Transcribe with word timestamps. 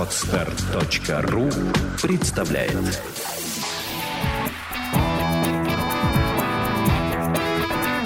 Отстар.ру 0.00 1.50
представляет 2.00 2.72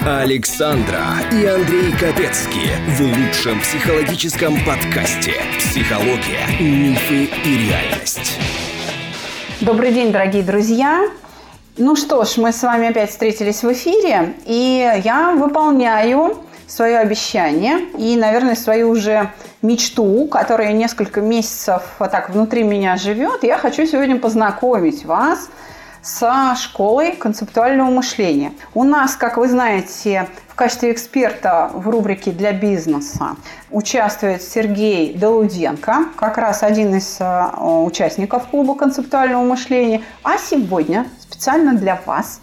Александра 0.05 1.05
и 1.31 1.47
Андрей 1.47 1.93
Капецки 1.93 2.69
в 2.89 3.01
лучшем 3.01 3.61
психологическом 3.61 4.57
подкасте 4.65 5.35
«Психология, 5.61 6.45
мифы 6.59 7.31
и 7.45 7.69
реальность». 7.69 8.41
Добрый 9.61 9.93
день, 9.93 10.11
дорогие 10.11 10.43
друзья! 10.43 11.09
Ну 11.77 11.95
что 11.95 12.25
ж, 12.25 12.39
мы 12.39 12.53
с 12.53 12.61
вами 12.65 12.89
опять 12.89 13.11
встретились 13.11 13.63
в 13.63 13.73
эфире, 13.73 14.35
и 14.47 15.01
я 15.05 15.33
выполняю 15.37 16.39
свое 16.67 16.99
обещание 16.99 17.87
и, 17.97 18.17
наверное, 18.17 18.57
свою 18.57 18.91
уже 18.91 19.31
мечту, 19.65 20.29
которая 20.29 20.73
несколько 20.73 21.21
месяцев 21.21 21.83
вот 21.99 22.11
так 22.11 22.31
внутри 22.31 22.63
меня 22.63 22.97
живет. 22.97 23.43
Я 23.43 23.59
хочу 23.59 23.87
сегодня 23.87 24.19
познакомить 24.19 25.05
вас 25.05 25.49
со 26.03 26.55
школой 26.55 27.13
концептуального 27.13 27.89
мышления. 27.89 28.53
У 28.75 28.85
нас, 28.85 29.17
как 29.17 29.39
вы 29.39 29.49
знаете, 29.49 30.29
в 30.49 30.55
качестве 30.55 30.93
эксперта 30.93 31.71
в 31.73 31.89
рубрике 31.89 32.31
«Для 32.31 32.53
бизнеса» 32.53 33.37
участвует 33.71 34.43
Сергей 34.43 35.15
Долуденко, 35.15 36.11
как 36.17 36.37
раз 36.37 36.63
один 36.63 36.95
из 36.95 37.17
э, 37.21 37.47
участников 37.59 38.49
клуба 38.49 38.75
концептуального 38.75 39.43
мышления. 39.45 40.03
А 40.23 40.37
сегодня 40.37 41.07
специально 41.19 41.73
для 41.73 41.99
вас 42.05 42.43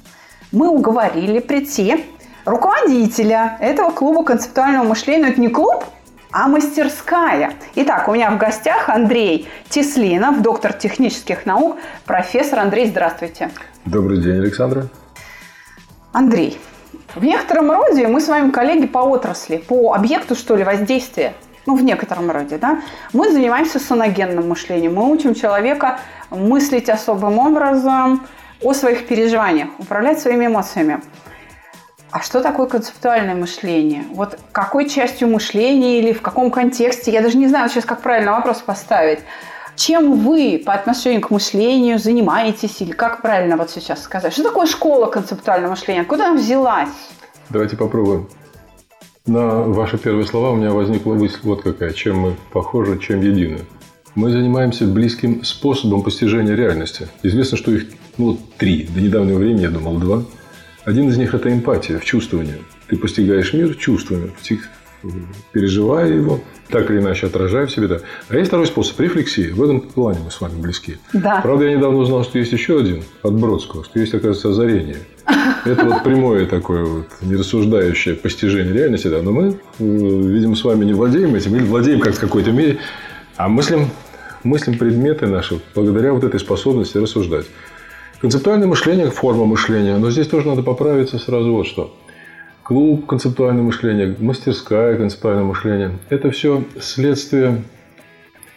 мы 0.52 0.68
уговорили 0.68 1.38
прийти 1.38 2.04
руководителя 2.46 3.58
этого 3.62 3.92
клуба 3.92 4.24
концептуального 4.24 4.86
мышления. 4.86 5.22
Но 5.22 5.28
это 5.28 5.40
не 5.40 5.50
клуб, 5.50 5.86
а 6.32 6.48
мастерская. 6.48 7.54
Итак, 7.76 8.08
у 8.08 8.14
меня 8.14 8.32
в 8.32 8.38
гостях 8.38 8.90
Андрей 8.90 9.50
Теслинов, 9.70 10.42
доктор 10.42 10.74
технических 10.74 11.46
наук, 11.46 11.78
профессор. 12.06 12.60
Андрей, 12.60 12.88
здравствуйте. 12.88 13.52
Добрый 13.86 14.22
день, 14.22 14.38
Александра. 14.38 14.88
Андрей, 16.14 16.60
в 17.16 17.24
некотором 17.24 17.72
роде 17.72 18.08
мы 18.08 18.22
с 18.22 18.28
вами 18.28 18.52
коллеги 18.52 18.88
по 18.88 19.00
отрасли, 19.00 19.58
по 19.58 19.94
объекту, 19.94 20.36
что 20.36 20.56
ли, 20.56 20.64
воздействия. 20.64 21.34
Ну, 21.66 21.76
в 21.76 21.84
некотором 21.84 22.32
роде, 22.32 22.58
да. 22.58 22.82
Мы 23.14 23.32
занимаемся 23.32 23.80
соногенным 23.80 24.50
мышлением. 24.50 24.96
Мы 24.96 25.12
учим 25.12 25.36
человека 25.36 26.00
мыслить 26.32 26.90
особым 26.90 27.38
образом 27.38 28.26
о 28.64 28.74
своих 28.74 29.08
переживаниях, 29.08 29.70
управлять 29.78 30.20
своими 30.20 30.48
эмоциями. 30.48 31.02
А 32.12 32.20
что 32.22 32.42
такое 32.42 32.68
концептуальное 32.68 33.36
мышление? 33.36 34.04
Вот 34.12 34.38
какой 34.52 34.90
частью 34.90 35.30
мышления 35.30 36.00
или 36.00 36.12
в 36.12 36.22
каком 36.22 36.52
контексте? 36.52 37.10
Я 37.10 37.22
даже 37.22 37.38
не 37.38 37.48
знаю 37.48 37.70
сейчас, 37.70 37.86
как 37.86 38.02
правильно 38.02 38.34
вопрос 38.34 38.58
поставить. 38.58 39.20
Чем 39.78 40.20
вы 40.20 40.62
по 40.64 40.74
отношению 40.74 41.22
к 41.22 41.30
мышлению 41.30 42.00
занимаетесь 42.00 42.82
или 42.82 42.92
как 42.92 43.22
правильно 43.22 43.56
вот 43.56 43.72
сейчас 43.72 44.04
сказать? 44.04 44.34
Что 44.34 44.44
такое 44.44 44.66
школа 44.66 45.06
концептуального 45.06 45.72
мышления? 45.72 46.02
Откуда 46.02 46.26
она 46.26 46.36
взялась? 46.36 46.90
Давайте 47.50 47.78
попробуем. 47.78 48.28
На 49.26 49.62
ваши 49.62 49.98
первые 49.98 50.28
слова 50.28 50.52
у 50.52 50.56
меня 50.56 50.72
возникла 50.72 51.14
мысль 51.14 51.40
вот 51.44 51.64
какая. 51.64 51.94
Чем 51.94 52.20
мы 52.20 52.36
похожи, 52.52 53.00
чем 53.00 53.22
едины. 53.22 53.60
Мы 54.16 54.32
занимаемся 54.32 54.86
близким 54.86 55.46
способом 55.46 56.04
постижения 56.04 56.56
реальности. 56.56 57.08
Известно, 57.24 57.58
что 57.58 57.72
их 57.72 57.86
ну, 58.18 58.38
три. 58.58 58.84
До 58.94 59.00
недавнего 59.00 59.38
времени 59.38 59.62
я 59.62 59.70
думал 59.70 59.96
два– 59.96 60.24
один 60.86 61.10
из 61.10 61.18
них– 61.18 61.34
это 61.36 61.52
эмпатия, 61.52 62.00
в 62.00 62.06
чувствовании. 62.06 62.56
Ты 62.88 62.98
постигаешь 62.98 63.54
мир 63.54 63.76
чувствами, 63.76 64.32
переживая 65.52 66.12
его, 66.12 66.42
так 66.70 66.90
или 66.90 67.00
иначе 67.00 67.28
отражая 67.28 67.66
в 67.66 67.72
себе. 67.72 67.88
Да. 67.88 68.00
А 68.30 68.36
есть 68.36 68.48
второй 68.48 68.68
способ– 68.68 69.00
рефлексии. 69.00 69.50
В 69.50 69.64
этом 69.64 69.82
плане 69.82 70.20
мы 70.24 70.32
с 70.32 70.40
вами 70.40 70.60
близки. 70.62 70.98
Да. 71.14 71.42
Правда, 71.42 71.66
я 71.66 71.78
недавно 71.78 72.00
узнал, 72.00 72.24
что 72.24 72.40
есть 72.40 72.52
еще 72.52 72.80
один 72.80 73.04
от 73.24 73.34
Бродского, 73.34 73.84
что 73.84 74.00
есть, 74.00 74.14
оказывается, 74.14 74.50
озарение. 74.50 74.98
Это 75.66 75.86
вот 75.86 76.04
прямое 76.04 76.46
такое 76.46 76.84
вот 76.84 77.08
нерассуждающее 77.22 78.16
постижение 78.16 78.74
реальности. 78.74 79.08
Да. 79.08 79.22
Но 79.22 79.32
мы, 79.32 79.50
э, 79.50 79.54
видимо, 79.80 80.56
с 80.56 80.64
вами 80.64 80.86
не 80.86 80.94
владеем 80.94 81.36
этим, 81.36 81.56
или 81.56 81.64
владеем 81.64 82.00
как 82.00 82.16
в 82.16 82.20
какой-то 82.20 82.52
мере, 82.52 82.80
а 83.38 83.48
мыслим, 83.48 83.90
мыслим 84.44 84.78
предметы 84.78 85.28
наши 85.28 85.62
благодаря 85.76 86.14
вот 86.14 86.24
этой 86.24 86.40
способности 86.40 86.98
рассуждать. 86.98 87.46
Концептуальное 88.22 88.68
мышление– 88.68 89.10
форма 89.12 89.46
мышления. 89.46 89.98
Но 89.98 90.12
здесь 90.12 90.28
тоже 90.28 90.48
надо 90.48 90.62
поправиться 90.62 91.18
сразу 91.18 91.52
вот 91.54 91.66
что. 91.66 91.92
Клуб 92.62 93.08
концептуальное 93.08 93.64
мышление, 93.64 94.16
мастерская 94.20 94.96
концептуальное 94.96 95.44
мышление– 95.44 95.98
это 96.10 96.30
все 96.30 96.64
следствие, 96.80 97.64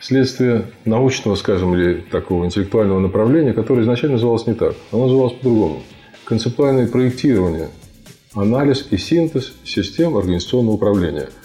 следствие 0.01 0.67
научного, 0.85 1.35
скажем, 1.35 1.75
или 1.75 1.95
такого 1.95 2.45
интеллектуального 2.45 3.01
направления, 3.01 3.55
которое 3.55 3.81
изначально 3.81 4.17
называлось 4.17 4.47
не 4.47 4.53
так. 4.53 4.75
Оно 4.93 5.05
называлось 5.05 5.33
по-другому. 5.33 5.83
Концептуальное 6.27 6.87
проектирование, 6.87 7.71
анализ 8.35 8.87
и 8.91 8.99
синтез 8.99 9.55
систем 9.65 10.19
организационного 10.19 10.75
управления– 10.75 11.31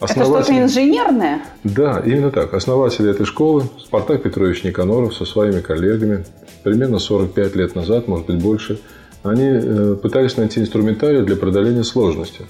Основатель... 0.00 0.34
Это 0.34 0.44
что-то 0.44 0.62
инженерное? 0.62 1.42
Да, 1.62 2.02
именно 2.04 2.30
так. 2.30 2.54
Основатель 2.54 3.06
этой 3.06 3.26
школы 3.26 3.64
Спартак 3.78 4.22
Петрович 4.22 4.64
Никаноров 4.64 5.14
со 5.14 5.26
своими 5.26 5.60
коллегами 5.60 6.24
примерно 6.64 6.98
45 6.98 7.54
лет 7.54 7.74
назад, 7.74 8.08
может 8.08 8.26
быть 8.26 8.42
больше, 8.42 8.80
они 9.22 9.44
э, 9.44 9.96
пытались 10.02 10.36
найти 10.38 10.60
инструментарий 10.60 11.22
для 11.22 11.36
преодоления 11.36 11.84
сложности. 11.84 12.46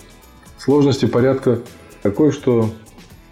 Сложности 0.59 1.06
порядка 1.06 1.59
такой, 2.03 2.31
что 2.31 2.71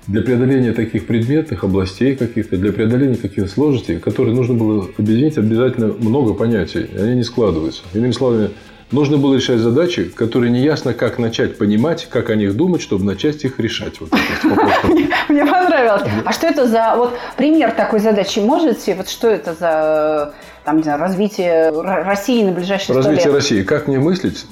для 0.09 0.23
преодоления 0.23 0.73
таких 0.73 1.07
предметных 1.07 1.63
областей 1.63 2.17
каких-то, 2.17 2.57
для 2.57 2.73
преодоления 2.73 3.17
каких-то 3.17 3.49
сложностей, 3.49 3.99
которые 4.01 4.35
нужно 4.35 4.55
было 4.55 4.89
объединить 4.99 5.39
обязательно 5.39 5.89
много 5.93 6.35
понятий, 6.35 6.81
и 6.93 6.99
они 6.99 7.17
не 7.17 7.23
складываются. 7.23 7.83
Иными 7.95 8.13
словами, 8.13 8.51
нужно 8.91 9.19
было 9.19 9.35
решать 9.35 9.59
задачи, 9.59 10.05
которые 10.05 10.51
неясно, 10.51 10.95
как 10.95 11.19
начать 11.19 11.59
понимать, 11.59 12.09
как 12.11 12.31
о 12.31 12.35
них 12.35 12.57
думать, 12.57 12.83
чтобы 12.83 13.05
начать 13.05 13.45
их 13.45 13.59
решать. 13.59 14.01
Вот 14.01 14.11
Мне 15.29 15.45
понравилось. 15.45 16.03
А 16.25 16.33
что 16.33 16.47
это 16.47 16.67
за 16.67 16.95
вот 16.97 17.15
пример 17.37 17.73
такой 17.73 18.01
задачи 18.01 18.39
можете? 18.39 18.95
Вот 18.95 19.09
что 19.09 19.29
это 19.29 19.55
за 19.55 20.35
там, 20.65 20.79
не 20.79 20.83
знаю, 20.83 21.01
развитие 21.01 21.71
России 21.71 22.45
на 22.45 22.53
ближайшие 22.53 22.95
Развитие 22.95 23.33
России. 23.33 23.63
Как 23.63 23.89
мне 23.89 23.99
мыслить? 23.99 24.47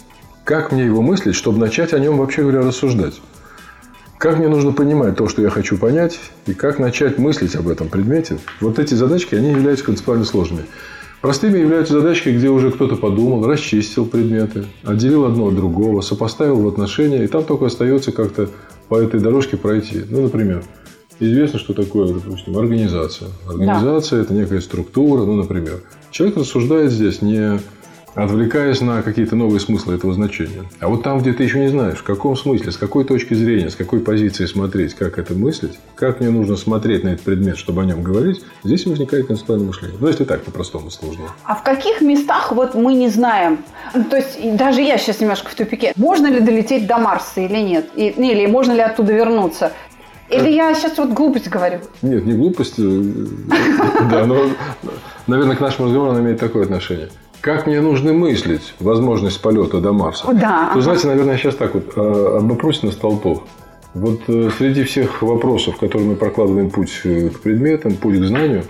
Как 0.45 0.73
мне 0.73 0.85
его 0.85 1.03
мыслить, 1.03 1.35
чтобы 1.35 1.59
начать 1.59 1.93
о 1.93 1.99
нем 1.99 2.19
вообще 2.19 2.43
говоря 2.43 2.61
рассуждать? 2.61 3.15
Как 4.19 4.39
мне 4.39 4.49
нужно 4.49 4.73
понимать 4.73 5.17
то, 5.17 5.29
что 5.29 5.43
я 5.43 5.51
хочу 5.51 5.77
понять, 5.77 6.19
и 6.47 6.55
как 6.55 6.79
начать 6.79 7.19
мыслить 7.19 7.55
об 7.55 7.69
этом 7.69 7.89
предмете? 7.89 8.39
Вот 8.63 8.79
эти 8.79 8.95
задачки, 8.95 9.35
они 9.35 9.51
являются 9.51 9.85
концептуально 9.85 10.25
сложными. 10.25 10.65
Простыми 11.27 11.59
являются 11.59 11.95
задачки, 11.95 12.29
где 12.29 12.49
уже 12.51 12.71
кто-то 12.71 12.95
подумал, 12.95 13.45
расчистил 13.49 14.07
предметы, 14.07 14.65
отделил 14.85 15.25
одно 15.25 15.49
от 15.49 15.57
другого, 15.57 16.01
сопоставил 16.01 16.61
в 16.61 16.69
отношения, 16.69 17.25
и 17.25 17.27
там 17.27 17.43
только 17.43 17.67
остается 17.67 18.13
как-то 18.13 18.49
по 18.89 18.95
этой 18.95 19.19
дорожке 19.19 19.57
пройти. 19.57 20.03
Ну, 20.09 20.23
например, 20.23 20.63
известно, 21.19 21.59
что 21.59 21.75
такое, 21.75 22.15
допустим, 22.15 22.57
организация. 22.57 23.31
Организация 23.49 24.19
да.– 24.21 24.23
это 24.25 24.35
некая 24.35 24.61
структура, 24.61 25.25
ну, 25.25 25.35
например. 25.35 25.83
Человек 26.13 26.37
рассуждает 26.37 26.93
здесь 26.93 27.21
не 27.23 27.59
отвлекаясь 28.17 28.81
на 28.81 29.03
какие-то 29.03 29.37
новые 29.37 29.61
смыслы 29.61 29.95
этого 29.95 30.13
значения. 30.15 30.65
А 30.81 30.89
вот 30.89 31.03
там, 31.03 31.21
где 31.21 31.33
ты 31.33 31.45
еще 31.45 31.61
не 31.61 31.69
знаешь, 31.69 31.99
в 31.99 32.03
каком 32.03 32.35
смысле, 32.35 32.73
с 32.73 32.77
какой 32.77 33.05
точки 33.05 33.35
зрения, 33.35 33.71
с 33.71 33.77
какой 33.77 34.01
позиции 34.01 34.47
смотреть, 34.47 34.95
как 34.95 35.19
это 35.19 35.35
мыслить, 35.35 35.79
как 35.95 36.21
мне 36.21 36.31
нужно 36.31 36.57
смотреть 36.57 37.05
на 37.05 37.11
этот 37.11 37.25
предмет, 37.25 37.59
чтобы 37.59 37.83
о 37.83 37.85
нем 37.85 38.03
говорить, 38.03 38.43
здесь 38.65 38.87
возникает 38.87 39.27
концептуальное 39.27 39.69
мышление. 39.69 39.99
Ну, 40.01 40.09
если 40.09 40.25
так 40.25 40.43
по-простому 40.43 40.91
сложно. 40.91 41.27
А 41.45 41.55
в 41.55 41.63
каких 41.63 42.01
местах 42.01 42.53
вот 42.53 42.75
мы 42.75 42.95
не 42.95 43.11
знаем? 43.11 43.59
То 43.93 44.17
есть, 44.17 44.57
даже 44.57 44.81
я 44.81 44.97
сейчас 44.97 45.21
немножко 45.21 45.51
в 45.51 45.55
тупике. 45.55 45.93
Можно 45.97 46.29
ли 46.29 46.41
долететь 46.41 46.87
до 46.87 46.97
Марса 46.97 47.43
или 47.43 47.59
нет? 47.59 47.91
Или 47.97 48.47
можно 48.47 48.73
ли 48.73 48.81
оттуда 48.81 49.13
вернуться? 49.13 49.73
Или 50.29 50.51
я 50.51 50.75
сейчас 50.75 50.99
вот 50.99 51.11
глупость 51.11 51.49
говорю? 51.49 51.81
Нет, 52.03 52.25
не 52.27 52.33
глупость. 52.33 52.79
Э, 52.79 52.83
да, 54.11 54.27
но, 54.27 54.47
наверное, 55.29 55.55
к 55.55 55.61
нашему 55.61 55.87
разговору 55.87 56.13
она 56.13 56.21
имеет 56.21 56.41
такое 56.41 56.65
отношение. 56.65 57.11
Как 57.47 57.65
мне 57.65 57.81
нужно 57.81 58.13
мыслить 58.13 58.75
возможность 58.81 59.41
полета 59.41 59.79
до 59.79 59.93
Марса? 59.93 60.27
Да. 60.33 60.73
Вы 60.75 60.83
знаете, 60.83 61.07
наверное, 61.07 61.37
сейчас 61.37 61.55
так 61.55 61.75
вот 61.75 61.93
а, 61.95 62.39
об 62.39 62.51
вопросе 62.51 62.87
на 62.87 62.91
столпов. 62.91 63.45
Вот 63.95 64.23
э, 64.27 64.51
среди 64.59 64.83
всех 64.83 65.23
вопросов, 65.23 65.77
которые 65.77 66.09
мы 66.09 66.17
прокладываем 66.17 66.71
путь 66.71 67.03
э, 67.05 67.29
к 67.29 67.39
предметам, 67.39 67.95
путь 67.95 68.19
к 68.19 68.25
знанию, 68.25 68.65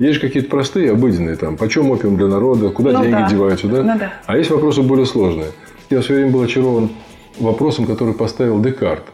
есть 0.00 0.14
же 0.14 0.20
какие-то 0.20 0.48
простые, 0.48 0.90
обыденные, 0.90 1.36
там, 1.36 1.56
почем 1.56 1.88
опиум 1.92 2.16
для 2.16 2.26
народа, 2.26 2.70
куда 2.70 2.90
ну, 2.90 3.02
деньги 3.02 3.12
да. 3.12 3.28
деваются, 3.30 3.68
да? 3.68 3.82
Ну, 3.84 3.96
да? 3.96 4.12
А 4.26 4.36
есть 4.36 4.50
вопросы 4.50 4.82
более 4.82 5.06
сложные. 5.06 5.52
Я 5.88 6.00
в 6.00 6.04
свое 6.04 6.22
время 6.22 6.34
был 6.34 6.42
очарован 6.42 6.90
вопросом, 7.38 7.86
который 7.86 8.12
поставил 8.12 8.60
Декарт. 8.60 9.04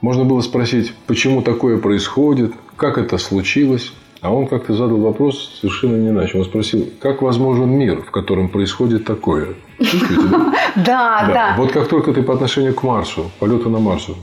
Можно 0.00 0.24
было 0.24 0.40
спросить, 0.40 0.94
почему 1.06 1.42
такое 1.42 1.76
происходит, 1.76 2.54
как 2.78 2.96
это 2.96 3.18
случилось, 3.18 3.92
а 4.24 4.30
он 4.30 4.46
как-то 4.46 4.72
задал 4.72 4.96
вопрос 4.96 5.58
совершенно 5.60 5.96
не 5.96 6.08
иначе. 6.08 6.38
Он 6.38 6.46
спросил, 6.46 6.88
как 6.98 7.20
возможен 7.20 7.68
мир, 7.68 8.00
в 8.00 8.10
котором 8.10 8.48
происходит 8.48 9.04
такое? 9.04 9.48
Чувствуете, 9.78 10.28
да? 10.30 10.54
Да, 10.76 11.30
да. 11.32 11.54
Вот 11.58 11.72
как 11.72 11.88
только 11.88 12.14
ты 12.14 12.22
по 12.22 12.32
отношению 12.32 12.72
к 12.72 12.82
Марсу, 12.82 13.30
полету 13.38 13.68
на 13.68 13.80
Марсу, 13.80 14.16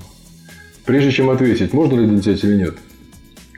прежде 0.86 1.12
чем 1.12 1.30
ответить, 1.30 1.74
можно 1.74 2.00
ли 2.00 2.08
лететь 2.08 2.44
или 2.44 2.56
нет, 2.56 2.78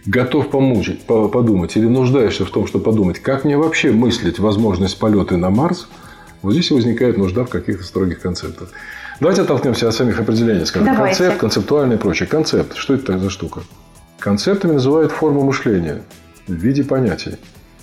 готов 0.06 0.50
помучить, 0.50 1.06
подумать 1.06 1.78
или 1.78 1.86
нуждаешься 1.86 2.44
в 2.44 2.50
том, 2.50 2.68
чтобы 2.68 2.84
подумать, 2.84 3.20
как 3.20 3.46
мне 3.46 3.58
вообще 3.58 3.94
мыслить 3.94 4.38
возможность 4.40 5.00
полета 5.00 5.38
на 5.38 5.50
Марс, 5.50 5.88
вот 6.42 6.52
здесь 6.52 6.72
и 6.72 6.74
возникает 6.74 7.18
нужда 7.18 7.46
в 7.46 7.50
каких-то 7.50 7.86
строгих 7.86 8.20
концептах. 8.20 8.68
Давайте 9.22 9.44
оттолкнемся 9.44 9.88
от 9.88 9.96
самих 9.96 10.20
определений. 10.20 10.66
Скажем, 10.66 10.94
Давайте. 10.94 11.20
концепт, 11.20 11.40
концептуальный 11.40 11.96
и 11.96 12.00
прочее. 12.00 12.28
Концепт. 12.28 12.76
Что 12.76 12.96
это 12.96 13.18
за 13.18 13.30
штука? 13.30 13.62
Концептами 14.20 14.74
называют 14.74 15.14
форму 15.14 15.46
мышления 15.46 16.02
в 16.48 16.54
виде 16.54 16.84
понятий. 16.84 17.36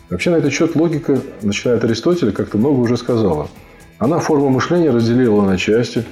Вообще 0.08 0.30
на 0.30 0.36
этот 0.36 0.52
счет 0.52 0.74
логика, 0.74 1.20
начиная 1.42 1.76
от 1.76 1.84
Аристотеля, 1.84 2.32
как-то 2.32 2.58
много 2.58 2.80
уже 2.80 2.96
сказала. 2.96 3.48
Она 3.98 4.18
форму 4.18 4.48
мышления 4.48 4.90
разделила 4.90 5.42
на 5.42 5.56
части. 5.56 6.04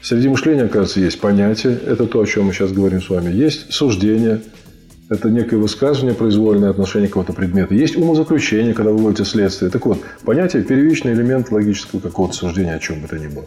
Среди 0.00 0.28
мышления, 0.28 0.62
оказывается, 0.62 1.00
есть 1.00 1.20
понятие. 1.20 1.78
Это 1.86 2.06
то, 2.06 2.20
о 2.20 2.26
чем 2.26 2.46
мы 2.46 2.52
сейчас 2.52 2.72
говорим 2.72 3.02
с 3.02 3.10
вами. 3.10 3.30
Есть 3.30 3.72
суждение. 3.72 4.40
Это 5.10 5.28
некое 5.28 5.58
высказывание, 5.58 6.14
произвольное 6.14 6.70
отношение 6.70 7.08
к 7.08 7.10
какому-то 7.10 7.34
предмету. 7.34 7.74
Есть 7.74 7.96
умозаключение, 7.96 8.72
когда 8.72 8.92
вы 8.92 8.98
вводите 8.98 9.24
следствие. 9.24 9.70
Так 9.70 9.84
вот, 9.84 9.98
понятие– 10.24 10.62
первичный 10.64 11.12
элемент 11.12 11.50
логического 11.50 12.00
какого-то 12.00 12.34
суждения, 12.34 12.74
о 12.74 12.78
чем 12.78 13.02
бы 13.02 13.08
то 13.08 13.18
ни 13.18 13.26
было. 13.26 13.44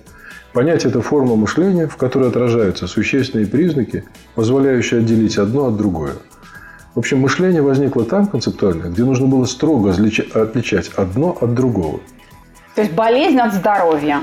Понятие– 0.53 0.89
это 0.91 1.01
форма 1.01 1.35
мышления, 1.35 1.87
в 1.87 1.97
которой 1.97 2.29
отражаются 2.29 2.85
существенные 2.85 3.47
признаки, 3.47 4.03
позволяющие 4.35 4.99
отделить 4.99 5.37
одно 5.39 5.67
от 5.67 5.77
другое. 5.77 6.13
В 6.95 6.99
общем, 6.99 7.19
мышление 7.19 7.61
возникло 7.61 8.05
там 8.05 8.25
концептуально, 8.25 8.83
где 8.87 9.03
нужно 9.03 9.27
было 9.27 9.43
строго 9.43 9.91
отличать 9.91 10.91
одно 10.95 11.37
от 11.41 11.53
другого. 11.53 11.99
То 12.73 12.81
есть 12.81 12.93
болезнь 12.93 13.37
от 13.37 13.53
здоровья. 13.53 14.21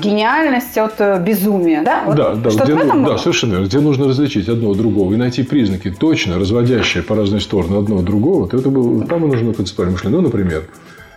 Гениальность 0.00 0.76
от 0.78 1.00
э, 1.00 1.20
безумия, 1.20 1.82
да? 1.82 2.02
Вот 2.06 2.16
да, 2.16 2.34
да, 2.34 2.50
где, 2.50 2.74
да, 2.74 3.18
совершенно. 3.18 3.64
Где 3.64 3.80
нужно 3.80 4.06
различить 4.06 4.48
одно 4.48 4.70
от 4.70 4.78
другого 4.78 5.12
и 5.14 5.16
найти 5.16 5.42
признаки, 5.42 5.90
точно 5.90 6.38
разводящие 6.38 7.02
по 7.02 7.16
разные 7.16 7.40
стороны 7.40 7.78
одно 7.78 7.98
от 7.98 8.04
другого, 8.04 8.48
то 8.48 8.58
это 8.58 8.68
было, 8.68 9.04
там 9.06 9.24
и 9.24 9.28
нужно 9.28 9.54
концептуальное 9.54 9.94
мышление. 9.94 10.20
Ну, 10.20 10.26
например, 10.26 10.64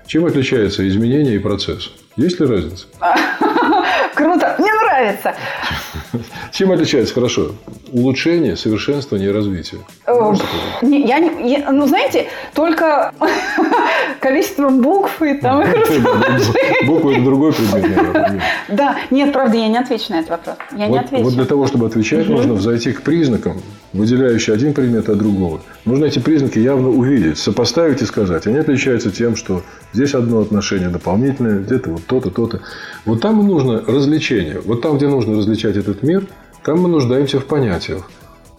чем 0.07 0.25
отличается 0.25 0.87
изменение 0.87 1.35
и 1.35 1.39
процесс? 1.39 1.91
Есть 2.15 2.39
ли 2.39 2.45
разница? 2.47 2.85
Круто, 4.15 4.55
мне 4.57 4.71
нравится. 4.73 5.35
Чем 6.51 6.71
отличается 6.71 7.13
хорошо? 7.13 7.51
Улучшение, 7.91 8.55
совершенствование 8.55 9.29
и 9.29 9.31
развитие. 9.31 9.81
Не, 10.81 11.07
я 11.07 11.19
не, 11.19 11.51
я, 11.51 11.71
ну, 11.71 11.87
знаете, 11.87 12.27
только 12.53 13.13
количество 14.19 14.69
букв 14.69 15.21
и 15.21 15.33
там 15.35 15.61
их 15.61 15.71
Буквы– 16.85 17.13
это 17.15 17.23
другой 17.23 17.53
предмет. 17.53 18.41
Да, 18.69 18.97
нет, 19.09 19.33
правда, 19.33 19.57
я 19.57 19.67
не 19.67 19.77
отвечу 19.77 20.05
на 20.09 20.19
этот 20.19 20.29
вопрос. 20.31 20.55
Я 20.75 20.87
не 20.87 20.97
отвечу. 20.97 21.23
Вот 21.23 21.33
для 21.33 21.45
того, 21.45 21.67
чтобы 21.67 21.87
отвечать, 21.87 22.27
нужно 22.27 22.59
зайти 22.59 22.91
к 22.91 23.01
признакам, 23.01 23.61
выделяющим 23.93 24.53
один 24.53 24.73
предмет 24.73 25.09
от 25.09 25.17
другого. 25.17 25.61
Нужно 25.85 26.05
эти 26.05 26.19
признаки 26.19 26.59
явно 26.59 26.89
увидеть, 26.89 27.37
сопоставить 27.37 28.01
и 28.01 28.05
сказать. 28.05 28.47
Они 28.47 28.57
отличаются 28.57 29.11
тем, 29.11 29.35
что 29.35 29.63
здесь 29.93 30.13
одно 30.13 30.39
отношение 30.39 30.89
дополнительное, 30.89 31.59
где-то 31.59 31.91
вот 31.91 32.05
то-то, 32.05 32.29
то-то. 32.29 32.61
Вот 33.05 33.21
там 33.21 33.41
и 33.41 33.43
нужно 33.43 33.83
развлечение. 33.85 34.61
Вот 34.63 34.81
там, 34.81 34.97
где 34.97 35.07
нужно 35.07 35.37
различать 35.37 35.75
этот 35.75 36.03
мир, 36.03 36.25
там 36.63 36.79
мы 36.79 36.89
нуждаемся 36.89 37.39
в 37.39 37.45
понятиях. 37.45 38.09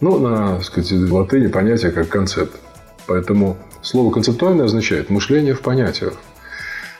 Ну, 0.01 0.19
на 0.19 0.55
так 0.57 0.65
сказать, 0.65 0.91
латыни 1.11 1.47
понятие 1.47 1.91
как 1.91 2.09
концепт. 2.09 2.53
Поэтому 3.07 3.57
слово 3.81 4.11
концептуальное 4.11 4.65
означает 4.65 5.09
мышление 5.09 5.53
в 5.53 5.61
понятиях. 5.61 6.13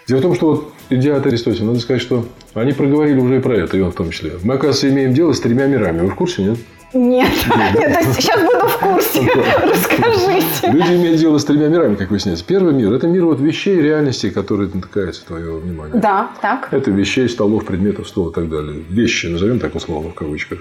Дело 0.08 0.20
в 0.20 0.22
том, 0.22 0.36
что 0.36 0.52
вот 0.52 0.74
идея 0.90 1.18
от 1.18 1.26
Аристотеля, 1.26 1.66
надо 1.66 1.80
сказать, 1.80 2.02
что 2.02 2.26
они 2.54 2.74
проговорили 2.74 3.20
уже 3.20 3.38
и 3.38 3.40
про 3.40 3.56
это, 3.56 3.78
и 3.78 3.82
он 3.82 3.92
в 3.92 3.96
том 3.96 4.10
числе. 4.10 4.34
Мы, 4.44 4.56
оказывается, 4.56 4.90
имеем 4.90 5.14
дело 5.14 5.34
с 5.34 5.40
тремя 5.40 5.66
мирами. 5.68 6.02
Вы 6.02 6.10
в 6.10 6.16
курсе, 6.16 6.44
нет? 6.44 6.58
Нет. 6.94 7.32
Нет, 7.76 8.06
сейчас 8.16 8.42
буду 8.42 8.68
в 8.68 8.78
курсе. 8.78 9.22
Расскажите. 9.64 10.72
Люди 10.72 10.96
имеют 10.96 11.20
дело 11.20 11.38
с 11.38 11.46
тремя 11.46 11.68
мирами, 11.68 11.96
как 11.96 12.12
выясняется. 12.12 12.46
Первый 12.46 12.74
мир– 12.74 12.94
это 12.94 13.08
мир 13.08 13.26
вот 13.26 13.40
вещей, 13.40 13.82
реальностей, 13.82 14.30
которые 14.30 14.70
натыкаются 14.74 15.26
твое 15.26 15.58
внимание. 15.58 16.00
Да, 16.00 16.32
так. 16.42 16.70
Это 16.72 16.92
вещей, 16.92 17.28
столов, 17.30 17.66
предметов, 17.66 18.08
стол 18.08 18.30
и 18.30 18.34
так 18.34 18.50
далее. 18.50 18.84
Вещи, 18.90 19.28
назовем 19.28 19.60
так 19.60 19.76
условно 19.76 20.12
в 20.12 20.14
кавычках. 20.14 20.60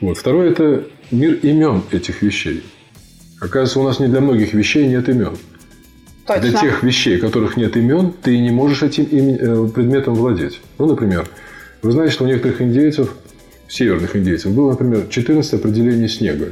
Вот. 0.00 0.18
Второй– 0.18 0.48
это 0.50 0.84
мир 1.10 1.34
имен 1.42 1.82
этих 1.92 2.22
вещей. 2.22 2.64
Оказывается, 3.40 3.80
у 3.80 3.84
нас 3.84 4.00
не 4.00 4.08
для 4.08 4.20
многих 4.20 4.54
вещей 4.54 4.86
нет 4.88 5.08
имен. 5.08 5.36
Точно. 6.26 6.42
Для 6.42 6.58
тех 6.58 6.82
вещей, 6.82 7.18
которых 7.18 7.56
нет 7.56 7.76
имен, 7.76 8.12
ты 8.22 8.38
не 8.38 8.50
можешь 8.50 8.82
этим 8.82 9.04
э, 9.04 9.68
предметом 9.68 10.14
владеть. 10.14 10.60
Ну, 10.78 10.86
например, 10.86 11.26
вы 11.82 11.92
знаете, 11.92 12.14
что 12.14 12.24
у 12.24 12.26
некоторых 12.26 12.62
индейцев 12.62 13.14
северных 13.74 14.14
индейцев 14.16 14.52
было, 14.52 14.70
например, 14.70 15.06
14 15.08 15.54
определений 15.54 16.08
снега. 16.08 16.50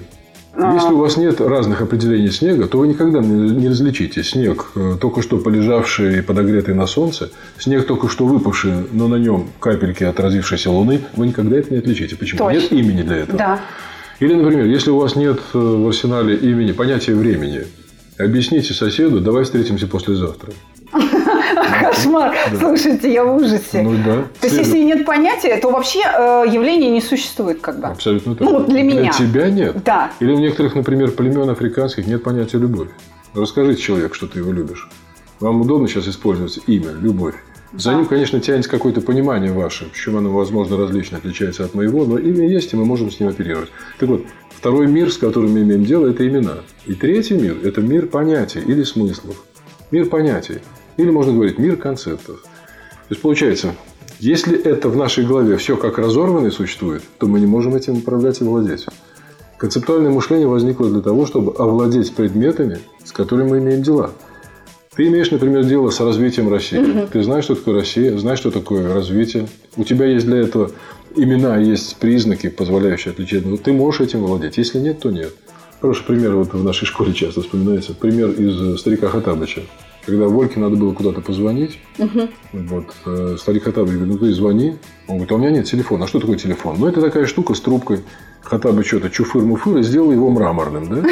Если 0.55 0.93
у 0.93 0.99
вас 0.99 1.17
нет 1.17 1.41
разных 1.41 1.81
определений 1.81 2.31
снега, 2.31 2.67
то 2.67 2.79
вы 2.79 2.89
никогда 2.89 3.21
не 3.21 3.69
различите 3.69 4.23
снег, 4.23 4.67
э, 4.75 4.97
только 5.01 5.23
что 5.23 5.39
полежавший 5.39 6.19
и 6.19 6.21
подогретый 6.21 6.75
на 6.75 6.87
солнце, 6.87 7.31
снег 7.59 7.87
только 7.87 8.09
что 8.09 8.27
выпавший, 8.27 8.73
но 8.93 9.09
на 9.09 9.15
нем 9.15 9.49
капельки 9.61 10.05
отразившейся 10.05 10.71
луны, 10.71 11.01
вы 11.17 11.29
никогда 11.29 11.57
это 11.57 11.73
не 11.73 11.79
отличите. 11.79 12.17
Почему? 12.17 12.39
Точно. 12.39 12.61
Нет 12.61 12.73
имени 12.73 13.03
для 13.03 13.17
этого. 13.17 13.39
Да. 13.39 13.61
Или, 14.21 14.35
например, 14.35 14.67
если 14.67 14.91
у 14.91 14.99
вас 14.99 15.17
нет 15.17 15.41
э, 15.55 15.59
в 15.59 15.89
арсенале 15.89 16.37
имени, 16.37 16.73
понятия 16.73 17.15
времени, 17.15 17.65
объясните 18.19 18.75
соседу, 18.75 19.21
давай 19.21 19.45
встретимся 19.45 19.87
послезавтра. 19.87 20.53
Кошмар. 21.81 22.35
Слушайте, 22.59 23.13
я 23.13 23.25
в 23.25 23.37
ужасе. 23.37 23.83
Ну 23.83 23.95
да. 24.05 24.25
То 24.41 24.47
есть, 24.47 24.59
если 24.59 24.79
нет 24.79 25.05
понятия, 25.05 25.57
то 25.57 25.71
вообще 25.71 26.01
э, 26.01 26.45
явление 26.51 26.91
не 26.91 27.01
существует 27.01 27.61
бы. 27.61 27.87
Абсолютно 27.87 28.35
так. 28.35 28.49
Ну, 28.49 28.65
для 28.65 28.83
меня. 28.83 29.03
Для 29.03 29.13
тебя 29.13 29.51
нет. 29.51 29.83
Да. 29.85 30.11
Или 30.21 30.33
у 30.33 30.39
некоторых, 30.39 30.75
например, 30.75 31.13
племен 31.13 31.49
африканских 31.51 32.07
нет 32.07 32.23
понятия 32.23 32.59
любовь. 32.59 32.89
Расскажите 33.35 33.81
человеку, 33.81 34.15
что 34.15 34.27
ты 34.27 34.41
его 34.41 34.53
любишь. 34.53 34.89
Вам 35.41 35.61
удобно 35.61 35.89
сейчас 35.89 36.07
использовать 36.07 36.59
имя, 36.67 36.93
любовь. 37.01 37.35
За 37.75 37.95
ним, 37.95 38.05
конечно, 38.05 38.39
тянется 38.39 38.71
какое-то 38.71 39.01
понимание 39.01 39.51
ваше, 39.51 39.89
причем 39.91 40.19
оно, 40.19 40.31
возможно, 40.31 40.77
различно 40.77 41.17
отличается 41.17 41.65
от 41.65 41.75
моего, 41.75 42.05
но 42.05 42.19
имя 42.19 42.47
есть, 42.47 42.73
и 42.73 42.77
мы 42.77 42.85
можем 42.85 43.11
с 43.11 43.19
ним 43.19 43.31
оперировать. 43.31 43.71
Так 43.99 44.11
вот, 44.11 44.27
второй 44.51 44.87
мир, 44.87 45.11
с 45.11 45.17
которым 45.17 45.53
мы 45.53 45.63
имеем 45.63 45.85
дело, 45.85 46.09
это 46.09 46.29
имена. 46.29 46.59
И 46.85 46.93
третий 46.95 47.35
мир– 47.35 47.57
это 47.65 47.81
мир 47.81 48.07
понятий 48.07 48.61
или 48.61 48.83
смыслов. 48.83 49.43
Мир 49.91 50.07
понятий. 50.07 50.59
Или 50.97 51.11
можно 51.11 51.33
говорить 51.33 51.59
мир 51.59 51.77
концептов. 51.77 52.43
То 52.43 52.49
есть 53.11 53.23
получается, 53.23 53.75
если 54.19 54.56
это 54.59 54.89
в 54.89 54.97
нашей 54.97 55.27
голове 55.27 55.56
все 55.56 55.77
как 55.77 55.99
разорванный 55.99 56.53
существует, 56.53 57.03
то 57.19 57.27
мы 57.27 57.41
не 57.41 57.47
можем 57.47 57.75
этим 57.75 57.99
управлять 57.99 58.41
и 58.41 58.44
владеть. 58.44 58.87
Концептуальное 59.59 60.11
мышление 60.11 60.49
возникло 60.49 60.89
для 60.89 61.00
того, 61.00 61.27
чтобы 61.27 61.55
овладеть 61.56 62.15
предметами, 62.15 62.81
с 63.05 63.12
которыми 63.12 63.51
мы 63.51 63.58
имеем 63.58 63.82
дела. 63.82 64.11
Ты 64.94 65.06
имеешь, 65.08 65.31
например, 65.31 65.65
дело 65.65 65.91
с 65.91 66.01
развитием 66.01 66.51
России. 66.51 66.79
Угу. 66.79 67.08
Ты 67.13 67.22
знаешь, 67.22 67.44
что 67.44 67.55
такое 67.55 67.77
Россия, 67.77 68.17
знаешь, 68.19 68.41
что 68.41 68.51
такое 68.51 68.93
развитие. 68.93 69.49
У 69.77 69.84
тебя 69.84 70.06
есть 70.06 70.27
для 70.27 70.39
этого 70.39 70.70
имена, 71.17 71.56
есть 71.56 71.96
признаки, 71.96 72.49
позволяющие 72.49 73.13
отличить. 73.13 73.46
Но 73.46 73.56
ты 73.56 73.72
можешь 73.72 74.03
этим 74.03 74.20
владеть. 74.20 74.58
Если 74.58 74.79
нет, 74.79 75.01
то 75.01 75.11
нет. 75.11 75.32
Хороший 75.81 76.05
пример 76.05 76.37
вот 76.37 76.53
в 76.53 76.63
нашей 76.63 76.84
школе 76.87 77.13
часто 77.13 77.41
вспоминается. 77.41 77.94
Пример 77.94 78.31
из 78.31 78.81
старика 78.81 79.08
Хатабыча. 79.08 79.63
Когда 80.05 80.27
Вольке 80.27 80.59
надо 80.59 80.77
было 80.77 80.93
куда-то 80.93 81.21
позвонить, 81.21 81.79
угу. 81.97 82.29
вот, 82.53 82.87
э, 83.06 83.37
старик 83.39 83.65
Хатабыч 83.65 83.94
говорит, 83.94 84.13
ну 84.13 84.19
ты 84.19 84.32
звони. 84.32 84.77
Он 85.06 85.17
говорит, 85.17 85.31
а 85.31 85.35
у 85.37 85.39
меня 85.39 85.51
нет 85.51 85.67
телефона. 85.67 86.05
А 86.05 86.09
что 86.09 86.19
такое 86.19 86.37
телефон? 86.37 86.77
Ну, 86.79 86.89
это 86.89 87.01
такая 87.01 87.27
штука 87.27 87.55
с 87.55 87.61
трубкой. 87.61 88.01
Хатабыч 88.43 88.89
что-то 88.89 89.09
чуфыр-муфыр 89.09 89.79
и 89.79 89.82
сделал 89.82 90.11
его 90.11 90.29
мраморным, 90.29 90.89
да? 90.89 91.09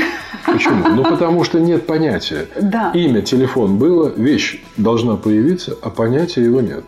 Почему? 0.47 0.89
Ну, 0.89 1.05
потому 1.05 1.45
что 1.45 1.61
нет 1.61 1.87
понятия. 1.87 2.49
Да. 2.61 2.91
Имя, 2.93 3.23
телефон 3.23 3.79
было, 3.79 4.13
вещь 4.17 4.61
должна 4.77 5.17
появиться, 5.17 5.77
а 5.81 5.91
понятия 5.91 6.43
его 6.43 6.61
нет. 6.61 6.85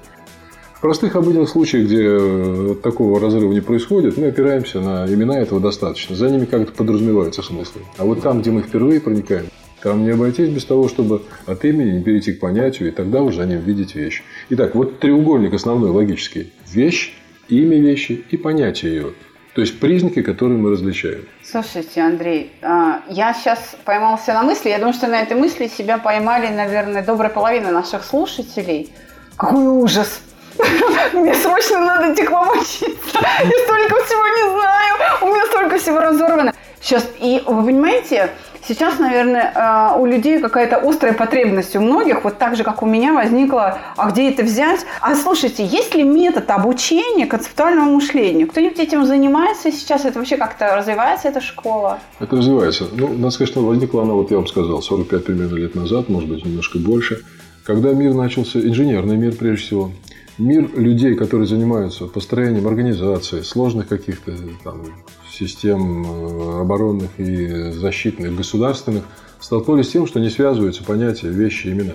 В 0.74 0.80
простых 0.80 1.14
обыденных 1.14 1.48
случаях, 1.48 1.86
где 1.86 2.02
э, 2.02 2.74
такого 2.82 3.20
разрыва 3.20 3.52
не 3.52 3.60
происходит, 3.60 4.16
мы 4.16 4.26
опираемся 4.26 4.80
на 4.80 5.06
имена 5.06 5.38
этого 5.38 5.60
достаточно. 5.60 6.16
За 6.16 6.28
ними 6.28 6.44
как-то 6.44 6.72
подразумеваются 6.72 7.40
смыслы. 7.42 7.82
А 7.98 8.04
вот 8.04 8.20
там, 8.20 8.40
где 8.40 8.50
мы 8.50 8.62
впервые 8.62 9.00
проникаем, 9.00 9.46
там 9.82 10.04
не 10.04 10.10
обойтись 10.10 10.48
без 10.48 10.64
того, 10.64 10.88
чтобы 10.88 11.22
от 11.46 11.64
имени 11.64 11.98
не 11.98 12.02
перейти 12.02 12.32
к 12.32 12.40
понятию, 12.40 12.88
и 12.88 12.92
тогда 12.92 13.22
уже 13.22 13.38
за 13.38 13.46
ним 13.46 13.60
видеть 13.60 13.94
вещь. 13.94 14.22
Итак, 14.50 14.74
вот 14.74 15.00
треугольник 15.00 15.54
основной 15.54 15.90
логический. 15.90 16.52
Вещь, 16.70 17.14
имя 17.48 17.80
вещи 17.80 18.24
и 18.30 18.36
понятие 18.36 18.94
ее. 18.94 19.12
То 19.54 19.60
есть 19.60 19.78
признаки, 19.80 20.22
которые 20.22 20.58
мы 20.58 20.70
различаем. 20.70 21.26
Слушайте, 21.44 22.00
Андрей, 22.00 22.52
а, 22.62 23.02
я 23.08 23.34
сейчас 23.34 23.76
поймался 23.84 24.32
на 24.32 24.44
мысли. 24.44 24.70
Я 24.70 24.78
думаю, 24.78 24.94
что 24.94 25.08
на 25.08 25.20
этой 25.20 25.36
мысли 25.36 25.66
себя 25.66 25.98
поймали, 25.98 26.48
наверное, 26.48 27.04
добрая 27.04 27.30
половина 27.30 27.70
наших 27.70 28.04
слушателей. 28.04 28.90
Какой 29.36 29.66
ужас! 29.66 30.22
Мне 31.12 31.34
срочно 31.34 31.80
надо 31.80 32.12
учиться. 32.12 33.18
Я 33.18 33.58
столько 33.64 34.04
всего 34.04 34.26
не 34.26 34.60
знаю. 34.60 34.94
У 35.22 35.26
меня 35.26 35.46
столько 35.46 35.78
всего 35.78 36.00
разорвано. 36.00 36.54
Сейчас, 36.82 37.08
и 37.20 37.40
вы 37.46 37.64
понимаете, 37.64 38.30
сейчас, 38.66 38.98
наверное, 38.98 39.52
э, 39.54 40.00
у 40.00 40.04
людей 40.04 40.40
какая-то 40.40 40.78
острая 40.78 41.12
потребность 41.14 41.76
у 41.76 41.80
многих, 41.80 42.24
вот 42.24 42.38
так 42.38 42.56
же, 42.56 42.64
как 42.64 42.82
у 42.82 42.86
меня 42.86 43.12
возникла, 43.14 43.78
а 43.96 44.10
где 44.10 44.28
это 44.28 44.42
взять? 44.42 44.80
А 45.00 45.14
слушайте, 45.14 45.64
есть 45.64 45.94
ли 45.94 46.02
метод 46.02 46.50
обучения 46.50 47.26
концептуальному 47.26 47.94
мышлению? 47.94 48.48
Кто-нибудь 48.48 48.80
этим 48.80 49.06
занимается 49.06 49.70
сейчас? 49.70 50.04
Это 50.04 50.18
вообще 50.18 50.36
как-то 50.36 50.74
развивается, 50.74 51.28
эта 51.28 51.40
школа? 51.40 52.00
Это 52.18 52.34
развивается. 52.34 52.88
Ну, 52.90 53.08
надо 53.12 53.30
сказать, 53.30 53.52
что 53.52 53.64
возникла 53.64 54.02
она, 54.02 54.14
вот 54.14 54.32
я 54.32 54.38
вам 54.38 54.48
сказал, 54.48 54.82
45 54.82 55.24
примерно 55.24 55.54
лет 55.54 55.76
назад, 55.76 56.08
может 56.08 56.28
быть, 56.28 56.44
немножко 56.44 56.78
больше, 56.80 57.20
когда 57.64 57.92
мир 57.92 58.12
начался, 58.12 58.58
инженерный 58.58 59.16
мир 59.16 59.36
прежде 59.36 59.66
всего, 59.66 59.92
мир 60.36 60.68
людей, 60.74 61.14
которые 61.14 61.46
занимаются 61.46 62.06
построением 62.06 62.66
организации, 62.66 63.42
сложных 63.42 63.86
каких-то 63.86 64.32
там, 64.64 64.82
систем 65.32 66.04
э, 66.04 66.60
оборонных 66.60 67.10
и 67.18 67.70
защитных, 67.72 68.36
государственных, 68.36 69.04
столкнулись 69.40 69.88
с 69.88 69.92
тем, 69.92 70.06
что 70.06 70.20
не 70.20 70.30
связываются 70.30 70.84
понятия, 70.84 71.28
вещи, 71.28 71.68
имена. 71.68 71.94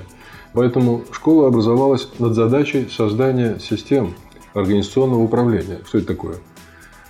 Поэтому 0.53 1.03
школа 1.11 1.47
образовалась 1.47 2.07
над 2.19 2.33
задачей 2.33 2.87
создания 2.89 3.59
систем 3.59 4.15
организационного 4.53 5.21
управления. 5.21 5.79
Что 5.87 5.99
это 5.99 6.07
такое? 6.07 6.35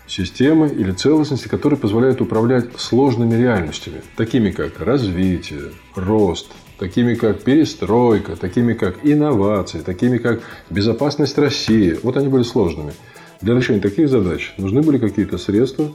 Системы 0.08 0.70
или 0.70 0.92
целостности, 0.92 1.48
которые 1.48 1.80
позволяют 1.80 2.22
управлять 2.22 2.78
сложными 2.78 3.36
реальностями, 3.36 4.02
такими 4.16 4.52
как 4.52 4.80
развитие, 4.80 5.72
рост, 5.96 6.48
такими 6.78 7.14
как 7.16 7.42
перестройка, 7.42 8.36
такими 8.36 8.74
как 8.74 8.98
инновации, 9.04 9.80
такими 9.80 10.18
как 10.18 10.42
безопасность 10.70 11.38
России. 11.38 11.98
Вот 12.04 12.16
они 12.18 12.28
были 12.28 12.44
сложными. 12.44 12.94
Для 13.42 13.54
решения 13.54 13.82
таких 13.82 14.10
задач 14.10 14.54
нужны 14.58 14.82
были 14.82 14.98
какие-то 14.98 15.38
средства, 15.38 15.92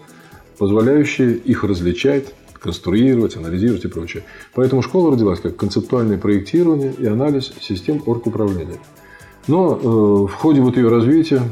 позволяющие 0.58 1.34
их 1.34 1.64
различать, 1.64 2.34
конструировать, 2.60 3.36
анализировать 3.36 3.84
и 3.84 3.88
прочее. 3.88 4.24
Поэтому 4.54 4.82
школа 4.82 5.12
родилась 5.12 5.40
как 5.40 5.56
концептуальное 5.56 6.18
проектирование 6.18 6.92
и 6.96 7.06
анализ 7.06 7.52
систем 7.60 8.02
оргуправления. 8.06 8.78
Но 9.48 9.74
э, 9.74 9.86
в 10.28 10.32
ходе 10.34 10.60
вот 10.60 10.76
ее 10.76 10.88
развития 10.88 11.42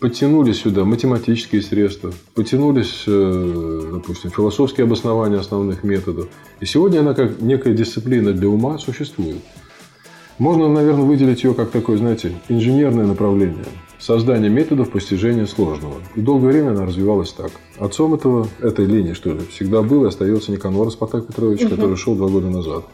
подтянулись 0.00 0.58
сюда 0.58 0.84
математические 0.84 1.62
средства, 1.62 2.12
потянулись, 2.34 3.04
э, 3.06 3.90
допустим, 3.92 4.30
философские 4.30 4.84
обоснования 4.84 5.38
основных 5.38 5.84
методов. 5.84 6.28
И 6.58 6.66
сегодня 6.66 7.00
она 7.00 7.14
как 7.14 7.40
некая 7.40 7.74
дисциплина 7.74 8.32
для 8.32 8.48
ума 8.48 8.78
существует. 8.78 9.42
Можно, 10.38 10.68
наверное, 10.68 11.04
выделить 11.04 11.44
ее 11.44 11.54
как 11.54 11.70
такое, 11.70 11.98
знаете, 11.98 12.32
инженерное 12.48 13.06
направление. 13.06 13.66
Создание 14.00 14.50
методов 14.50 14.90
постижения 14.90 15.46
сложного. 15.46 15.96
И 16.16 16.22
долгое 16.22 16.48
время 16.48 16.70
она 16.70 16.86
развивалась 16.86 17.32
так. 17.32 17.50
Отцом 17.78 18.14
этого, 18.14 18.48
этой 18.60 18.86
линии, 18.86 19.12
что 19.12 19.32
ли, 19.32 19.40
всегда 19.50 19.82
был 19.82 20.04
и 20.04 20.08
остается 20.08 20.52
Никанор 20.52 20.90
Спартак 20.90 21.26
Петрович, 21.26 21.62
угу. 21.62 21.70
который 21.70 21.96
шел 21.96 22.14
два 22.14 22.28
года 22.28 22.48
назад. 22.48 22.84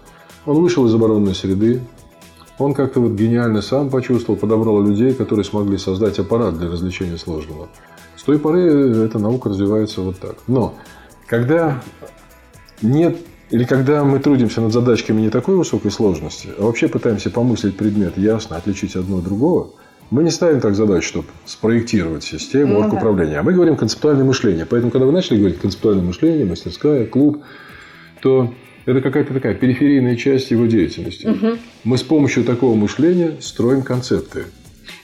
Он 0.46 0.56
вышел 0.60 0.84
из 0.86 0.94
оборонной 0.94 1.34
среды, 1.34 1.80
он 2.58 2.74
как-то 2.74 3.00
вот 3.00 3.12
гениально 3.12 3.62
сам 3.62 3.90
почувствовал, 3.90 4.38
подобрал 4.38 4.82
людей, 4.82 5.12
которые 5.12 5.44
смогли 5.44 5.78
создать 5.78 6.18
аппарат 6.18 6.58
для 6.58 6.70
развлечения 6.70 7.18
сложного. 7.18 7.68
С 8.16 8.22
той 8.22 8.38
поры 8.38 9.04
эта 9.04 9.18
наука 9.18 9.50
развивается 9.50 10.00
вот 10.00 10.18
так. 10.18 10.36
Но 10.46 10.74
когда 11.26 11.82
нет 12.82 13.18
или 13.50 13.64
когда 13.64 14.02
мы 14.02 14.18
трудимся 14.18 14.60
над 14.60 14.72
задачками 14.72 15.20
не 15.20 15.30
такой 15.30 15.54
высокой 15.54 15.90
сложности, 15.90 16.48
а 16.58 16.64
вообще 16.64 16.88
пытаемся 16.88 17.30
помыслить 17.30 17.76
предмет 17.76 18.18
ясно, 18.18 18.56
отличить 18.56 18.96
одно 18.96 19.18
от 19.18 19.24
другого, 19.24 19.70
мы 20.10 20.22
не 20.22 20.30
ставим 20.30 20.60
так 20.60 20.74
задачу, 20.74 21.06
чтобы 21.06 21.26
спроектировать 21.44 22.24
систему 22.24 22.74
ну, 22.74 22.80
оргуправления. 22.80 23.34
Да. 23.34 23.40
А 23.40 23.42
мы 23.42 23.52
говорим 23.52 23.76
концептуальное 23.76 24.24
мышление. 24.24 24.66
Поэтому, 24.66 24.90
когда 24.92 25.06
вы 25.06 25.12
начали 25.12 25.38
говорить 25.38 25.58
концептуальное 25.58 26.04
мышление, 26.04 26.44
мастерская, 26.44 27.06
клуб, 27.06 27.42
то 28.20 28.54
это 28.84 29.00
какая-то 29.00 29.34
такая 29.34 29.54
периферийная 29.54 30.16
часть 30.16 30.50
его 30.50 30.66
деятельности. 30.66 31.26
Угу. 31.26 31.58
Мы 31.84 31.98
с 31.98 32.02
помощью 32.02 32.44
такого 32.44 32.74
мышления 32.76 33.32
строим 33.40 33.82
концепты. 33.82 34.44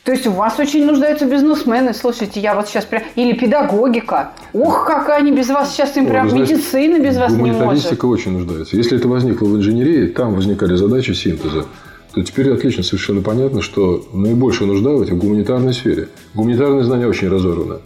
То 0.05 0.13
есть 0.13 0.27
у 0.27 0.33
вас 0.33 0.59
очень 0.59 0.85
нуждаются 0.85 1.27
бизнесмены. 1.27 1.95
Слушайте, 1.95 2.41
я 2.41 2.55
вот 2.55 2.69
сейчас 2.69 2.85
прям... 2.85 3.03
Или 3.15 3.35
педагогика. 3.35 4.33
Ох, 4.53 4.85
как 4.87 5.09
они 5.11 5.31
без 5.31 5.49
вас 5.49 5.73
сейчас 5.73 5.97
им 5.97 6.07
прям... 6.07 6.29
Знаете, 6.29 6.55
медицина 6.55 6.99
без 6.99 7.17
вас 7.17 7.33
не 7.33 7.39
может. 7.39 7.59
Гуманитаристика 7.59 8.07
очень 8.07 8.33
нуждается. 8.33 8.77
Если 8.77 8.99
это 8.99 9.07
возникло 9.07 9.47
в 9.47 9.57
инженерии, 9.57 10.09
там 10.09 10.35
возникали 10.35 10.75
задачи 10.75 11.13
синтеза 11.13 11.67
то 12.14 12.23
теперь 12.23 12.50
отлично 12.52 12.83
совершенно 12.83 13.23
понятно, 13.23 13.62
что 13.62 14.04
наибольшую 14.12 14.69
нужда 14.69 14.90
в 14.90 15.16
гуманитарной 15.16 15.73
сфере. 15.73 16.09
Гуманитарные 16.35 16.85
знания 16.85 17.07
очень 17.07 17.28
разорваны. 17.28 17.78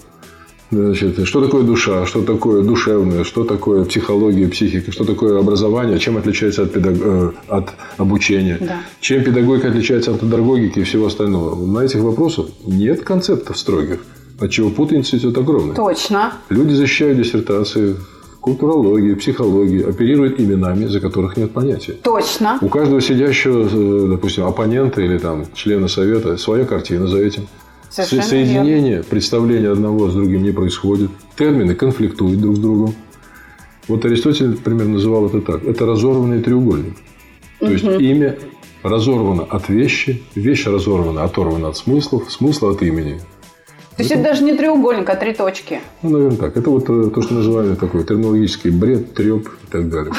Значит, 0.72 1.26
что 1.28 1.40
такое 1.40 1.62
душа, 1.62 2.06
что 2.06 2.22
такое 2.22 2.64
душевное, 2.64 3.22
что 3.22 3.44
такое 3.44 3.84
психология, 3.84 4.48
психика, 4.48 4.90
что 4.90 5.04
такое 5.04 5.38
образование, 5.38 5.98
чем 6.00 6.16
отличается 6.16 6.62
от, 6.62 6.72
педаг... 6.72 6.96
Э, 7.00 7.30
от 7.46 7.68
обучения, 7.98 8.58
да. 8.60 8.80
чем 9.00 9.22
педагогика 9.22 9.68
отличается 9.68 10.10
от 10.10 10.20
педагогики 10.20 10.80
и 10.80 10.82
всего 10.82 11.06
остального. 11.06 11.54
На 11.64 11.84
этих 11.84 12.00
вопросах 12.00 12.46
нет 12.66 13.04
концептов 13.04 13.56
строгих, 13.56 14.00
отчего 14.40 14.70
путаница 14.70 15.16
идет 15.18 15.38
огромная. 15.38 15.76
Точно. 15.76 16.32
Люди 16.48 16.74
защищают 16.74 17.18
диссертации 17.18 17.94
культурологии, 18.46 19.14
психологии 19.14 19.82
оперируют 19.82 20.38
именами, 20.40 20.86
за 20.86 21.00
которых 21.00 21.36
нет 21.36 21.50
понятия. 21.50 21.94
Точно. 21.94 22.58
У 22.62 22.68
каждого 22.68 23.00
сидящего, 23.00 23.68
э, 23.68 24.08
допустим, 24.08 24.44
оппонента 24.44 25.00
или 25.02 25.18
там 25.18 25.46
члена 25.52 25.88
совета 25.88 26.36
своя 26.36 26.64
картина 26.64 27.08
за 27.08 27.18
этим. 27.18 27.48
Совершенно 27.90 28.22
Соединение, 28.22 28.90
верно. 28.90 29.04
представление 29.10 29.72
одного 29.72 30.08
с 30.10 30.14
другим 30.14 30.44
не 30.44 30.52
происходит. 30.52 31.10
Термины 31.36 31.74
конфликтуют 31.74 32.40
друг 32.40 32.56
с 32.56 32.58
другом. 32.60 32.94
Вот 33.88 34.04
Аристотель, 34.04 34.56
примерно, 34.56 34.94
называл 34.94 35.26
это 35.26 35.40
так. 35.40 35.64
Это 35.64 35.84
разорванный 35.84 36.40
треугольник. 36.40 36.96
То 37.58 37.66
угу. 37.66 37.72
есть 37.72 37.84
имя 37.84 38.38
разорвано 38.84 39.42
от 39.42 39.68
вещи, 39.68 40.22
вещь 40.36 40.66
разорвана, 40.66 41.24
оторвана 41.24 41.68
от 41.68 41.76
смыслов, 41.76 42.30
смысл 42.30 42.68
от 42.68 42.82
имени. 42.82 43.20
То 43.96 44.02
есть 44.02 44.12
это 44.12 44.22
даже 44.22 44.44
не 44.44 44.54
треугольник, 44.54 45.08
а 45.08 45.16
три 45.16 45.32
точки. 45.32 45.80
Ну, 46.02 46.10
наверное, 46.10 46.36
так. 46.36 46.56
Это 46.56 46.68
вот 46.68 46.84
э, 46.90 47.10
то, 47.14 47.22
что 47.22 47.34
называют 47.34 47.80
такой 47.80 48.04
терминологический 48.04 48.70
бред, 48.70 49.14
треп 49.14 49.48
и 49.48 49.66
так 49.72 49.88
далее. 49.88 50.12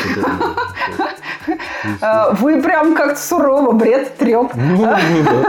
Э, 2.02 2.34
вы 2.40 2.60
прям 2.64 2.96
как 2.96 3.20
сурово, 3.20 3.74
бред, 3.74 4.18
треп. 4.18 4.52
Ну, 4.56 4.78
ну 4.78 5.46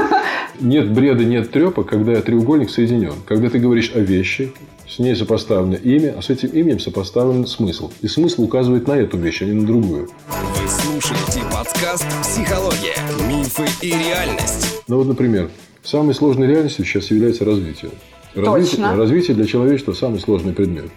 нет 0.60 0.92
бреда, 0.92 1.24
нет 1.24 1.50
трепа, 1.50 1.84
когда 1.84 2.20
треугольник 2.20 2.68
соединен. 2.68 3.14
Когда 3.26 3.48
ты 3.48 3.58
говоришь 3.58 3.92
о 3.94 4.00
вещи, 4.00 4.52
с 4.86 4.98
ней 4.98 5.16
сопоставлено 5.16 5.76
имя, 5.76 6.14
а 6.18 6.20
с 6.20 6.28
этим 6.28 6.50
именем 6.50 6.80
сопоставлен 6.80 7.46
смысл. 7.46 7.90
И 8.02 8.08
смысл 8.08 8.42
указывает 8.44 8.86
на 8.88 8.92
эту 8.92 9.16
вещь, 9.16 9.40
а 9.40 9.46
не 9.46 9.52
на 9.52 9.66
другую. 9.66 10.10
Вы 10.28 10.68
слушаете 10.68 11.40
подкаст 11.50 12.06
«Психология. 12.22 12.94
Мифы 13.26 13.64
и 13.80 13.90
реальность». 13.90 14.82
Ну 14.86 14.98
вот, 14.98 15.06
например, 15.06 15.48
самой 15.82 16.14
сложной 16.14 16.46
реальностью 16.46 16.84
сейчас 16.84 17.10
является 17.10 17.46
развитие. 17.46 17.90
Развитие, 18.38 18.94
развитие 18.94 19.36
для 19.36 19.46
человечества 19.46 19.92
самый 19.92 20.20
сложный 20.20 20.52
предмет. 20.52 20.90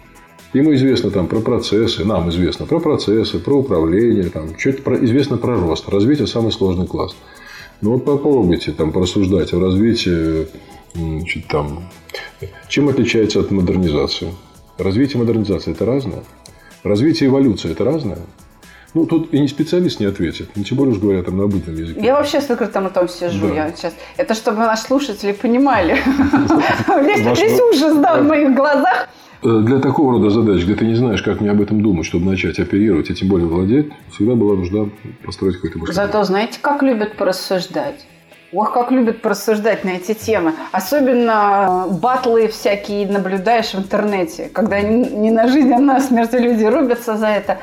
Ему 0.52 0.74
известно 0.74 1.10
там 1.10 1.28
про 1.28 1.40
процессы, 1.40 2.04
нам 2.04 2.28
известно 2.28 2.66
про 2.66 2.78
процессы, 2.78 3.38
про 3.38 3.54
управление, 3.54 4.28
там, 4.28 4.58
что-то 4.58 4.82
про, 4.82 5.04
известно 5.04 5.38
про 5.38 5.58
рост. 5.58 5.88
Развитие– 5.88 6.26
самый 6.28 6.52
сложный 6.52 6.86
класс. 6.86 7.16
Ну, 7.80 7.92
вот 7.92 8.04
попробуйте 8.04 8.72
там 8.72 8.92
порассуждать 8.92 9.52
о 9.54 9.60
развитии, 9.60 10.46
значит, 10.94 11.48
там, 11.48 11.84
чем 12.68 12.88
отличается 12.88 13.40
от 13.40 13.50
модернизации. 13.50 14.34
Развитие 14.76 15.16
и 15.16 15.24
модернизация– 15.24 15.72
это 15.74 15.86
разное. 15.86 16.22
Развитие 16.82 17.28
и 17.28 17.30
эволюция– 17.30 17.70
это 17.72 17.84
разное. 17.84 18.18
Ну, 18.94 19.06
тут 19.06 19.32
и 19.32 19.40
не 19.40 19.48
специалист 19.48 20.00
не 20.00 20.06
ответит. 20.06 20.50
Ну, 20.54 20.64
тем 20.64 20.76
более 20.76 20.92
уж 20.92 21.00
говорят 21.00 21.24
там 21.24 21.38
на 21.38 21.44
обычном 21.44 21.76
языке. 21.76 22.00
Я 22.02 22.14
вообще 22.14 22.40
с 22.40 22.48
закрытым 22.48 22.88
ртом 22.88 23.08
сижу. 23.08 23.48
Да. 23.48 23.54
Я 23.54 23.72
сейчас... 23.72 23.94
Это 24.18 24.34
чтобы 24.34 24.58
наши 24.58 24.82
слушатели 24.82 25.32
понимали. 25.32 25.94
Весь 27.02 27.60
ужас, 27.60 27.96
да, 27.96 28.20
в 28.20 28.24
моих 28.24 28.54
глазах. 28.54 29.08
Э, 29.42 29.60
для 29.60 29.80
такого 29.80 30.12
рода 30.12 30.30
задач, 30.30 30.62
где 30.62 30.74
ты 30.74 30.84
не 30.84 30.94
знаешь, 30.94 31.22
как 31.22 31.40
мне 31.40 31.50
об 31.50 31.60
этом 31.60 31.82
думать, 31.82 32.06
чтобы 32.06 32.30
начать 32.30 32.58
оперировать, 32.58 33.10
и 33.10 33.14
тем 33.14 33.28
более 33.28 33.48
владеть, 33.48 33.86
всегда 34.10 34.34
была 34.34 34.54
нужда 34.54 34.86
построить 35.24 35.56
какой-то 35.56 35.78
мышление. 35.78 36.06
Зато 36.06 36.24
знаете, 36.24 36.58
как 36.60 36.82
любят 36.82 37.16
порассуждать? 37.16 38.06
Ох, 38.52 38.72
как 38.72 38.90
любят 38.90 39.22
порассуждать 39.22 39.82
на 39.84 39.90
эти 39.90 40.12
темы. 40.12 40.52
Особенно 40.72 41.86
э, 41.88 41.94
батлы 41.94 42.48
всякие 42.48 43.06
наблюдаешь 43.06 43.72
в 43.72 43.78
интернете, 43.78 44.50
когда 44.52 44.80
не 44.82 45.30
на 45.30 45.48
жизнь, 45.48 45.72
а 45.72 45.78
на 45.78 46.00
смерть 46.00 46.34
люди 46.34 46.64
рубятся 46.64 47.16
за 47.16 47.28
это. 47.28 47.58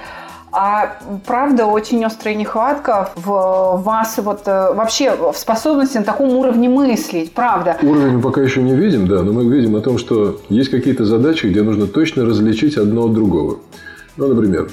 А 0.51 0.97
правда 1.27 1.65
очень 1.65 2.03
острая 2.03 2.33
нехватка 2.35 3.11
в 3.15 3.81
вас 3.83 4.17
вот 4.17 4.41
э, 4.47 4.73
вообще 4.73 5.15
в 5.15 5.37
способности 5.37 5.97
на 5.97 6.03
таком 6.03 6.29
уровне 6.29 6.67
мыслить, 6.67 7.33
правда. 7.33 7.77
Уровень 7.83 8.15
мы 8.15 8.21
пока 8.21 8.41
еще 8.41 8.63
не 8.63 8.75
видим, 8.75 9.07
да, 9.07 9.21
но 9.21 9.31
мы 9.31 9.43
видим 9.55 9.75
о 9.75 9.81
том, 9.81 9.99
что 9.99 10.41
есть 10.49 10.71
какие-то 10.71 11.05
задачи, 11.05 11.45
где 11.45 11.61
нужно 11.61 11.85
точно 11.85 12.25
различить 12.25 12.77
одно 12.77 13.05
от 13.05 13.13
другого. 13.13 13.59
Ну, 14.17 14.27
например, 14.27 14.69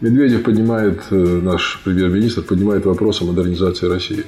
Медведев 0.00 0.42
поднимает, 0.42 1.00
э, 1.10 1.14
наш 1.14 1.80
премьер-министр 1.84 2.42
поднимает 2.42 2.84
вопрос 2.84 3.22
о 3.22 3.24
модернизации 3.24 3.86
России. 3.86 4.24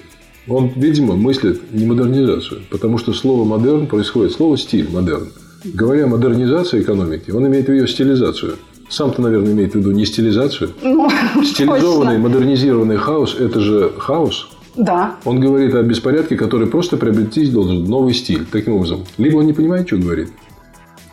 Он, 0.46 0.70
видимо, 0.76 1.16
мыслит 1.16 1.72
не 1.72 1.84
модернизацию, 1.84 2.60
потому 2.70 2.98
что 2.98 3.12
слово 3.12 3.44
«модерн» 3.44 3.88
происходит, 3.88 4.32
слово 4.32 4.56
«стиль»– 4.56 4.88
«модерн». 4.92 5.32
Говоря 5.64 6.04
о 6.04 6.06
модернизации 6.06 6.80
экономики, 6.80 7.32
он 7.32 7.44
имеет 7.48 7.66
в 7.66 7.72
виду 7.72 7.88
стилизацию– 7.88 8.54
Сам-то, 8.88 9.20
наверное, 9.20 9.52
имеет 9.52 9.72
в 9.72 9.76
виду 9.76 9.90
не 9.90 10.06
стилизацию. 10.06 10.70
Ну, 10.82 11.08
Стилизованный, 11.44 12.14
точно. 12.14 12.28
модернизированный 12.28 12.96
хаос– 12.96 13.36
это 13.38 13.60
же 13.60 13.92
хаос. 13.98 14.48
Да. 14.76 15.16
Он 15.24 15.40
говорит 15.40 15.74
о 15.74 15.82
беспорядке, 15.82 16.36
который 16.36 16.66
просто 16.68 16.96
приобрести 16.96 17.46
должен 17.50 17.84
новый 17.84 18.14
стиль. 18.14 18.44
Таким 18.44 18.74
образом, 18.74 19.04
либо 19.18 19.38
он 19.38 19.46
не 19.46 19.52
понимает, 19.52 19.86
что 19.86 19.96
говорит, 19.96 20.30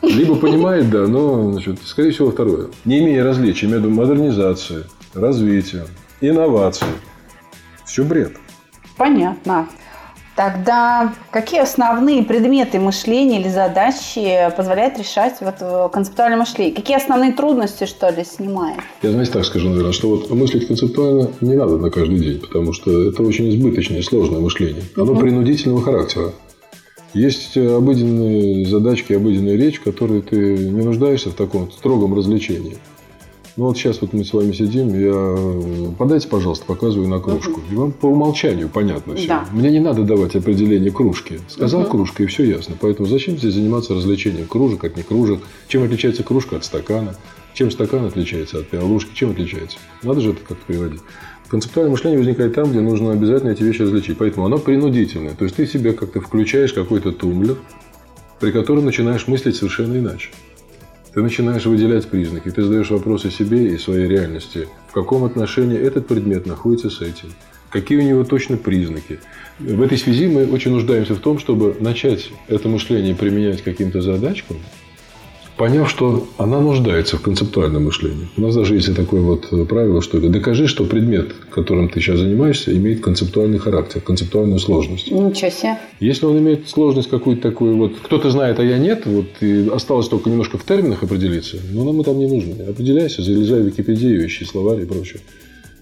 либо 0.01 0.35
понимает, 0.35 0.89
да, 0.89 1.07
но, 1.07 1.51
значит, 1.53 1.79
скорее 1.85 2.11
всего, 2.11 2.31
второе. 2.31 2.67
Не 2.83 2.99
имея 2.99 3.23
различия 3.23 3.67
между 3.67 3.89
модернизацией, 3.89 4.83
развитием, 5.13 5.85
инновацией. 6.19 6.91
Все 7.85 8.03
бред. 8.03 8.33
Понятно. 8.97 9.67
Тогда 10.35 11.13
какие 11.29 11.61
основные 11.61 12.23
предметы 12.23 12.79
мышления 12.79 13.39
или 13.39 13.49
задачи 13.49 14.51
позволяют 14.57 14.97
решать 14.97 15.35
вот 15.41 15.55
э, 15.59 15.89
концептуальное 15.93 16.39
мышление? 16.39 16.73
Какие 16.73 16.97
основные 16.97 17.33
трудности, 17.33 17.85
что 17.85 18.09
ли, 18.09 18.23
снимает? 18.23 18.79
Я, 19.03 19.11
знаете, 19.11 19.31
так 19.31 19.45
скажу, 19.45 19.69
наверное, 19.69 19.91
что 19.91 20.09
вот 20.09 20.31
мыслить 20.31 20.67
концептуально 20.67 21.29
не 21.41 21.55
надо 21.55 21.77
на 21.77 21.91
каждый 21.91 22.17
день, 22.17 22.39
потому 22.39 22.73
что 22.73 23.09
это 23.09 23.21
очень 23.21 23.49
избыточное, 23.51 24.01
сложное 24.01 24.39
мышление. 24.39 24.83
Оно 24.95 25.15
принудительного 25.15 25.83
характера. 25.83 26.31
Есть 27.13 27.55
э, 27.55 27.75
обыденные 27.75 28.65
задачки, 28.65 29.13
обыденная 29.13 29.55
речь, 29.55 29.79
в 29.79 29.83
которой 29.83 30.21
ты 30.21 30.57
не 30.57 30.83
нуждаешься 30.83 31.29
в 31.29 31.35
таком 31.35 31.71
строгом 31.71 32.15
развлечении. 32.15 32.77
Ну 33.55 33.65
вот 33.65 33.77
сейчас 33.77 34.01
вот 34.01 34.13
мы 34.13 34.25
с 34.25 34.33
вами 34.33 34.51
сидим, 34.51 34.89
я 34.99 35.13
э, 35.13 35.91
подайте, 35.99 36.27
пожалуйста, 36.27 36.65
показываю 36.65 37.07
на 37.07 37.19
кружку. 37.19 37.61
И 37.71 37.75
вам 37.75 37.91
по 37.91 38.07
умолчанию 38.07 38.67
понятно 38.67 39.15
все. 39.15 39.27
Да. 39.27 39.45
Мне 39.51 39.69
не 39.69 39.79
надо 39.79 40.03
давать 40.03 40.35
определение 40.35 40.91
кружки. 40.91 41.39
Сказал 41.47 41.85
кружка, 41.85 42.23
и 42.23 42.25
все 42.25 42.45
ясно. 42.45 42.75
Поэтому 42.79 43.07
зачем 43.07 43.37
здесь 43.37 43.53
заниматься 43.53 43.93
развлечением 43.93 44.47
кружек 44.47 44.83
от 44.83 44.97
не 44.97 45.03
кружек? 45.03 45.41
Чем 45.67 45.83
отличается 45.83 46.23
кружка 46.23 46.55
от 46.55 46.65
стакана? 46.65 47.15
Чем 47.53 47.69
стакан 47.69 48.05
отличается 48.05 48.57
от 48.57 48.69
пиалушки? 48.69 49.13
Чем 49.13 49.29
отличается? 49.31 49.77
Надо 50.01 50.21
же 50.21 50.31
это 50.31 50.39
как-то 50.39 50.65
приводить. 50.65 51.01
Концептуальное 51.47 51.91
мышление 51.91 52.17
возникает 52.17 52.55
там, 52.55 52.71
где 52.71 52.81
нужно 52.81 53.11
обязательно 53.11 53.51
эти 53.51 53.61
вещи 53.61 53.83
различить. 53.83 54.17
Поэтому 54.17 54.47
оно 54.47 54.57
принудительное. 54.57 55.35
То 55.35 55.43
есть 55.43 55.55
ты 55.57 55.67
себе 55.67 55.93
как-то 55.93 56.21
включаешь 56.21 56.73
какой-то 56.73 57.11
тумблер, 57.11 57.57
при 58.39 58.49
котором 58.49 58.85
начинаешь 58.85 59.27
мыслить 59.27 59.57
совершенно 59.57 59.95
иначе. 59.99 60.31
Ты 61.13 61.21
начинаешь 61.21 61.65
выделять 61.65 62.07
признаки, 62.07 62.49
ты 62.49 62.63
задаешь 62.63 62.89
вопросы 62.89 63.29
себе 63.29 63.67
и 63.67 63.77
своей 63.77 64.07
реальности. 64.07 64.67
В 64.89 64.93
каком 64.93 65.23
отношении 65.23 65.77
этот 65.77 66.07
предмет 66.07 66.47
находится 66.47 66.89
с 66.89 67.01
этим? 67.01 67.31
Какие 67.69 67.99
у 67.99 68.01
него 68.01 68.23
точно 68.23 68.57
признаки? 68.57 69.19
В 69.59 69.81
этой 69.83 69.99
связи 69.99 70.27
мы 70.27 70.47
очень 70.47 70.71
нуждаемся 70.71 71.13
в 71.13 71.19
том, 71.19 71.37
чтобы 71.37 71.75
начать 71.79 72.31
это 72.47 72.67
мышление 72.67 73.13
применять 73.13 73.61
каким-то 73.61 74.01
задачкам, 74.01 74.57
поняв, 75.57 75.89
что 75.89 76.27
она 76.37 76.59
нуждается 76.59 77.17
в 77.17 77.21
концептуальном 77.21 77.85
мышлении. 77.85 78.27
У 78.37 78.41
нас 78.41 78.55
даже 78.55 78.75
есть 78.75 78.93
такое 78.95 79.21
вот 79.21 79.49
правило, 79.67 80.01
что 80.01 80.19
докажи, 80.19 80.67
что 80.67 80.85
предмет, 80.85 81.33
которым 81.51 81.89
ты 81.89 81.99
сейчас 82.01 82.19
занимаешься, 82.19 82.75
имеет 82.75 83.01
концептуальный 83.01 83.59
характер, 83.59 84.01
концептуальную 84.01 84.59
сложность. 84.59 85.11
Ничего 85.11 85.49
себе. 85.49 85.77
Если 85.99 86.25
он 86.25 86.37
имеет 86.39 86.69
сложность 86.69 87.09
какую-то 87.09 87.41
такую, 87.41 87.77
вот 87.77 87.93
кто-то 88.01 88.29
знает, 88.29 88.59
а 88.59 88.63
я 88.63 88.77
нет, 88.77 89.05
вот 89.05 89.27
и 89.41 89.69
осталось 89.73 90.07
только 90.07 90.29
немножко 90.29 90.57
в 90.57 90.65
терминах 90.65 91.03
определиться, 91.03 91.57
но 91.71 91.83
нам 91.83 92.01
это 92.01 92.13
не 92.13 92.27
нужно. 92.27 92.69
Определяйся, 92.69 93.21
залезай 93.21 93.61
в 93.61 93.65
Википедию, 93.65 94.25
ищи 94.25 94.45
словарь 94.45 94.81
и 94.81 94.85
прочее. 94.85 95.21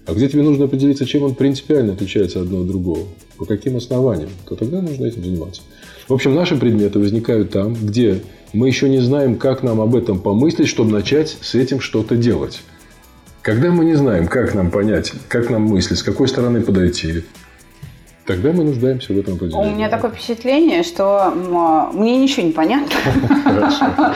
А 0.04 0.14
где 0.14 0.28
тебе 0.28 0.42
нужно 0.42 0.64
определиться, 0.64 1.06
чем 1.06 1.22
он 1.22 1.34
принципиально 1.36 1.92
отличается 1.92 2.40
одно 2.40 2.62
от 2.62 2.66
другого, 2.66 3.06
по 3.36 3.44
каким 3.44 3.76
основаниям, 3.76 4.30
то 4.48 4.56
тогда 4.56 4.82
нужно 4.82 5.06
этим 5.06 5.24
заниматься. 5.24 5.62
В 6.08 6.12
общем, 6.12 6.34
наши 6.34 6.56
предметы 6.56 6.98
возникают 6.98 7.50
там, 7.50 7.74
где 7.74 8.20
мы 8.52 8.68
еще 8.68 8.88
не 8.88 9.00
знаем, 9.00 9.36
как 9.36 9.62
нам 9.62 9.80
об 9.80 9.94
этом 9.96 10.18
помыслить, 10.18 10.68
чтобы 10.68 10.92
начать 10.92 11.36
с 11.40 11.54
этим 11.54 11.80
что-то 11.80 12.16
делать. 12.16 12.62
Когда 13.40 13.70
мы 13.70 13.84
не 13.84 13.94
знаем, 13.94 14.28
как 14.28 14.54
нам 14.54 14.70
понять, 14.70 15.12
как 15.28 15.50
нам 15.50 15.62
мыслить, 15.62 15.98
с 15.98 16.02
какой 16.02 16.28
стороны 16.28 16.60
подойти, 16.60 17.24
тогда 18.24 18.52
мы 18.52 18.62
нуждаемся 18.62 19.12
в 19.12 19.18
этом 19.18 19.34
У 19.34 19.36
определении. 19.36 19.74
меня 19.74 19.88
такое 19.88 20.10
впечатление, 20.12 20.84
что 20.84 21.32
мне 21.92 22.18
ничего 22.18 22.46
не 22.46 22.52
понятно. 22.52 22.94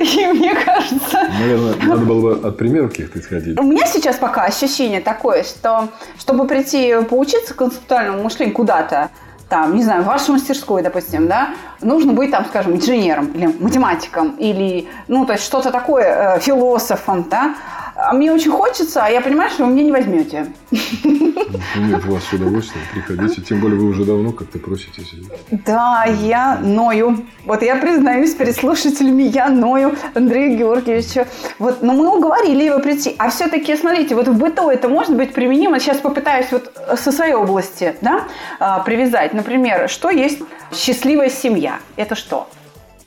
И 0.00 0.26
мне 0.32 0.54
кажется, 0.56 1.28
Наверное, 1.38 1.74
надо 1.86 2.04
было 2.04 2.20
бы 2.20 2.48
от 2.48 2.56
примеров 2.56 2.90
каких-то 2.90 3.20
исходить. 3.20 3.60
У 3.60 3.62
меня 3.62 3.86
сейчас 3.86 4.16
пока 4.16 4.44
ощущение 4.44 5.00
такое, 5.00 5.44
что 5.44 5.90
чтобы 6.18 6.46
прийти 6.48 6.94
поучиться 7.08 7.54
концептуальному 7.54 8.24
мышлению 8.24 8.54
куда-то, 8.56 9.10
там, 9.52 9.76
не 9.76 9.82
знаю, 9.82 10.02
в 10.02 10.06
вашу 10.06 10.32
мастерскую, 10.32 10.82
допустим, 10.82 11.28
да, 11.28 11.50
нужно 11.82 12.14
быть 12.14 12.30
там, 12.30 12.46
скажем, 12.46 12.74
инженером 12.74 13.26
или 13.26 13.46
математиком, 13.60 14.30
или, 14.38 14.88
ну, 15.08 15.26
то 15.26 15.34
есть 15.34 15.44
что-то 15.44 15.70
такое, 15.70 16.36
э, 16.36 16.40
философом, 16.40 17.26
да. 17.28 17.54
А 17.94 18.12
мне 18.14 18.32
очень 18.32 18.50
хочется, 18.50 19.04
а 19.04 19.08
я 19.08 19.20
понимаю, 19.20 19.50
что 19.50 19.64
вы 19.64 19.72
меня 19.72 19.84
не 19.84 19.92
возьмете. 19.92 20.46
Нет, 20.70 22.04
у 22.08 22.12
вас 22.12 22.24
с 22.24 22.32
удовольствием, 22.32 22.84
приходите. 22.92 23.42
Тем 23.42 23.60
более 23.60 23.78
вы 23.78 23.88
уже 23.88 24.04
давно 24.04 24.32
как-то 24.32 24.58
проситесь. 24.58 25.12
Да, 25.50 26.04
я 26.04 26.58
ною. 26.62 27.26
Вот 27.44 27.62
я 27.62 27.76
признаюсь 27.76 28.34
перед 28.34 28.56
слушателями, 28.56 29.22
я 29.22 29.48
ною 29.48 29.94
Андрею 30.14 30.56
Георгиевичу. 30.56 31.26
Вот, 31.58 31.82
но 31.82 31.92
мы 31.92 32.16
уговорили 32.16 32.64
его 32.64 32.78
прийти. 32.78 33.14
А 33.18 33.28
все-таки, 33.28 33.76
смотрите, 33.76 34.14
вот 34.14 34.28
в 34.28 34.38
быту 34.38 34.70
это 34.70 34.88
может 34.88 35.14
быть 35.16 35.34
применимо. 35.34 35.78
Сейчас 35.78 35.98
попытаюсь 35.98 36.50
вот 36.50 36.72
со 36.96 37.12
своей 37.12 37.34
области 37.34 37.94
да, 38.00 38.24
а, 38.58 38.80
привязать. 38.80 39.34
Например, 39.34 39.88
что 39.88 40.10
есть 40.10 40.40
счастливая 40.72 41.28
семья? 41.28 41.78
Это 41.96 42.14
что? 42.14 42.48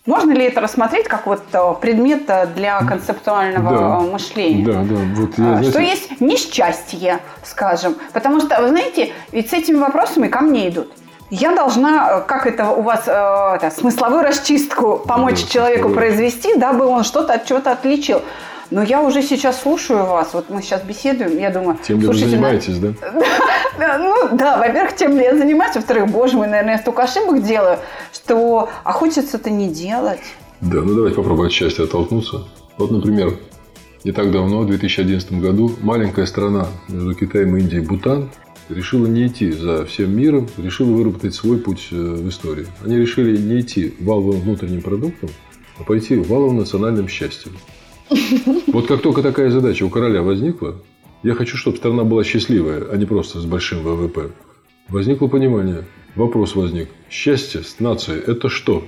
Можно 0.06 0.34
ли 0.34 0.46
это 0.46 0.62
рассмотреть 0.62 1.08
как 1.08 1.26
вот 1.26 1.42
э, 1.52 1.74
предмет 1.82 2.24
э, 2.30 2.46
для 2.56 2.80
концептуального 2.82 3.72
Да. 3.76 4.00
мышления? 4.02 4.64
Да, 4.66 4.74
да. 4.84 4.96
Вот 5.16 5.30
я, 5.38 5.44
А, 5.44 5.48
знаете, 5.58 5.70
Что 5.72 5.80
есть 5.80 6.22
несчастье, 6.22 7.20
скажем. 7.44 7.96
Потому 8.14 8.40
что, 8.40 8.62
вы 8.62 8.70
знаете, 8.70 9.14
ведь 9.32 9.50
с 9.50 9.54
этими 9.54 9.78
вопросами 9.78 10.28
ко 10.28 10.42
мне 10.42 10.70
идут. 10.70 10.92
Я 11.32 11.56
должна, 11.56 12.20
э, 12.20 12.22
как 12.28 12.46
это 12.46 12.70
у 12.70 12.84
вас, 12.84 13.06
э, 13.08 13.12
это, 13.12 13.72
смысловую 13.76 14.22
расчистку 14.22 14.98
помочь 15.08 15.42
Да, 15.44 15.50
человеку 15.50 15.90
смысловую. 15.90 15.96
произвести, 15.96 16.56
дабы 16.56 16.86
он 16.86 17.04
что-то 17.04 17.34
от 17.34 17.46
чего-то 17.48 17.72
отличил. 17.72 18.22
Но 18.72 18.82
я 18.82 19.02
уже 19.02 19.22
сейчас 19.22 19.62
слушаю 19.62 20.06
вас, 20.06 20.34
вот 20.34 20.50
мы 20.50 20.62
сейчас 20.62 20.82
беседуем, 20.82 21.38
я 21.38 21.52
думаю, 21.52 21.78
Тем 21.84 22.00
ли 22.00 22.08
вы 22.08 22.14
на- 22.14 22.20
занимаетесь, 22.20 22.78
да? 22.80 22.94
да, 23.78 23.98
ну 23.98 24.36
да, 24.36 24.58
во-первых, 24.58 24.96
тем 24.96 25.18
ли 25.18 25.24
я 25.24 25.38
занимаюсь, 25.38 25.76
во-вторых, 25.76 26.08
боже 26.08 26.38
мой, 26.38 26.48
наверное, 26.48 26.74
я 26.74 26.80
столько 26.80 27.04
ошибок 27.04 27.44
делаю, 27.44 27.78
что 28.12 28.70
а 28.84 28.92
хочется-то 28.92 29.50
не 29.50 29.70
делать. 29.70 30.22
Да, 30.62 30.82
ну 30.82 30.96
давайте 30.96 31.16
попробуем 31.18 31.48
от 31.48 31.54
счастья 31.54 31.84
оттолкнуться. 31.84 32.46
Вот, 32.78 32.92
например, 32.92 33.38
не 34.04 34.12
так 34.12 34.32
давно, 34.32 34.62
в 34.62 34.68
2011 34.68 35.34
году, 35.34 35.72
маленькая 35.82 36.26
страна 36.26 36.68
между 36.88 37.14
Китаем 37.16 37.56
и 37.58 37.62
Индией, 37.62 37.82
Бутан, 37.82 38.30
решила 38.70 39.06
не 39.06 39.28
идти 39.28 39.52
за 39.52 39.86
всем 39.86 40.16
миром, 40.16 40.48
решила 40.58 40.92
выработать 40.92 41.36
свой 41.36 41.58
путь 41.58 41.90
э, 41.92 41.96
в 41.96 42.28
истории. 42.30 42.66
Они 42.84 42.98
решили 42.98 43.38
не 43.38 43.62
идти 43.62 43.94
валовым 44.00 44.42
внутренним 44.42 44.82
продуктом, 44.82 45.30
а 45.78 45.84
пойти 45.84 46.16
валовым 46.16 46.58
национальным 46.58 47.08
счастьем. 47.08 47.54
Вот 48.68 48.88
как 48.88 49.02
только 49.02 49.22
такая 49.22 49.50
задача 49.50 49.84
у 49.84 49.90
короля 49.90 50.22
возникла, 50.22 50.76
я 51.24 51.34
хочу, 51.34 51.58
чтобы 51.58 51.78
страна 51.78 52.04
была 52.04 52.24
счастливая, 52.24 52.84
а 52.92 52.98
не 52.98 53.06
просто 53.06 53.40
с 53.40 53.46
большим 53.46 53.84
ВВП. 53.84 54.32
Возникло 54.90 55.28
понимание. 55.28 55.86
Вопрос 56.16 56.56
возник. 56.56 56.90
Счастье 57.10 57.64
с 57.64 57.80
нацией– 57.80 58.22
это 58.28 58.50
что? 58.50 58.84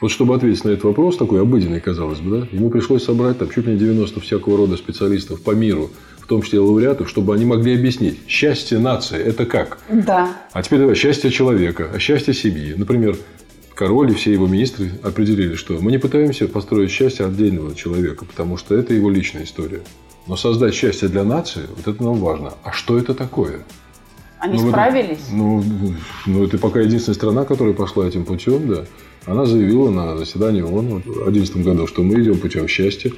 Вот 0.00 0.10
чтобы 0.10 0.34
ответить 0.34 0.64
на 0.64 0.70
этот 0.70 0.84
вопрос, 0.84 1.16
такой 1.16 1.40
обыденный, 1.40 1.80
казалось 1.80 2.20
бы, 2.20 2.40
да, 2.40 2.48
ему 2.52 2.70
пришлось 2.70 3.04
собрать 3.04 3.38
там 3.38 3.50
чуть 3.50 3.66
ли 3.66 3.72
не 3.72 3.78
90 3.78 4.20
всякого 4.20 4.56
рода 4.56 4.76
специалистов 4.76 5.42
по 5.42 5.52
миру, 5.52 5.90
в 6.20 6.26
том 6.26 6.42
числе 6.42 6.60
лауреатов, 6.60 7.08
чтобы 7.08 7.34
они 7.34 7.44
могли 7.44 7.74
объяснить, 7.74 8.18
счастье 8.28 8.78
нации– 8.78 9.18
это 9.24 9.44
как? 9.44 9.78
Да. 9.90 10.36
А 10.52 10.62
теперь 10.62 10.78
давай, 10.78 10.94
счастье 10.94 11.30
человека, 11.30 11.90
а 11.92 11.98
счастье 11.98 12.34
семьи. 12.34 12.74
Например, 12.76 13.16
король 13.74 14.10
и 14.10 14.14
все 14.14 14.32
его 14.32 14.46
министры 14.46 14.92
определили, 15.02 15.54
что 15.54 15.78
мы 15.80 15.90
не 15.90 15.98
пытаемся 15.98 16.48
построить 16.48 16.90
счастье 16.90 17.26
отдельного 17.26 17.74
человека, 17.74 18.24
потому 18.24 18.56
что 18.56 18.74
это 18.74 18.94
его 18.94 19.10
личная 19.10 19.44
история. 19.44 19.82
Но 20.26 20.36
создать 20.36 20.74
счастье 20.74 21.08
для 21.08 21.24
нации, 21.24 21.62
вот 21.76 21.86
это 21.86 22.02
нам 22.02 22.14
важно. 22.14 22.54
А 22.62 22.72
что 22.72 22.96
это 22.98 23.14
такое? 23.14 23.64
Они 24.38 24.58
Ну, 24.58 24.68
справились? 24.68 25.28
Ну, 25.30 25.62
ну, 26.26 26.44
это 26.44 26.58
пока 26.58 26.80
единственная 26.80 27.14
страна, 27.14 27.44
которая 27.44 27.74
пошла 27.74 28.06
этим 28.06 28.24
путем, 28.24 28.68
да. 28.68 28.84
Она 29.26 29.46
заявила 29.46 29.90
на 29.90 30.16
заседании 30.16 30.62
ООН 30.62 31.02
в 31.02 31.30
2011 31.30 31.56
году, 31.58 31.86
что 31.86 32.02
мы 32.02 32.20
идем 32.20 32.38
путем 32.38 32.68
счастья. 32.68 33.12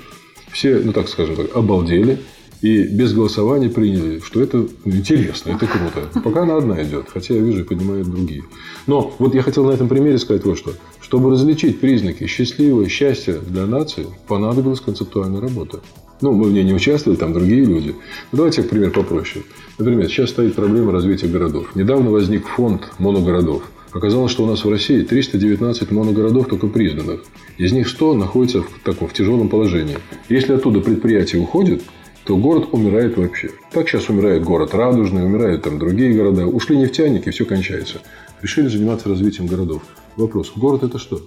Все, 0.53 0.79
ну 0.79 0.93
так 0.93 1.09
скажем 1.09 1.37
так, 1.37 1.55
обалдели 1.57 2.19
и 2.63 2.85
без 2.85 3.13
голосования 3.13 3.69
приняли, 3.69 4.21
что 4.21 4.41
это 4.41 4.67
интересно, 4.85 5.51
это 5.51 5.67
круто. 5.67 6.21
Пока 6.23 6.43
она 6.43 6.57
одна 6.57 6.83
идет, 6.83 7.07
хотя 7.13 7.35
я 7.35 7.41
вижу 7.41 7.61
и 7.61 7.65
понимают 7.65 8.09
другие. 8.09 8.45
Но 8.87 9.15
вот 9.19 9.35
я 9.35 9.43
хотел 9.43 9.65
на 9.65 9.73
этом 9.73 9.89
примере 9.89 10.19
сказать 10.19 10.45
вот 10.45 10.59
что. 10.59 10.73
Чтобы 11.01 11.31
различить 11.31 11.81
признаки 11.81 12.27
счастливого 12.27 12.89
счастья 12.89 13.39
для 13.39 13.67
нации, 13.67 14.07
понадобилась 14.27 14.81
концептуальная 14.81 15.41
работа. 15.41 15.81
Ну, 16.23 16.33
мы 16.33 16.49
в 16.49 16.53
ней 16.53 16.65
не 16.65 16.73
участвовали, 16.73 17.19
там 17.19 17.35
другие 17.35 17.65
люди. 17.65 17.95
Ну, 18.33 18.39
давайте, 18.39 18.63
к 18.63 18.71
пример, 18.71 18.91
попроще. 18.91 19.45
Например, 19.79 20.09
сейчас 20.09 20.31
стоит 20.31 20.55
проблема 20.55 20.91
развития 20.93 21.27
городов. 21.27 21.77
Недавно 21.77 22.11
возник 22.11 22.47
фонд 22.47 22.91
моногородов. 22.99 23.63
Оказалось, 23.93 24.33
что 24.33 24.45
у 24.45 24.47
нас 24.47 24.65
в 24.65 24.69
России 24.71 25.03
319 25.03 25.91
моногородов 25.91 26.49
только 26.49 26.67
признанных. 26.69 27.25
Из 27.59 27.73
них 27.73 27.89
100 27.89 28.15
находятся 28.15 28.63
в 28.63 28.69
таком 28.83 29.09
в 29.09 29.13
тяжелом 29.13 29.49
положении. 29.49 29.99
Если 30.29 30.55
оттуда 30.55 30.81
предприятие 30.81 31.43
уходит, 31.43 31.83
то 32.27 32.37
город 32.37 32.69
умирает 32.73 33.17
вообще. 33.17 33.51
Так 33.71 33.89
сейчас 33.89 34.09
умирает 34.09 34.43
город 34.43 34.75
Радужный, 34.75 35.25
умирают 35.25 35.63
там 35.63 35.79
другие 35.79 36.13
города. 36.13 36.47
Ушли 36.47 36.77
нефтяники, 36.77 37.31
все 37.31 37.45
кончается. 37.45 38.01
Решили 38.43 38.69
заниматься 38.69 39.09
развитием 39.09 39.47
городов. 39.47 39.83
Вопрос, 40.17 40.53
город 40.57 40.83
это 40.83 40.99
что? 40.99 41.21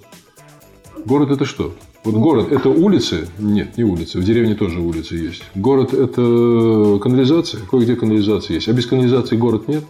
Город 1.05 1.31
это 1.31 1.45
что? 1.45 1.73
Вот 2.03 2.15
город– 2.15 2.47
это 2.51 2.69
улицы? 2.69 3.27
Нет, 3.39 3.77
не 3.77 3.83
улицы. 3.83 4.19
В 4.19 4.23
деревне 4.23 4.55
тоже 4.55 4.79
улицы 4.79 5.15
есть. 5.15 5.43
Город– 5.55 5.93
это 5.93 6.99
канализация? 7.01 7.61
Кое-где 7.69 7.95
канализация 7.95 8.55
есть. 8.55 8.69
А 8.69 8.73
без 8.73 8.85
канализации 8.85 9.35
город 9.35 9.67
нет? 9.67 9.83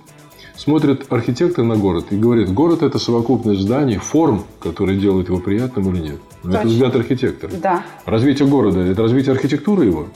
Смотрит 0.56 1.06
архитектор 1.10 1.64
на 1.64 1.76
город 1.78 2.06
и 2.10 2.18
говорит, 2.18 2.52
город– 2.52 2.82
это 2.84 3.00
совокупность 3.00 3.62
зданий, 3.62 3.98
форм, 3.98 4.44
которые 4.60 5.00
делают 5.00 5.30
его 5.30 5.40
приятным 5.40 5.94
или 5.94 6.02
нет. 6.02 6.20
Но 6.44 6.58
это 6.58 6.68
взгляд 6.68 6.96
архитектора. 6.96 7.52
Да. 7.62 7.86
Развитие 8.06 8.48
города– 8.48 8.80
это 8.82 9.02
развитие 9.02 9.34
архитектуры 9.34 9.86
его? 9.86 10.08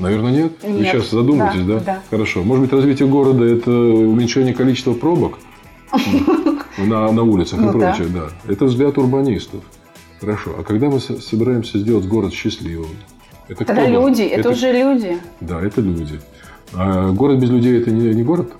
Наверное, 0.00 0.32
нет? 0.32 0.52
Вы 0.62 0.70
Нет. 0.80 0.92
сейчас 0.94 1.10
задумаетесь, 1.10 1.64
да, 1.66 1.74
Да, 1.74 1.80
да. 1.84 2.02
Хорошо. 2.10 2.42
Может 2.42 2.64
быть, 2.64 2.72
развитие 2.72 3.06
города– 3.06 3.44
это 3.56 3.70
уменьшение 3.70 4.54
количества 4.54 4.94
пробок 4.94 5.38
на, 6.78 7.12
на 7.12 7.22
улицах 7.22 7.58
и 7.58 7.62
Ну 7.62 7.72
да. 7.72 7.92
прочее, 7.92 8.08
да. 8.08 8.30
Это 8.52 8.64
взгляд 8.64 8.96
урбанистов. 8.96 9.62
Хорошо. 10.20 10.54
А 10.58 10.62
когда 10.62 10.88
мы 10.88 11.00
со- 11.00 11.20
собираемся 11.20 11.78
сделать 11.78 12.06
город 12.06 12.32
счастливым? 12.32 12.88
Это 13.48 13.64
Тогда 13.64 13.86
люди, 13.86 14.26
должен? 14.26 14.38
это, 14.40 14.48
уже 14.50 14.72
люди. 14.72 15.18
Да, 15.40 15.60
это 15.60 15.80
люди. 15.82 16.20
А 16.72 17.10
город 17.10 17.38
без 17.38 17.50
людей– 17.50 17.78
это 17.80 17.90
не, 17.90 18.14
не 18.14 18.22
город? 18.22 18.52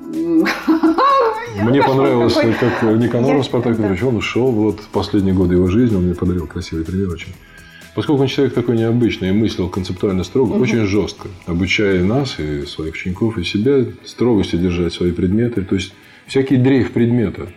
Мне 1.62 1.82
понравилось, 1.82 2.34
как 2.34 2.82
Никаноров 2.98 3.44
Спартак 3.44 3.76
да. 3.76 3.82
Петрович, 3.82 4.02
он 4.02 4.16
ушел 4.16 4.50
вот 4.50 4.80
последние 4.92 5.34
годы 5.34 5.54
его 5.54 5.66
жизни, 5.66 5.96
он 5.96 6.04
мне 6.04 6.14
подарил 6.14 6.46
красивый 6.46 6.84
пример 6.84 7.08
очень. 7.10 7.34
Поскольку 7.98 8.22
он 8.22 8.28
человек 8.28 8.54
такой 8.54 8.76
необычный 8.76 9.30
и 9.30 9.32
мыслил 9.32 9.68
концептуально 9.68 10.22
строго, 10.22 10.52
очень 10.52 10.86
жестко, 10.86 11.26
обучая 11.46 12.04
нас 12.04 12.38
и 12.38 12.64
своих 12.64 12.94
учеников, 12.94 13.36
и 13.38 13.42
себя 13.42 13.86
строгости 14.04 14.54
держать 14.54 14.92
свои 14.92 15.10
предметы. 15.10 15.62
То 15.62 15.74
есть, 15.74 15.92
всякий 16.28 16.58
дрейф 16.58 16.92
предмета, 16.92 17.48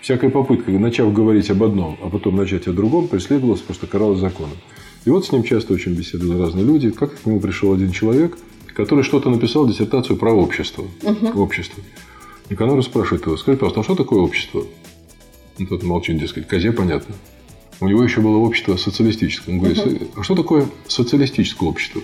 всякая 0.00 0.30
попытка, 0.30 0.70
начав 0.70 1.12
говорить 1.12 1.50
об 1.50 1.62
одном, 1.62 1.98
а 2.02 2.08
потом 2.08 2.36
начать 2.36 2.66
о 2.66 2.72
другом, 2.72 3.08
преследовалась, 3.08 3.60
просто 3.60 3.86
каралась 3.86 4.20
законом. 4.20 4.56
И 5.04 5.10
вот 5.10 5.26
с 5.26 5.32
ним 5.32 5.42
часто 5.42 5.74
очень 5.74 5.92
беседовали 5.92 6.40
разные 6.40 6.64
люди. 6.64 6.90
Как 6.90 7.20
к 7.20 7.26
нему 7.26 7.38
пришел 7.38 7.74
один 7.74 7.92
человек, 7.92 8.38
который 8.72 9.04
что-то 9.04 9.28
написал, 9.28 9.68
диссертацию 9.68 10.16
про 10.16 10.32
общество. 10.32 10.86
Общество. 11.34 11.84
Никанор 12.48 12.82
спрашивает 12.82 13.26
его, 13.26 13.36
скажи, 13.36 13.58
пожалуйста, 13.58 13.80
а 13.80 13.84
что 13.84 13.96
такое 13.96 14.20
общество? 14.20 14.64
Ну, 15.58 15.66
тот 15.66 15.82
молчит, 15.82 16.18
дескать, 16.18 16.48
козе 16.48 16.72
понятно. 16.72 17.14
У 17.80 17.88
него 17.88 18.02
еще 18.04 18.20
было 18.20 18.36
общество 18.36 18.76
социалистическое. 18.76 19.54
Он 19.54 19.60
говорит, 19.60 20.10
а 20.14 20.22
что 20.22 20.34
такое 20.34 20.68
социалистическое 20.86 21.68
общество? 21.68 22.02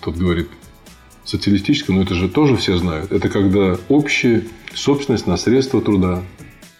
Тот 0.00 0.16
говорит, 0.16 0.48
социалистическое, 1.24 1.94
но 1.96 2.02
это 2.02 2.14
же 2.14 2.28
тоже 2.28 2.56
все 2.56 2.76
знают. 2.76 3.10
Это 3.10 3.28
когда 3.28 3.76
общая 3.88 4.44
собственность 4.74 5.26
на 5.26 5.36
средства 5.36 5.82
труда, 5.82 6.22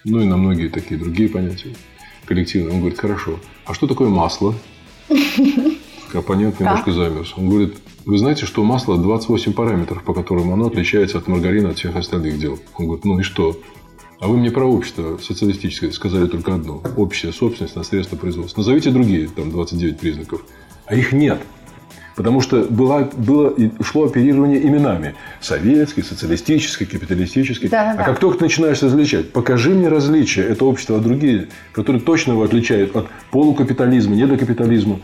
ну 0.05 0.21
и 0.21 0.25
на 0.25 0.37
многие 0.37 0.69
такие 0.69 0.99
другие 0.99 1.29
понятия 1.29 1.75
коллективные. 2.25 2.75
Он 2.75 2.81
говорит, 2.81 2.99
хорошо. 2.99 3.41
А 3.65 3.75
что 3.75 3.87
такое 3.87 4.09
масло? 4.09 4.55
Оппонент 6.13 6.61
немножко 6.61 6.93
замерз. 6.93 7.35
Он 7.37 7.49
говорит, 7.49 7.77
вы 8.05 8.19
знаете, 8.19 8.47
что 8.47 8.63
у 8.63 8.65
масла 8.65 8.97
28 8.97 9.53
параметров, 9.53 10.03
по 10.03 10.15
которым 10.15 10.53
оно 10.53 10.69
отличается 10.69 11.19
от 11.19 11.27
маргарина, 11.27 11.71
от 11.71 11.79
всех 11.79 11.97
остальных 11.97 12.39
дел. 12.39 12.59
Он 12.77 12.87
говорит, 12.87 13.05
ну 13.05 13.19
и 13.19 13.23
что? 13.23 13.61
А 14.21 14.27
вы 14.27 14.37
мне 14.37 14.51
про 14.51 14.65
общество 14.65 15.17
социалистическое 15.23 15.93
сказали 15.93 16.27
только 16.27 16.55
одно. 16.55 16.83
Общая 16.97 17.33
собственность 17.33 17.77
на 17.77 17.85
средства 17.85 18.17
производства. 18.17 18.61
Назовите 18.61 18.91
другие, 18.91 19.29
там 19.29 19.51
29 19.51 19.99
признаков. 19.99 20.45
А 20.87 20.97
их 20.97 21.13
нет. 21.13 21.39
Потому 22.17 22.41
что 22.41 22.65
было, 22.65 23.09
и 23.57 23.71
шло 23.81 24.07
оперирование 24.07 24.61
именами. 24.67 25.15
Советский, 25.41 26.03
социалистический, 26.03 26.85
капиталистический. 26.85 27.69
Да-да-да. 27.69 28.03
А 28.03 28.05
как 28.05 28.19
только 28.19 28.39
ты 28.39 28.45
начинаешь 28.45 28.83
различать, 28.83 29.31
покажи 29.31 29.71
мне 29.71 29.89
различия, 29.89 30.43
это 30.43 30.65
общество 30.65 30.97
от 30.97 31.05
другие, 31.05 31.47
которые 31.71 32.03
точно 32.03 32.33
его 32.33 32.43
отличают 32.43 32.97
от 32.97 33.07
полукапитализма, 33.31 34.17
недокапитализма. 34.17 34.99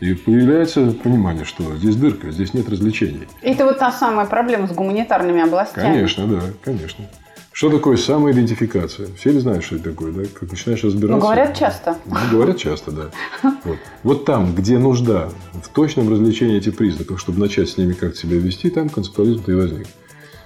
И 0.00 0.12
появляется 0.12 0.90
понимание, 0.90 1.46
что 1.46 1.74
здесь 1.76 1.96
дырка, 1.96 2.30
здесь 2.32 2.52
нет 2.52 2.68
развлечений. 2.68 3.28
Это 3.40 3.64
вот 3.64 3.78
та 3.78 3.90
самая 3.90 4.26
проблема 4.26 4.66
с 4.66 4.72
гуманитарными 4.72 5.40
областями. 5.40 5.86
Конечно, 5.86 6.26
да, 6.26 6.40
конечно. 6.62 7.06
Что 7.52 7.68
такое 7.68 7.98
самоидентификация? 7.98 9.08
Все 9.18 9.30
ли 9.30 9.38
знают, 9.38 9.62
что 9.62 9.76
это 9.76 9.90
такое, 9.90 10.12
да? 10.12 10.22
Как 10.32 10.50
начинаешь 10.50 10.82
разбираться. 10.82 11.16
Ну, 11.16 11.20
говорят 11.20 11.56
часто. 11.56 11.98
Ну, 12.06 12.16
говорят 12.30 12.56
часто, 12.56 12.90
да. 12.90 13.10
Вот. 13.64 13.76
вот 14.02 14.24
там, 14.24 14.54
где 14.54 14.78
нужда 14.78 15.28
в 15.52 15.68
точном 15.68 16.10
развлечении 16.10 16.56
этих 16.56 16.76
признаков, 16.76 17.20
чтобы 17.20 17.40
начать 17.40 17.68
с 17.68 17.76
ними 17.76 17.92
как 17.92 18.16
себя 18.16 18.38
вести, 18.38 18.70
там 18.70 18.88
концептуализм-то 18.88 19.52
и 19.52 19.54
возник. 19.54 19.86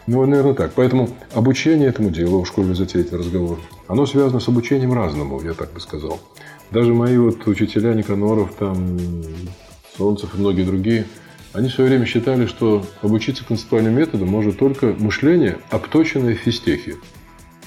Ну, 0.08 0.24
наверное, 0.26 0.54
так. 0.54 0.72
Поэтому 0.74 1.10
обучение 1.32 1.88
этому 1.88 2.10
делу, 2.10 2.40
уж 2.40 2.50
коль 2.50 2.64
вы 2.64 2.74
затеете 2.74 3.16
разговор, 3.16 3.60
оно 3.86 4.04
связано 4.06 4.40
с 4.40 4.48
обучением 4.48 4.92
разному, 4.92 5.40
я 5.42 5.54
так 5.54 5.72
бы 5.72 5.80
сказал. 5.80 6.20
Даже 6.72 6.92
мои 6.92 7.16
вот 7.18 7.46
учителя 7.46 7.94
Никаноров, 7.94 8.54
там, 8.58 8.98
Солнцев 9.96 10.34
и 10.34 10.38
многие 10.38 10.62
другие, 10.62 11.06
они 11.52 11.68
в 11.68 11.72
свое 11.72 11.90
время 11.90 12.06
считали, 12.06 12.46
что 12.46 12.84
обучиться 13.02 13.44
концептуальным 13.44 13.94
методам 13.94 14.28
может 14.28 14.58
только 14.58 14.94
мышление, 14.98 15.58
обточенное 15.70 16.34
в 16.34 16.38
физтехе. 16.38 16.96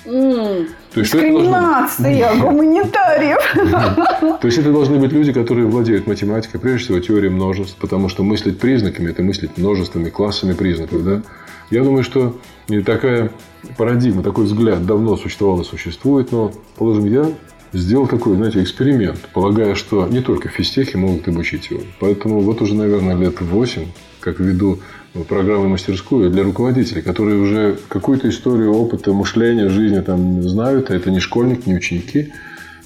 То 0.06 0.65
есть, 0.96 1.13
это 1.13 1.30
должно? 1.30 1.86
Дискриминация 1.86 2.39
гуманитариев. 2.39 4.39
То 4.39 4.48
есть 4.48 4.58
это 4.58 4.72
должны 4.72 4.98
быть 4.98 5.12
люди, 5.12 5.34
которые 5.34 5.68
владеют 5.68 6.08
математикой, 6.08 6.60
прежде 6.60 6.86
всего 6.86 7.00
теорией 7.00 7.32
множеств, 7.32 7.76
потому 7.80 8.10
что 8.10 8.24
мыслить 8.24 8.60
признаками– 8.60 9.10
это 9.12 9.22
мыслить 9.22 9.58
множествами, 9.58 10.10
классами 10.10 10.54
признаков. 10.54 11.04
Да? 11.04 11.22
Я 11.70 11.84
думаю, 11.84 12.04
что 12.04 12.39
такая 12.86 13.32
парадигма, 13.78 14.24
такой 14.24 14.46
взгляд 14.46 14.86
давно 14.86 15.18
существовал 15.18 15.62
и 15.62 15.65
существует, 15.65 16.32
но, 16.32 16.52
положим, 16.78 17.06
я 17.06 17.30
сделал 17.73 18.08
такой, 18.08 18.36
знаете, 18.36 18.62
эксперимент, 18.62 19.19
полагая, 19.34 19.75
что 19.75 20.08
не 20.08 20.21
только 20.21 20.49
в 20.49 20.51
физтехе 20.51 20.97
могут 20.97 21.27
обучить 21.27 21.69
его. 21.69 21.82
Поэтому 21.99 22.41
вот 22.41 22.62
уже, 22.62 22.75
наверное, 22.75 23.15
лет 23.15 23.41
8, 23.41 23.86
как 24.19 24.39
веду 24.39 24.79
программы 25.27 25.69
мастерскую 25.69 26.29
для 26.29 26.43
руководителей, 26.43 27.01
которые 27.01 27.39
уже 27.39 27.77
какую-то 27.88 28.29
историю 28.29 28.73
опыта, 28.73 29.12
мышления, 29.13 29.69
жизни 29.69 29.99
там 30.01 30.41
знают, 30.43 30.91
а 30.91 30.95
это 30.95 31.12
не 31.12 31.19
школьник, 31.19 31.65
не 31.65 31.75
ученики. 31.75 32.32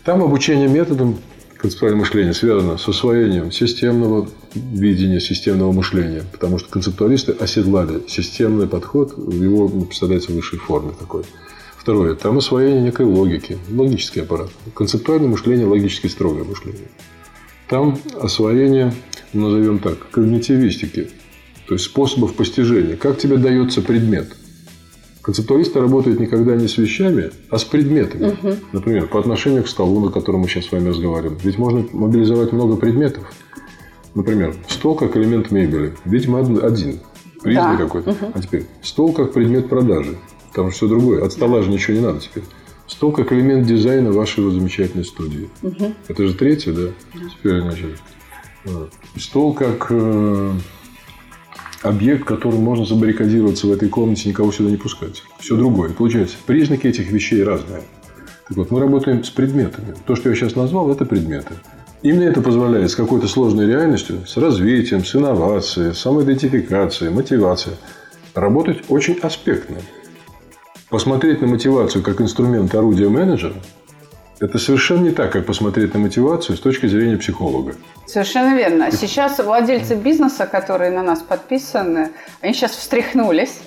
Там 0.03 0.21
обучение 0.21 0.67
методом 0.67 1.17
концептуального 1.57 2.01
мышления 2.01 2.33
связано 2.33 2.77
с 2.77 2.87
освоением 2.89 3.51
системного 3.51 4.27
видения, 4.53 5.21
системного 5.21 5.71
мышления. 5.71 6.23
Потому 6.31 6.59
что 6.59 6.69
концептуалисты 6.69 7.31
оседлали 7.31 8.01
системный 8.07 8.67
подход, 8.67 9.17
его 9.17 9.69
представляется 9.69 10.31
в 10.31 10.35
высшей 10.35 10.59
форме 10.59 10.91
такой. 10.97 11.23
Второе. 11.83 12.15
Там 12.15 12.37
освоение 12.37 12.81
некой 12.81 13.05
логики, 13.05 13.57
логический 13.69 14.21
аппарат. 14.21 14.49
Концептуальное 14.73 15.27
мышление, 15.27 15.65
логически 15.67 16.07
строгое 16.07 16.45
мышление. 16.45 16.87
Там 17.67 17.99
освоение, 18.21 18.93
назовем 19.33 19.79
так, 19.79 19.97
когнитивистики, 20.11 21.09
то 21.67 21.73
есть 21.75 21.83
способов 21.83 22.35
постижения. 22.35 22.95
Как 22.95 23.17
тебе 23.17 23.35
дается 23.35 23.81
предмет? 23.81 24.33
Концептуалисты 25.21 25.81
работают 25.81 26.21
никогда 26.21 26.55
не 26.55 26.69
с 26.69 26.77
вещами, 26.77 27.31
а 27.49 27.57
с 27.57 27.65
предметами. 27.65 28.37
Например, 28.71 29.07
по 29.07 29.19
отношению 29.19 29.63
к 29.63 29.67
столу, 29.67 30.05
на 30.05 30.09
котором 30.11 30.39
мы 30.41 30.47
сейчас 30.47 30.65
с 30.67 30.71
вами 30.71 30.87
разговариваем. 30.87 31.37
Ведь 31.43 31.57
можно 31.57 31.85
мобилизовать 31.91 32.53
много 32.53 32.77
предметов. 32.77 33.25
Например, 34.15 34.55
стол 34.69 34.95
как 34.95 35.17
элемент 35.17 35.51
мебели. 35.51 35.93
Видимо, 36.05 36.39
од- 36.39 36.63
один. 36.63 36.99
Признак 37.41 37.77
Да. 37.77 37.83
какой-то. 37.83 38.15
А 38.33 38.41
теперь 38.41 38.65
стол 38.81 39.11
как 39.11 39.33
предмет 39.33 39.67
продажи. 39.67 40.17
Там 40.53 40.69
же 40.69 40.75
все 40.75 40.87
другое. 40.87 41.23
От 41.25 41.33
стола 41.33 41.61
же 41.63 41.69
ничего 41.69 41.97
не 41.97 42.03
надо 42.03 42.19
теперь. 42.19 42.43
Стол 42.87 43.11
как 43.11 43.31
элемент 43.31 43.65
дизайна 43.65 44.11
вашей 44.11 44.43
вот 44.43 44.53
замечательной 44.53 45.05
студии. 45.05 45.49
Это 46.07 46.27
же 46.27 46.33
третье, 46.33 46.73
да? 46.73 46.89
Теперь, 47.13 47.61
значит, 47.61 47.99
а, 48.65 48.89
стол 49.17 49.53
как 49.53 49.87
э, 49.89 50.51
объект, 51.81 52.25
которым 52.25 52.61
можно 52.61 52.85
забаррикадироваться 52.85 53.67
в 53.67 53.71
этой 53.71 53.89
комнате, 53.89 54.29
никого 54.29 54.51
сюда 54.51 54.69
не 54.69 54.77
пускать. 54.77 55.23
Все 55.39 55.55
другое. 55.55 55.91
Получается, 55.91 56.35
признаки 56.45 56.87
этих 56.87 57.09
вещей 57.09 57.43
разные. 57.43 57.83
Так 58.47 58.57
вот, 58.57 58.71
мы 58.71 58.79
работаем 58.79 59.23
с 59.23 59.29
предметами. 59.29 59.95
То, 60.05 60.15
что 60.15 60.29
я 60.29 60.35
сейчас 60.35 60.55
назвал, 60.55 60.91
это 60.91 61.05
предметы. 61.05 61.53
Именно 62.01 62.23
это 62.23 62.41
позволяет 62.41 62.91
с 62.91 62.95
какой-то 62.95 63.29
сложной 63.29 63.65
реальностью, 63.65 64.27
с 64.27 64.35
развитием, 64.35 65.05
с 65.05 65.15
инновацией, 65.15 65.93
самоидентификацией, 65.93 67.11
мотивацией 67.13 67.77
работать 68.35 68.83
очень 68.89 69.17
аспектно. 69.19 69.77
Посмотреть 70.93 71.41
на 71.41 71.47
мотивацию 71.47 72.03
как 72.03 72.21
инструмент 72.21 72.75
орудия 72.75 73.10
менеджера– 73.10 73.56
это 74.39 74.60
совершенно 74.60 75.06
не 75.06 75.10
так, 75.10 75.32
как 75.32 75.47
посмотреть 75.47 75.95
на 75.95 75.99
мотивацию 75.99 76.56
с 76.56 76.60
точки 76.60 76.86
зрения 76.86 77.17
психолога. 77.17 77.73
Совершенно 78.06 78.56
верно. 78.56 78.91
Сейчас 78.91 79.39
владельцы 79.39 79.95
бизнеса, 79.95 80.45
которые 80.45 80.91
на 80.91 81.01
нас 81.01 81.23
подписаны, 81.23 82.12
они 82.41 82.53
сейчас 82.53 82.73
встряхнулись. 82.73 83.60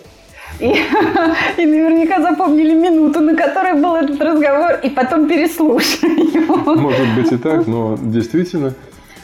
И, 0.61 0.67
и 1.57 1.67
наверняка 1.67 2.23
запомнили 2.23 2.75
минуту, 2.75 3.19
на 3.19 3.35
которой 3.35 3.75
был 3.75 3.97
этот 3.97 4.21
разговор, 4.21 4.79
и 4.85 4.89
потом 4.89 5.27
переслушали 5.27 6.33
его. 6.33 6.77
Может 6.77 7.13
быть 7.17 7.33
и 7.33 7.39
так, 7.39 7.67
но 7.67 7.99
действительно 8.01 8.73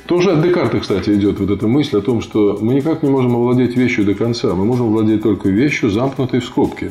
тоже 0.09 0.33
от 0.33 0.43
Декарта, 0.43 0.81
кстати, 0.81 1.11
идет 1.11 1.39
вот 1.39 1.51
эта 1.51 1.69
мысль 1.69 1.99
о 1.99 2.01
том, 2.01 2.21
что 2.21 2.59
мы 2.61 2.75
никак 2.75 3.05
не 3.05 3.11
можем 3.11 3.37
овладеть 3.37 3.77
вещью 3.77 4.05
до 4.05 4.15
конца. 4.15 4.49
Мы 4.57 4.65
можем 4.65 4.89
овладеть 4.89 5.23
только 5.23 5.51
вещью, 5.51 5.89
замкнутой 5.89 6.41
в 6.41 6.45
скобке. 6.45 6.91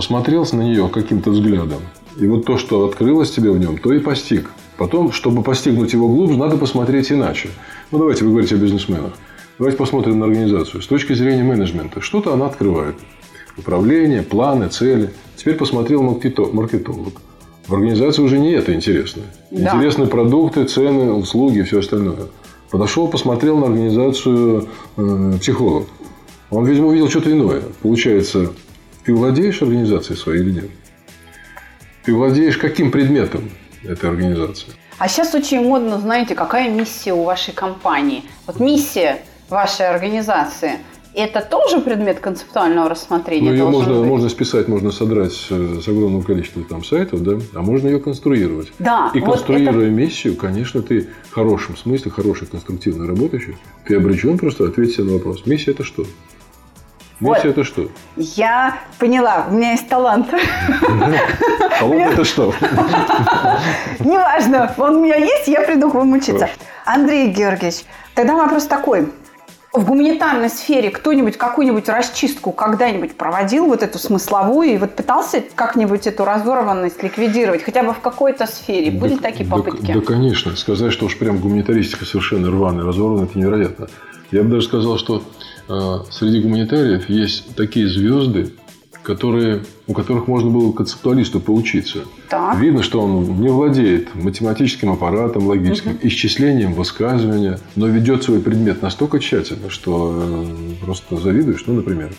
Посмотрел 0.00 0.46
на 0.52 0.62
нее 0.62 0.88
каким-то 0.88 1.28
взглядом. 1.28 1.82
И 2.18 2.26
вот 2.26 2.46
то, 2.46 2.56
что 2.56 2.86
открылось 2.86 3.30
тебе 3.32 3.50
в 3.50 3.58
нем, 3.58 3.76
то 3.76 3.92
и 3.92 3.98
постиг. 3.98 4.50
Потом, 4.78 5.12
чтобы 5.12 5.42
постигнуть 5.42 5.92
его 5.92 6.08
глубже, 6.08 6.38
надо 6.38 6.56
посмотреть 6.56 7.12
иначе. 7.12 7.50
Ну, 7.90 7.98
давайте 7.98 8.24
вы 8.24 8.30
говорите 8.30 8.54
о 8.54 8.58
бизнесменах. 8.58 9.12
Давайте 9.58 9.76
посмотрим 9.76 10.18
на 10.18 10.24
организацию. 10.24 10.80
С 10.80 10.86
точки 10.86 11.12
зрения 11.12 11.42
менеджмента, 11.42 12.00
что-то 12.00 12.32
она 12.32 12.46
открывает. 12.46 12.94
Управление, 13.58 14.22
планы, 14.22 14.68
цели. 14.68 15.10
Теперь 15.36 15.56
посмотрел 15.56 16.02
маркетолог. 16.02 17.20
В 17.68 17.74
организации 17.74 18.22
уже 18.22 18.38
не 18.38 18.52
это 18.52 18.72
интересно. 18.72 19.24
Да. 19.50 19.76
Интересны 19.76 20.06
продукты, 20.06 20.64
цены, 20.64 21.12
услуги 21.12 21.58
и 21.58 21.62
все 21.64 21.80
остальное. 21.80 22.28
Подошел, 22.70 23.06
посмотрел 23.06 23.58
на 23.58 23.66
организацию 23.66 24.66
э, 24.96 25.32
психолог. 25.38 25.88
Он, 26.48 26.64
видимо, 26.64 26.86
увидел 26.86 27.10
что-то 27.10 27.30
иное. 27.30 27.64
Получается, 27.82 28.50
ты 29.04 29.14
владеешь 29.14 29.62
организацией 29.62 30.18
своей 30.18 30.42
или 30.42 30.50
нет? 30.52 30.70
Ты 32.04 32.14
владеешь 32.14 32.58
каким 32.58 32.90
предметом 32.90 33.50
этой 33.84 34.10
организации? 34.10 34.68
А 34.98 35.08
сейчас 35.08 35.34
очень 35.34 35.62
модно, 35.62 35.98
знаете, 35.98 36.34
какая 36.34 36.70
миссия 36.70 37.12
у 37.12 37.22
вашей 37.22 37.54
компании. 37.54 38.24
Вот 38.46 38.60
миссия 38.60 39.22
вашей 39.48 39.88
организации– 39.88 40.72
это 41.14 41.40
тоже 41.40 41.80
предмет 41.80 42.20
концептуального 42.20 42.88
рассмотрения? 42.88 43.48
Ну, 43.48 43.56
ее 43.56 43.68
можно, 43.68 43.94
быть? 43.94 44.08
можно 44.08 44.28
списать, 44.28 44.68
можно 44.68 44.92
содрать 44.92 45.32
с, 45.32 45.50
огромного 45.50 46.22
количества 46.22 46.62
там, 46.62 46.84
сайтов, 46.84 47.22
да, 47.22 47.38
а 47.54 47.62
можно 47.62 47.88
ее 47.88 47.98
конструировать. 47.98 48.72
Да, 48.78 49.10
И 49.14 49.20
вот 49.20 49.36
конструируя 49.36 49.86
это... 49.86 49.90
миссию, 49.90 50.36
конечно, 50.36 50.82
ты 50.82 51.08
в 51.30 51.34
хорошем 51.34 51.76
смысле, 51.76 52.10
хороший 52.10 52.46
конструктивно 52.46 53.06
работающий, 53.06 53.56
ты 53.86 53.96
обречен 53.96 54.38
просто 54.38 54.66
ответить 54.68 54.98
на 54.98 55.14
вопрос. 55.14 55.46
Миссия– 55.46 55.70
это 55.72 55.82
что? 55.82 56.04
Вот. 57.20 57.44
это 57.44 57.64
что? 57.64 57.88
Я 58.16 58.78
поняла, 58.98 59.46
у 59.50 59.54
меня 59.54 59.72
есть 59.72 59.88
талант. 59.88 60.28
Талант 61.78 62.12
это 62.12 62.24
что? 62.24 62.54
Неважно, 64.00 64.74
он 64.78 64.96
у 64.96 65.04
меня 65.04 65.16
есть, 65.16 65.46
я 65.48 65.62
приду 65.62 65.90
к 65.90 65.94
вам 65.94 66.12
учиться. 66.12 66.48
Андрей 66.84 67.28
Георгиевич, 67.28 67.84
тогда 68.14 68.36
вопрос 68.36 68.66
такой 68.66 69.10
в 69.72 69.86
гуманитарной 69.86 70.48
сфере 70.48 70.90
кто-нибудь 70.90 71.36
какую-нибудь 71.36 71.88
расчистку 71.88 72.50
когда-нибудь 72.50 73.16
проводил, 73.16 73.66
вот 73.66 73.82
эту 73.82 73.98
смысловую, 73.98 74.70
и 74.70 74.78
вот 74.78 74.96
пытался 74.96 75.44
как-нибудь 75.54 76.06
эту 76.06 76.24
разорванность 76.24 77.02
ликвидировать, 77.02 77.62
хотя 77.62 77.84
бы 77.84 77.92
в 77.92 78.00
какой-то 78.00 78.46
сфере? 78.46 78.90
Были 78.90 79.14
да, 79.14 79.22
такие 79.22 79.48
попытки? 79.48 79.92
Да, 79.92 79.94
да, 79.94 80.00
конечно. 80.00 80.56
Сказать, 80.56 80.92
что 80.92 81.06
уж 81.06 81.16
прям 81.16 81.38
гуманитаристика 81.38 82.04
совершенно 82.04 82.50
рваная, 82.50 82.84
разорванная, 82.84 83.26
это 83.26 83.38
невероятно. 83.38 83.88
Я 84.32 84.42
бы 84.42 84.50
даже 84.50 84.66
сказал, 84.66 84.98
что 84.98 85.22
среди 86.10 86.40
гуманитариев 86.40 87.08
есть 87.08 87.54
такие 87.54 87.88
звезды, 87.88 88.52
которые, 89.02 89.62
у 89.86 89.92
которых 89.92 90.26
можно 90.26 90.50
было 90.50 90.72
концептуалисту 90.72 91.40
поучиться. 91.40 92.00
Так. 92.28 92.58
Видно, 92.58 92.82
что 92.82 93.00
он 93.00 93.40
не 93.40 93.48
владеет 93.48 94.14
математическим 94.14 94.90
аппаратом, 94.90 95.46
логическим, 95.46 95.92
угу. 95.92 96.00
исчислением 96.02 96.74
высказывания, 96.74 97.58
но 97.76 97.86
ведет 97.86 98.22
свой 98.22 98.40
предмет 98.40 98.82
настолько 98.82 99.18
тщательно, 99.18 99.70
что 99.70 100.14
э, 100.14 100.84
просто 100.84 101.16
завидуешь. 101.16 101.64
Ну, 101.66 101.74
например, 101.74 102.12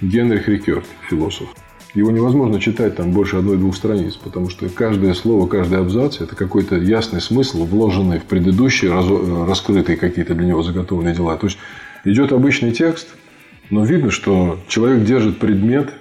Генрих 0.00 0.48
Рикерт, 0.48 0.84
философ. 1.08 1.48
Его 1.94 2.12
невозможно 2.12 2.60
читать 2.60 2.94
там 2.96 3.10
больше 3.10 3.36
одной-двух 3.36 3.74
страниц, 3.74 4.14
потому 4.14 4.48
что 4.48 4.68
каждое 4.68 5.12
слово, 5.14 5.48
каждый 5.48 5.80
абзац– 5.80 6.20
это 6.20 6.36
какой-то 6.36 6.76
ясный 6.76 7.20
смысл, 7.20 7.64
вложенный 7.64 8.20
в 8.20 8.24
предыдущие, 8.24 8.92
э, 8.92 9.46
раскрытые 9.46 9.96
какие-то 9.96 10.34
для 10.34 10.46
него 10.46 10.62
заготовленные 10.62 11.14
дела. 11.14 11.36
То 11.36 11.46
есть, 11.46 11.58
идет 12.04 12.32
обычный 12.32 12.72
текст– 12.72 13.08
но 13.70 13.84
видно, 13.84 14.10
что 14.10 14.58
человек 14.68 15.04
держит 15.04 15.38
предмет, 15.38 15.92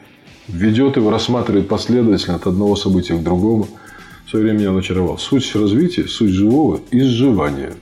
ведет 0.48 0.98
его, 0.98 1.12
рассматривает 1.12 1.68
последовательно 1.68 2.36
от 2.36 2.48
одного 2.48 2.76
события 2.76 3.16
к 3.16 3.24
другому. 3.24 3.68
В 4.26 4.30
свое 4.32 4.46
время 4.46 4.60
меня 4.60 4.78
очаровал. 4.78 5.18
Суть 5.20 5.56
развития, 5.56 6.08
суть 6.08 6.32
живого– 6.32 6.82
изживание. 6.92 7.74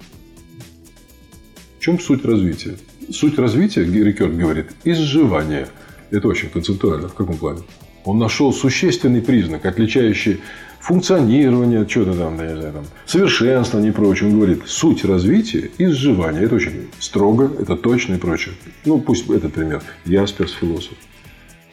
В 1.80 1.82
чем 1.82 2.00
суть 2.00 2.26
развития? 2.26 2.78
Суть 3.10 3.40
развития, 3.40 3.86
Рикерт 3.86 4.36
говорит, 4.36 4.68
изживание. 4.84 5.70
Это 6.12 6.28
очень 6.28 6.50
концептуально. 6.50 7.08
В 7.08 7.14
каком 7.14 7.38
плане? 7.38 7.62
Он 8.04 8.20
нашел 8.20 8.54
существенный 8.54 9.22
признак, 9.22 9.66
отличающий 9.66 10.42
функционирование, 10.88 11.86
что-то 11.88 12.14
там, 12.14 12.40
я 12.40 12.52
не 12.52 12.56
знаю, 12.56 12.74
там, 12.74 12.86
совершенствование 13.06 13.92
и 13.92 13.94
прочее. 13.94 14.30
Он 14.30 14.38
говорит, 14.38 14.62
суть 14.66 15.04
развития– 15.04 15.70
изживания. 15.78 16.42
Это 16.42 16.56
очень 16.56 16.88
строго, 17.00 17.52
это 17.60 17.76
точно 17.76 18.16
и 18.16 18.18
прочее. 18.18 18.56
Ну, 18.86 19.00
пусть 19.02 19.30
этот 19.30 19.54
пример. 19.54 19.84
Ясперс– 20.06 20.54
философ. 20.62 20.94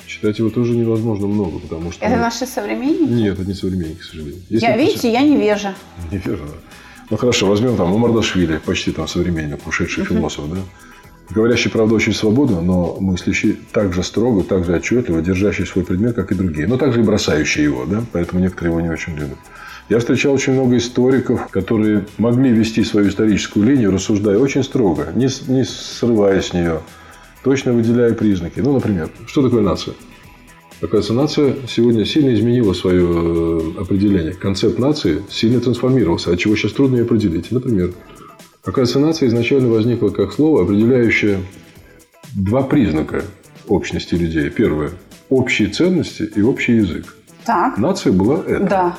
Читать 0.06 0.38
его 0.40 0.50
тоже 0.50 0.72
невозможно 0.74 1.28
много, 1.28 1.60
потому 1.60 1.92
что... 1.92 2.04
Это 2.04 2.16
наши 2.16 2.44
современники? 2.46 3.10
Нет, 3.10 3.38
это 3.38 3.48
не 3.48 3.54
современники, 3.54 4.00
к 4.00 4.04
сожалению. 4.04 4.42
Если 4.50 4.66
я, 4.66 4.76
видите, 4.76 5.12
я 5.12 5.22
невежа. 5.22 5.74
Невежа, 6.10 6.42
да. 6.42 6.74
Ну, 7.10 7.16
хорошо, 7.16 7.46
возьмем 7.46 7.76
там 7.76 7.90
Мамардашвили, 7.90 8.58
почти 8.58 8.90
там 8.90 9.06
современник, 9.06 9.66
ушедший 9.66 10.02
uh-huh. 10.02 10.08
философ, 10.08 10.50
да? 10.50 10.58
Говорящий, 11.30 11.70
правда, 11.70 11.94
очень 11.94 12.12
свободно, 12.12 12.60
но 12.60 12.96
мыслящий 13.00 13.58
так 13.72 13.94
же 13.94 14.02
строго, 14.02 14.44
так 14.44 14.64
же 14.64 14.74
отчетливо, 14.74 15.22
держащий 15.22 15.66
свой 15.66 15.84
предмет, 15.84 16.14
как 16.14 16.32
и 16.32 16.34
другие. 16.34 16.66
Но 16.66 16.76
также 16.76 17.00
и 17.00 17.02
бросающий 17.02 17.62
его, 17.62 17.86
да? 17.86 18.04
поэтому 18.12 18.42
некоторые 18.42 18.72
его 18.72 18.80
не 18.80 18.90
очень 18.90 19.14
любят. 19.14 19.38
Я 19.88 19.98
встречал 19.98 20.32
очень 20.32 20.54
много 20.54 20.76
историков, 20.76 21.48
которые 21.48 22.06
могли 22.18 22.50
вести 22.50 22.84
свою 22.84 23.08
историческую 23.08 23.66
линию, 23.66 23.90
рассуждая 23.90 24.38
очень 24.38 24.62
строго, 24.62 25.08
не, 25.14 25.28
не 25.48 25.64
срывая 25.64 26.40
с 26.40 26.52
нее, 26.52 26.80
точно 27.42 27.72
выделяя 27.72 28.12
признаки. 28.14 28.60
Ну, 28.60 28.72
например, 28.72 29.10
что 29.26 29.42
такое 29.42 29.62
нация? 29.62 29.94
Оказывается, 30.80 31.12
нация 31.14 31.56
сегодня 31.68 32.04
сильно 32.04 32.34
изменила 32.34 32.72
свое 32.72 33.04
э, 33.04 33.80
определение. 33.80 34.32
Концепт 34.32 34.78
нации 34.78 35.22
сильно 35.30 35.60
трансформировался, 35.60 36.32
от 36.32 36.38
чего 36.38 36.56
сейчас 36.56 36.72
трудно 36.72 36.96
ее 36.96 37.04
определить. 37.04 37.50
Например, 37.50 37.92
Оказывается, 38.64 38.98
нация 38.98 39.28
изначально 39.28 39.68
возникла 39.68 40.08
как 40.08 40.32
слово, 40.32 40.62
определяющее 40.62 41.40
два 42.34 42.62
признака 42.62 43.24
общности 43.68 44.14
людей. 44.14 44.48
Первое– 44.50 44.92
общие 45.28 45.68
ценности 45.68 46.22
и 46.34 46.42
общий 46.42 46.76
язык. 46.76 47.14
Так. 47.44 47.76
Нация 47.76 48.12
была 48.12 48.42
это. 48.46 48.64
Да. 48.64 48.96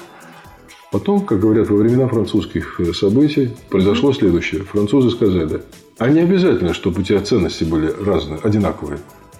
Потом, 0.91 1.21
как 1.25 1.39
говорят, 1.39 1.69
во 1.69 1.77
времена 1.77 2.07
французских 2.07 2.79
э, 2.79 2.93
событий 2.93 3.51
произошло 3.69 4.13
следующее. 4.13 4.61
Французы 4.63 5.09
сказали, 5.09 5.61
а 5.97 6.09
не 6.09 6.21
обязательно, 6.21 6.73
чтобы 6.73 7.01
у 7.01 7.03
тебя 7.03 7.21
ценности 7.21 7.63
были 7.63 7.87
разные, 7.87 8.39
одинаковые. 8.43 8.99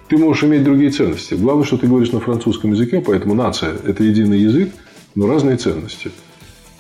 Ты 0.09 0.17
можешь 0.17 0.43
иметь 0.43 0.63
другие 0.63 0.91
ценности. 0.91 1.35
Главное, 1.35 1.65
что 1.65 1.77
ты 1.77 1.87
говоришь 1.87 2.11
на 2.11 2.19
французском 2.19 2.71
языке, 2.71 2.99
поэтому 2.99 3.35
нация– 3.35 3.75
это 3.85 4.03
единый 4.03 4.39
язык, 4.39 4.73
но 5.13 5.27
разные 5.27 5.57
ценности. 5.57 6.11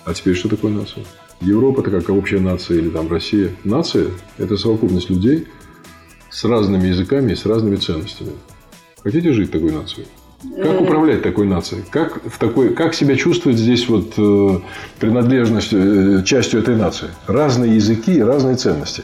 А 0.03 0.13
теперь 0.13 0.35
что 0.35 0.49
такое 0.49 0.71
нация? 0.71 1.05
Европа– 1.41 1.79
это 1.81 1.91
как 1.91 2.09
общая 2.09 2.39
нация 2.39 2.77
или 2.77 2.89
там 2.89 3.09
Россия. 3.09 3.51
Нация– 3.63 4.07
это 4.37 4.57
совокупность 4.57 5.09
людей 5.09 5.47
с 6.29 6.43
разными 6.45 6.87
языками 6.87 7.33
и 7.33 7.35
с 7.35 7.45
разными 7.45 7.75
ценностями. 7.75 8.31
Хотите 9.03 9.31
жить 9.33 9.51
такой 9.51 9.71
нации? 9.71 10.05
Как 10.61 10.81
управлять 10.81 11.21
такой 11.21 11.47
нацией? 11.47 11.83
Как, 11.89 12.21
в 12.23 12.37
такой, 12.37 12.73
как 12.73 12.93
себя 12.93 13.15
чувствовать 13.15 13.57
здесь 13.57 13.87
вот, 13.87 14.13
э, 14.17 14.59
принадлежность 14.99 15.73
э, 15.73 16.23
частью 16.25 16.59
этой 16.59 16.75
нации? 16.75 17.09
Разные 17.27 17.75
языки 17.75 18.13
и 18.13 18.21
разные 18.21 18.55
ценности. 18.55 19.03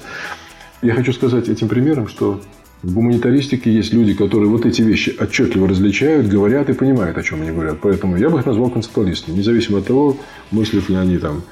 Я 0.82 0.94
хочу 0.94 1.14
сказать 1.14 1.50
этим 1.50 1.68
примером, 1.68 2.08
что 2.08 2.42
в 2.84 2.94
гуманитаристике 2.94 3.72
есть 3.72 3.94
люди, 3.94 4.14
которые 4.14 4.50
вот 4.50 4.66
эти 4.66 4.82
вещи 4.82 5.16
отчетливо 5.20 5.68
различают, 5.68 6.28
говорят 6.28 6.70
и 6.70 6.74
понимают, 6.74 7.18
о 7.18 7.24
чем 7.24 7.42
они 7.42 7.52
говорят. 7.52 7.78
Поэтому 7.82 8.18
я 8.18 8.30
бы 8.30 8.40
их 8.40 8.46
назвал 8.46 8.70
концептуалистами, 8.70 9.38
независимо 9.38 9.80
от 9.80 9.88
того, 9.88 10.18
мыслят 10.50 10.90
ли 10.90 10.96
они 10.96 11.18
там 11.18 11.44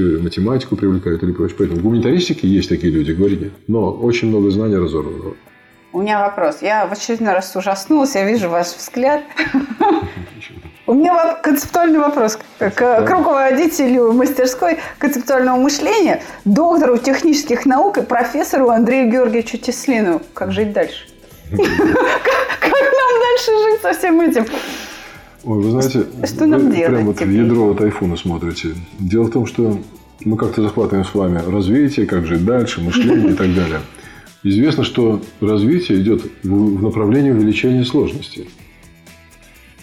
математику 0.00 0.76
привлекают 0.76 1.22
или 1.22 1.32
прочее. 1.32 1.56
Поэтому 1.58 1.80
в 1.80 1.82
гуманитаристике 1.82 2.48
есть 2.48 2.68
такие 2.68 2.92
люди, 2.92 3.12
говорите. 3.12 3.50
Но 3.68 3.92
очень 3.92 4.28
много 4.28 4.50
знаний 4.50 4.76
разорвано. 4.76 5.34
У 5.92 6.00
меня 6.00 6.20
вопрос. 6.20 6.62
Я 6.62 6.86
в 6.86 6.92
очередной 6.92 7.34
раз 7.34 7.54
ужаснулась, 7.54 8.14
я 8.14 8.24
вижу 8.24 8.48
ваш 8.48 8.68
взгляд. 8.68 9.22
У 10.86 10.94
меня 10.94 11.34
концептуальный 11.42 12.00
вопрос 12.00 12.38
к, 12.58 13.06
руководителю 13.08 14.12
мастерской 14.12 14.78
концептуального 14.98 15.56
мышления, 15.56 16.22
доктору 16.44 16.98
технических 16.98 17.66
наук 17.66 17.98
и 17.98 18.02
профессору 18.02 18.68
Андрею 18.68 19.10
Георгиевичу 19.10 19.58
Теслину. 19.58 20.20
Как 20.34 20.50
жить 20.52 20.72
дальше? 20.72 21.06
Как 21.50 21.62
нам 21.62 23.20
дальше 23.20 23.50
жить 23.64 23.82
со 23.82 23.92
всем 23.92 24.20
этим? 24.20 24.46
Ой, 25.44 25.60
вы 25.60 25.70
знаете, 25.70 26.06
что 26.24 26.46
нам 26.46 26.68
вы 26.68 26.76
делать 26.76 26.92
прям 26.92 27.06
вот 27.06 27.20
в 27.20 27.30
ядро 27.30 27.74
тайфуна 27.74 28.16
смотрите. 28.16 28.74
Дело 29.00 29.24
в 29.24 29.30
том, 29.30 29.46
что 29.46 29.78
мы 30.24 30.36
как-то 30.36 30.62
захватываем 30.62 31.04
с 31.04 31.14
вами 31.14 31.40
развитие, 31.44 32.06
как 32.06 32.26
жить 32.26 32.44
дальше, 32.44 32.80
мышление 32.80 33.32
и 33.32 33.34
так 33.34 33.52
далее. 33.54 33.80
Известно, 34.44 34.84
что 34.84 35.20
развитие 35.40 36.00
идет 36.00 36.22
в 36.42 36.82
направлении 36.82 37.30
увеличения 37.30 37.84
сложности. 37.84 38.48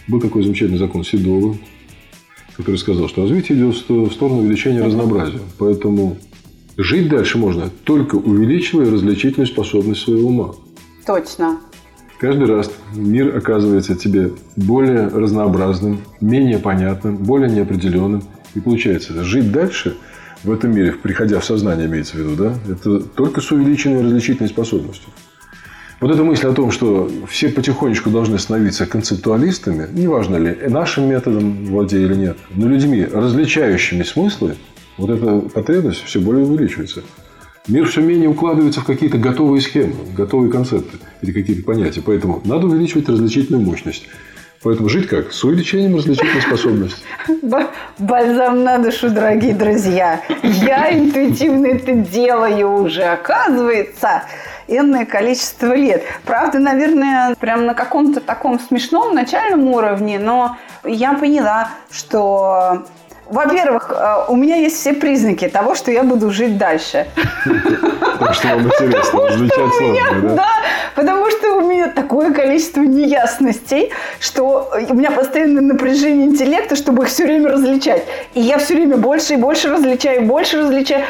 Был 0.08 0.20
такой 0.20 0.42
замечательный 0.42 0.78
закон 0.78 1.04
Седова, 1.04 1.56
который 2.56 2.76
сказал, 2.76 3.08
что 3.08 3.22
развитие 3.22 3.58
идет 3.58 3.76
в 3.88 4.12
сторону 4.12 4.40
увеличения 4.40 4.82
разнообразия. 4.82 5.40
Поэтому 5.58 6.16
жить 6.76 7.08
дальше 7.08 7.36
можно, 7.36 7.70
только 7.84 8.16
увеличивая 8.16 8.90
различительную 8.90 9.46
способность 9.46 10.02
своего 10.02 10.28
ума. 10.28 10.54
Точно. 11.06 11.60
Каждый 12.20 12.48
раз 12.48 12.70
мир 12.94 13.34
оказывается 13.34 13.94
тебе 13.94 14.32
более 14.54 15.08
разнообразным, 15.08 16.02
менее 16.20 16.58
понятным, 16.58 17.16
более 17.16 17.50
неопределенным. 17.50 18.22
И 18.54 18.60
получается, 18.60 19.24
жить 19.24 19.50
дальше 19.50 19.96
в 20.44 20.52
этом 20.52 20.74
мире, 20.74 20.92
приходя 20.92 21.40
в 21.40 21.44
сознание, 21.46 21.86
имеется 21.86 22.16
в 22.16 22.20
виду, 22.20 22.36
да, 22.36 22.54
это 22.70 23.00
только 23.00 23.40
с 23.40 23.50
увеличенной 23.50 24.02
различительной 24.02 24.50
способностью. 24.50 25.08
Вот 26.00 26.10
эта 26.10 26.22
мысль 26.22 26.46
о 26.46 26.52
том, 26.52 26.70
что 26.72 27.10
все 27.26 27.48
потихонечку 27.48 28.10
должны 28.10 28.38
становиться 28.38 28.84
концептуалистами, 28.84 29.88
неважно 29.90 30.36
ли 30.36 30.58
нашим 30.68 31.08
методом 31.08 31.64
владея 31.66 32.04
или 32.04 32.14
нет, 32.14 32.36
но 32.54 32.68
людьми, 32.68 33.02
различающими 33.02 34.02
смыслы, 34.02 34.56
вот 34.98 35.08
эта 35.08 35.40
потребность 35.40 36.02
все 36.04 36.20
более 36.20 36.44
увеличивается. 36.44 37.02
Мир 37.68 37.86
все 37.86 38.00
менее 38.00 38.28
укладывается 38.28 38.80
в 38.80 38.84
какие-то 38.84 39.18
готовые 39.18 39.60
схемы, 39.60 39.94
готовые 40.16 40.50
концепты 40.50 40.98
или 41.20 41.32
какие-то 41.32 41.64
понятия. 41.64 42.02
Поэтому 42.04 42.40
надо 42.44 42.66
увеличивать 42.66 43.08
различительную 43.08 43.64
мощность. 43.64 44.06
Поэтому 44.62 44.88
жить 44.90 45.08
как? 45.08 45.32
С 45.32 45.42
увеличением 45.42 45.96
различительной 45.96 46.42
способности. 46.42 47.00
Бальзам 47.98 48.62
на 48.62 48.78
душу, 48.78 49.08
дорогие 49.10 49.54
друзья. 49.54 50.20
Я 50.42 50.92
интуитивно 50.98 51.66
это 51.66 51.92
делаю 51.92 52.70
уже, 52.82 53.04
оказывается, 53.04 54.24
энное 54.68 55.06
количество 55.06 55.74
лет. 55.74 56.02
Правда, 56.24 56.58
наверное, 56.58 57.34
прям 57.36 57.64
на 57.64 57.74
каком-то 57.74 58.20
таком 58.20 58.60
смешном 58.60 59.14
начальном 59.14 59.66
уровне, 59.68 60.18
но 60.18 60.58
я 60.84 61.14
поняла, 61.14 61.70
что 61.90 62.84
во-первых, 63.30 63.92
э, 63.94 64.24
у 64.28 64.36
меня 64.36 64.56
есть 64.56 64.76
все 64.76 64.92
признаки 64.92 65.48
того, 65.48 65.74
что 65.74 65.90
я 65.90 66.02
буду 66.02 66.30
жить 66.30 66.58
дальше. 66.58 67.06
Так 68.18 68.34
что 68.34 68.48
вам 68.48 68.66
интересно, 68.66 69.26
различать 69.28 69.74
сложно, 69.76 70.20
да? 70.22 70.30
Да, 70.34 70.48
потому 70.94 71.30
что 71.30 71.54
у 71.54 71.60
меня 71.60 71.88
такое 71.88 72.32
количество 72.32 72.82
неясностей, 72.82 73.92
что 74.18 74.70
у 74.88 74.94
меня 74.94 75.10
постоянное 75.12 75.62
напряжение 75.62 76.26
интеллекта, 76.26 76.74
чтобы 76.74 77.04
их 77.04 77.08
все 77.08 77.24
время 77.24 77.50
различать. 77.50 78.04
И 78.34 78.40
я 78.40 78.58
все 78.58 78.74
время 78.74 78.96
больше 78.96 79.34
и 79.34 79.36
больше 79.36 79.68
различаю, 79.68 80.22
больше 80.22 80.58
различаю. 80.58 81.04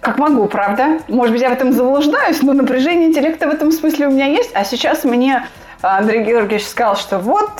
Как 0.00 0.18
могу, 0.18 0.46
правда? 0.46 1.00
Может 1.08 1.32
быть, 1.32 1.42
я 1.42 1.50
в 1.50 1.52
этом 1.52 1.72
заблуждаюсь, 1.72 2.40
но 2.42 2.52
напряжение 2.52 3.08
интеллекта 3.08 3.48
в 3.48 3.50
этом 3.50 3.70
смысле 3.70 4.06
у 4.06 4.10
меня 4.10 4.26
есть. 4.26 4.50
А 4.54 4.64
сейчас 4.64 5.04
мне 5.04 5.46
Андрей 5.82 6.22
Георгиевич 6.24 6.66
сказал, 6.66 6.96
что 6.96 7.18
вот 7.18 7.50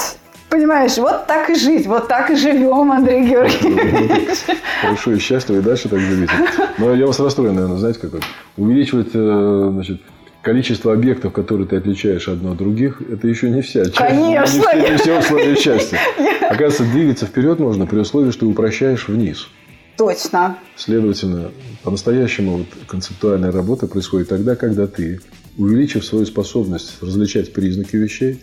Понимаешь, 0.48 0.96
вот 0.96 1.26
так 1.26 1.50
и 1.50 1.54
жить, 1.54 1.86
вот 1.86 2.06
так 2.08 2.30
и 2.30 2.36
живем, 2.36 2.92
Андрей 2.92 3.26
Георгиевич. 3.26 4.38
Хорошо 4.80 5.12
и 5.12 5.18
счастливо, 5.18 5.58
и 5.58 5.62
дальше 5.62 5.88
так 5.88 5.98
живите. 5.98 6.32
Но 6.78 6.94
я 6.94 7.06
вас 7.06 7.18
расстрою, 7.18 7.52
наверное, 7.52 7.78
знаете, 7.78 7.98
как. 8.00 8.20
Увеличивать 8.56 9.10
э, 9.12 9.70
значит, 9.72 10.00
количество 10.42 10.92
объектов, 10.92 11.32
которые 11.32 11.66
ты 11.66 11.76
отличаешь 11.76 12.28
одно 12.28 12.52
от 12.52 12.58
других, 12.58 13.02
это 13.02 13.26
еще 13.26 13.50
не 13.50 13.62
вся 13.62 13.84
часть. 13.86 13.96
Конечно. 13.96 14.56
Не 14.56 14.62
все, 14.62 14.90
не 14.92 14.96
все 14.96 15.18
условия 15.18 15.56
счастья. 15.56 15.98
Оказывается, 16.42 16.84
двигаться 16.84 17.26
вперед 17.26 17.58
можно 17.58 17.84
при 17.86 17.98
условии, 17.98 18.30
что 18.30 18.40
ты 18.40 18.46
упрощаешь 18.46 19.08
вниз. 19.08 19.48
Точно. 19.96 20.56
Следовательно, 20.76 21.50
по-настоящему 21.82 22.58
вот 22.58 22.66
концептуальная 22.86 23.50
работа 23.50 23.88
происходит 23.88 24.28
тогда, 24.28 24.54
когда 24.54 24.86
ты, 24.86 25.20
увеличив 25.58 26.04
свою 26.04 26.26
способность 26.26 27.02
различать 27.02 27.52
признаки 27.52 27.96
вещей, 27.96 28.40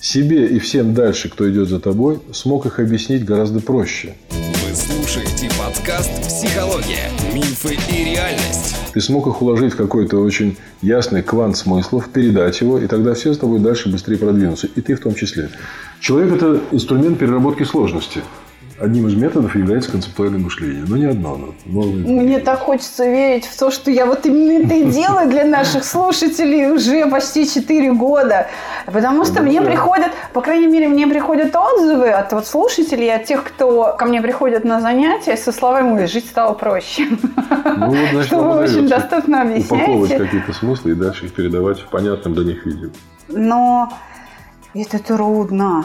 себе 0.00 0.46
и 0.46 0.58
всем 0.58 0.94
дальше, 0.94 1.28
кто 1.28 1.48
идет 1.50 1.68
за 1.68 1.78
тобой, 1.80 2.20
смог 2.32 2.66
их 2.66 2.78
объяснить 2.78 3.24
гораздо 3.24 3.60
проще. 3.60 4.14
Вы 4.30 4.74
слушаете 4.74 5.48
подкаст 5.58 6.10
«Психология. 6.22 7.10
Мифы 7.34 7.76
и 7.92 8.04
реальность». 8.04 8.76
Ты 8.92 9.00
смог 9.00 9.26
их 9.26 9.40
уложить 9.40 9.74
в 9.74 9.76
какой-то 9.76 10.18
очень 10.18 10.56
ясный 10.82 11.22
квант 11.22 11.56
смыслов, 11.56 12.08
передать 12.08 12.60
его, 12.60 12.78
и 12.78 12.86
тогда 12.86 13.14
все 13.14 13.34
с 13.34 13.38
тобой 13.38 13.60
дальше 13.60 13.88
быстрее 13.88 14.16
продвинутся. 14.16 14.68
И 14.74 14.80
ты 14.80 14.94
в 14.96 15.00
том 15.00 15.14
числе. 15.14 15.50
Человек– 16.00 16.32
это 16.34 16.60
инструмент 16.72 17.18
переработки 17.18 17.62
сложности 17.62 18.22
одним 18.80 19.06
из 19.08 19.14
методов 19.14 19.54
является 19.54 19.92
концептуальное 19.92 20.40
мышление. 20.40 20.84
Но 20.86 20.96
не 20.96 21.04
одно 21.04 21.34
оно. 21.34 21.54
Новое. 21.66 21.92
Мне 21.92 22.38
так 22.38 22.60
хочется 22.60 23.04
верить 23.04 23.44
в 23.44 23.56
то, 23.58 23.70
что 23.70 23.90
я 23.90 24.06
вот 24.06 24.24
именно 24.26 24.64
это 24.64 24.74
и 24.74 24.84
делаю 24.84 25.28
для 25.28 25.44
наших 25.44 25.84
слушателей 25.84 26.70
уже 26.70 27.06
почти 27.06 27.48
4 27.48 27.92
года. 27.92 28.48
Потому 28.86 29.24
что 29.24 29.42
мне 29.42 29.60
приходят, 29.60 30.12
по 30.32 30.40
крайней 30.40 30.66
мере, 30.66 30.88
мне 30.88 31.06
приходят 31.06 31.54
отзывы 31.54 32.10
от 32.10 32.32
вот 32.32 32.46
слушателей, 32.46 33.14
от 33.14 33.24
тех, 33.24 33.44
кто 33.44 33.94
ко 33.98 34.06
мне 34.06 34.22
приходят 34.22 34.64
на 34.64 34.80
занятия 34.80 35.36
со 35.36 35.52
словами 35.52 36.06
«жить 36.06 36.26
стало 36.26 36.54
проще». 36.54 37.06
Ну, 37.10 37.86
вот, 37.86 37.96
значит, 38.12 38.26
что 38.26 38.42
вы 38.42 38.58
очень 38.60 38.88
доступно 38.88 39.42
объясняете. 39.42 39.74
Упаковывать 39.74 40.16
какие-то 40.16 40.52
смыслы 40.52 40.92
и 40.92 40.94
дальше 40.94 41.26
их 41.26 41.34
передавать 41.34 41.80
в 41.80 41.88
понятном 41.88 42.34
для 42.34 42.44
них 42.44 42.64
виде. 42.64 42.90
Но 43.28 43.92
это 44.74 44.98
трудно. 44.98 45.84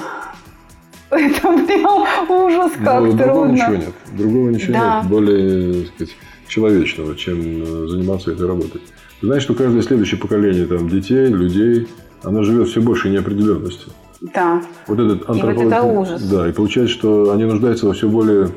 Это 1.12 1.42
прям 1.42 2.32
ужас, 2.32 2.72
как 2.84 3.04
ну, 3.04 3.12
трудно. 3.12 3.26
Другого 3.26 3.48
ничего 3.48 3.76
нет. 3.76 3.94
Другого 4.12 4.50
ничего 4.50 4.74
да. 4.74 5.00
нет. 5.02 5.10
Более, 5.10 5.74
так 5.84 5.92
сказать, 5.94 6.16
человечного, 6.48 7.16
чем 7.16 7.40
э, 7.40 7.88
заниматься 7.88 8.32
этой 8.32 8.48
работой. 8.48 8.82
Ты 9.22 9.28
знаешь, 9.28 9.44
что 9.44 9.54
каждое 9.54 9.82
следующее 9.82 10.20
поколение 10.20 10.66
там, 10.66 10.90
детей, 10.90 11.28
людей, 11.28 11.88
оно 12.24 12.44
живет 12.44 12.70
все 12.70 12.82
больше 12.82 13.10
неопределенности. 13.10 13.88
Да. 14.22 14.62
Вот 14.88 15.00
этот 15.00 15.30
антрополог... 15.30 15.62
И 15.62 15.64
вот 15.64 15.74
это 15.74 15.84
ужас. 15.84 16.24
Да, 16.24 16.50
и 16.50 16.52
получается, 16.52 16.94
что 16.94 17.32
они 17.32 17.46
нуждаются 17.46 17.86
во 17.86 17.94
все 17.94 18.10
более 18.10 18.50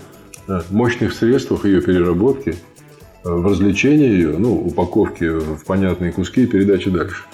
да, 0.47 0.63
мощных 0.71 1.13
средствах 1.13 1.65
ее 1.65 1.83
переработки, 1.83 2.51
э, 2.51 2.55
в 3.31 3.47
развлечении 3.47 4.09
ее, 4.09 4.39
ну, 4.39 4.55
упаковке 4.55 5.33
в 5.33 5.65
понятные 5.67 6.13
куски 6.13 6.45
и 6.45 6.47
передачи 6.47 6.91
дальше. 6.91 7.25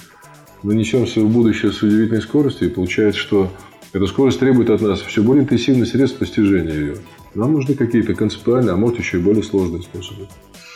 Мы 0.63 0.75
несемся 0.75 1.21
в 1.21 1.31
будущее 1.31 1.73
с 1.73 1.83
удивительной 1.83 2.23
скоростью, 2.23 2.69
и 2.69 2.73
получается, 2.73 3.21
что 3.21 3.51
эта 3.95 4.07
скорость 4.07 4.41
требует 4.41 4.71
от 4.71 4.81
нас 4.81 5.01
все 5.01 5.23
более 5.23 5.45
интенсивных 5.45 5.89
средств 5.89 6.19
постижения 6.19 6.75
ее. 6.75 6.97
Нам 7.35 7.53
нужны 7.53 7.75
какие-то 7.75 8.15
концептуальные, 8.15 8.73
а 8.73 8.77
может 8.77 8.99
еще 8.99 9.19
и 9.19 9.21
более 9.21 9.45
сложные 9.45 9.83
способы 9.83 10.27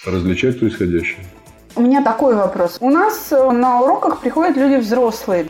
различать 0.07 0.61
происходящее. 0.61 1.27
У 1.75 1.83
меня 1.83 2.03
такой 2.03 2.37
вопрос. 2.37 2.79
У 2.81 2.91
нас 2.91 3.31
э, 3.33 3.51
на 3.51 3.83
уроках 3.83 4.21
приходят 4.21 4.57
люди 4.57 4.77
взрослые. 4.77 5.49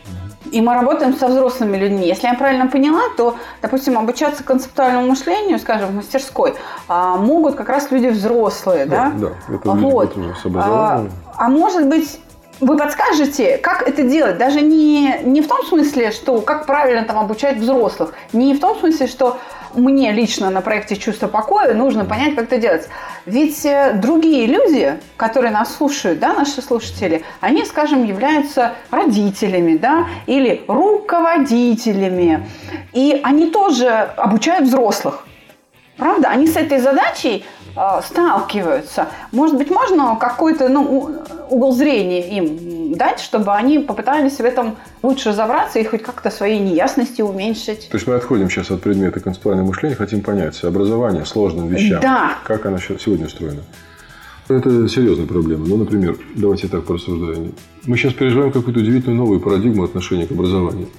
И 0.51 0.61
мы 0.61 0.73
работаем 0.73 1.15
со 1.15 1.27
взрослыми 1.27 1.77
людьми. 1.77 2.07
Если 2.07 2.25
я 2.25 2.33
правильно 2.33 2.65
поняла, 2.65 3.01
то, 3.15 3.35
допустим, 3.61 3.99
обучаться 3.99 4.43
концептуальному 4.43 5.07
мышлению, 5.07 5.59
скажем, 5.59 5.89
в 5.89 5.95
мастерской, 5.95 6.55
а, 6.87 7.17
могут 7.17 7.55
как 7.55 7.69
раз 7.69 7.91
люди 7.91 8.07
взрослые, 8.07 8.87
да? 8.87 9.11
Да, 9.15 9.29
да. 9.47 9.55
Это 9.55 9.71
вот. 9.71 10.17
уже 10.17 10.35
с 10.35 10.45
образованием. 10.45 11.11
А, 11.35 11.45
а 11.45 11.49
может 11.49 11.87
быть, 11.87 12.19
вы 12.59 12.77
подскажете, 12.77 13.57
как 13.57 13.87
это 13.87 14.03
делать? 14.03 14.37
Даже 14.37 14.61
не, 14.61 15.19
не 15.23 15.41
в 15.41 15.47
том 15.47 15.65
смысле, 15.65 16.11
что 16.11 16.41
как 16.41 16.65
правильно 16.65 17.05
там 17.05 17.17
обучать 17.17 17.57
взрослых, 17.57 18.13
не 18.33 18.53
в 18.53 18.59
том 18.59 18.77
смысле, 18.77 19.07
что 19.07 19.39
мне 19.75 20.11
лично 20.11 20.49
на 20.49 20.61
проекте 20.61 20.95
«Чувство 20.95 21.27
покоя» 21.27 21.73
нужно 21.73 22.03
понять, 22.03 22.35
как 22.35 22.45
это 22.45 22.57
делать. 22.57 22.89
Ведь 23.25 23.65
э, 23.65 23.93
другие 23.93 24.47
люди, 24.47 24.99
которые 25.15 25.51
нас 25.51 25.75
слушают, 25.75 26.19
да, 26.19 26.33
наши 26.33 26.61
слушатели, 26.61 27.23
они, 27.39 27.63
скажем, 27.65 28.03
являются 28.03 28.73
родителями, 28.89 29.77
да, 29.77 30.07
или 30.25 30.63
руководителями. 30.67 32.47
И 32.93 33.19
они 33.23 33.51
тоже 33.51 33.89
обучают 34.17 34.65
взрослых. 34.65 35.25
Правда? 35.97 36.29
Они 36.29 36.47
с 36.47 36.55
этой 36.55 36.79
задачей 36.79 37.45
сталкиваются. 38.03 39.07
Может 39.31 39.57
быть, 39.57 39.69
можно 39.69 40.17
какой-то 40.19 40.69
ну, 40.69 41.23
угол 41.49 41.73
зрения 41.73 42.37
им 42.37 42.95
дать, 42.95 43.19
чтобы 43.19 43.53
они 43.53 43.79
попытались 43.79 44.37
в 44.37 44.41
этом 44.41 44.75
лучше 45.03 45.29
разобраться 45.29 45.79
и 45.79 45.83
хоть 45.83 46.03
как-то 46.03 46.29
свои 46.29 46.59
неясности 46.59 47.21
уменьшить. 47.21 47.89
То 47.89 47.97
есть 47.97 48.07
мы 48.07 48.15
отходим 48.15 48.49
сейчас 48.49 48.71
от 48.71 48.81
предмета 48.81 49.19
концептуального 49.19 49.67
мышления, 49.67 49.95
хотим 49.95 50.21
понять 50.21 50.63
образование 50.63 51.25
сложным 51.25 51.67
вещам. 51.67 52.01
Да. 52.01 52.37
Как 52.43 52.65
оно 52.65 52.77
сегодня 52.79 53.25
устроено. 53.25 53.61
Это 54.49 54.89
серьезная 54.89 55.27
проблема. 55.27 55.67
Ну, 55.67 55.77
например, 55.77 56.17
давайте 56.35 56.67
так 56.67 56.83
порассуждаем. 56.83 57.53
Мы 57.85 57.97
сейчас 57.97 58.13
переживаем 58.13 58.51
какую-то 58.51 58.79
удивительную 58.79 59.17
новую 59.17 59.39
парадигму 59.39 59.83
отношения 59.83 60.25
к 60.25 60.31
образованию. 60.31 60.89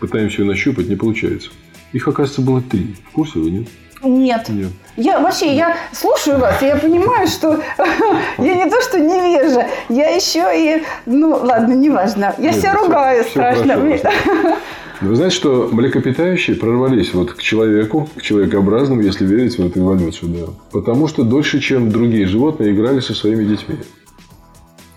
Пытаемся 0.00 0.42
ее 0.42 0.48
нащупать, 0.48 0.88
не 0.88 0.96
получается. 0.96 1.50
Их, 1.92 2.08
оказывается, 2.08 2.42
было 2.42 2.60
три. 2.60 2.96
В 3.10 3.12
курсе 3.12 3.38
вы, 3.38 3.50
нет? 3.50 3.68
Нет. 4.02 4.48
Нет. 4.48 4.70
Я 4.96 5.20
вообще, 5.20 5.54
я 5.54 5.76
слушаю 5.92 6.38
вас, 6.38 6.62
и 6.62 6.66
я 6.66 6.76
понимаю, 6.76 7.26
что 7.26 7.60
я 8.38 8.54
не 8.54 8.70
то, 8.70 8.80
что 8.82 8.98
невежа, 8.98 9.66
я 9.88 10.08
еще 10.10 10.50
и, 10.54 10.82
ну, 11.06 11.30
ладно, 11.42 11.74
неважно. 11.74 12.34
Я 12.38 12.52
себя 12.52 12.74
ругаю 12.74 13.24
все 13.24 13.30
страшно. 13.30 13.76
Вы 15.00 15.16
знаете, 15.16 15.34
что 15.34 15.70
млекопитающие 15.72 16.56
прорвались 16.56 17.14
вот 17.14 17.32
к 17.32 17.40
человеку, 17.40 18.10
к 18.16 18.20
человекообразному, 18.20 19.00
если 19.00 19.24
верить 19.24 19.56
в 19.56 19.64
эту 19.64 19.80
эволюцию, 19.80 20.30
да. 20.30 20.52
Потому 20.70 21.08
что 21.08 21.22
дольше, 21.22 21.60
чем 21.60 21.90
другие 21.90 22.26
животные, 22.26 22.72
играли 22.72 23.00
со 23.00 23.14
своими 23.14 23.44
детьми. 23.44 23.76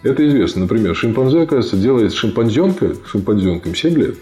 Это 0.03 0.27
известно. 0.27 0.61
Например, 0.61 0.93
шимпанзе, 0.93 1.43
оказывается, 1.43 1.77
делает 1.77 2.13
шимпанзенка 2.13 2.95
шимпанзенком 3.05 3.73
7 3.73 3.97
лет. 3.97 4.15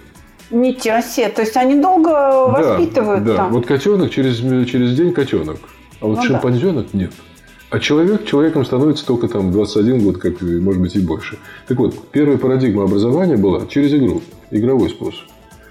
Ничего 0.52 1.02
себе. 1.02 1.30
То 1.30 1.42
есть 1.42 1.56
они 1.56 1.76
долго 1.76 2.10
воспитывают 2.48 3.24
да, 3.24 3.32
да. 3.32 3.38
там. 3.38 3.52
Вот 3.54 3.66
котенок 3.66 4.12
через, 4.12 4.38
через 4.70 4.96
день 4.96 5.14
котенок. 5.14 5.58
А 6.02 6.08
вот 6.08 6.18
Ну 6.18 6.22
да. 6.22 6.28
шимпанзенок 6.28 6.94
нет. 6.94 7.12
А 7.70 7.80
человек 7.80 8.26
человеком 8.26 8.66
становится 8.66 9.06
только 9.06 9.30
там 9.30 9.52
21 9.52 10.04
год, 10.04 10.18
как 10.18 10.42
может 10.42 10.82
быть, 10.82 10.96
и 10.96 11.00
больше. 11.00 11.38
Так 11.68 11.78
вот, 11.78 11.96
первая 12.12 12.38
парадигма 12.38 12.84
образования 12.84 13.38
была 13.38 13.66
через 13.68 13.94
игру, 13.94 14.22
игровой 14.52 14.90
способ. 14.90 15.24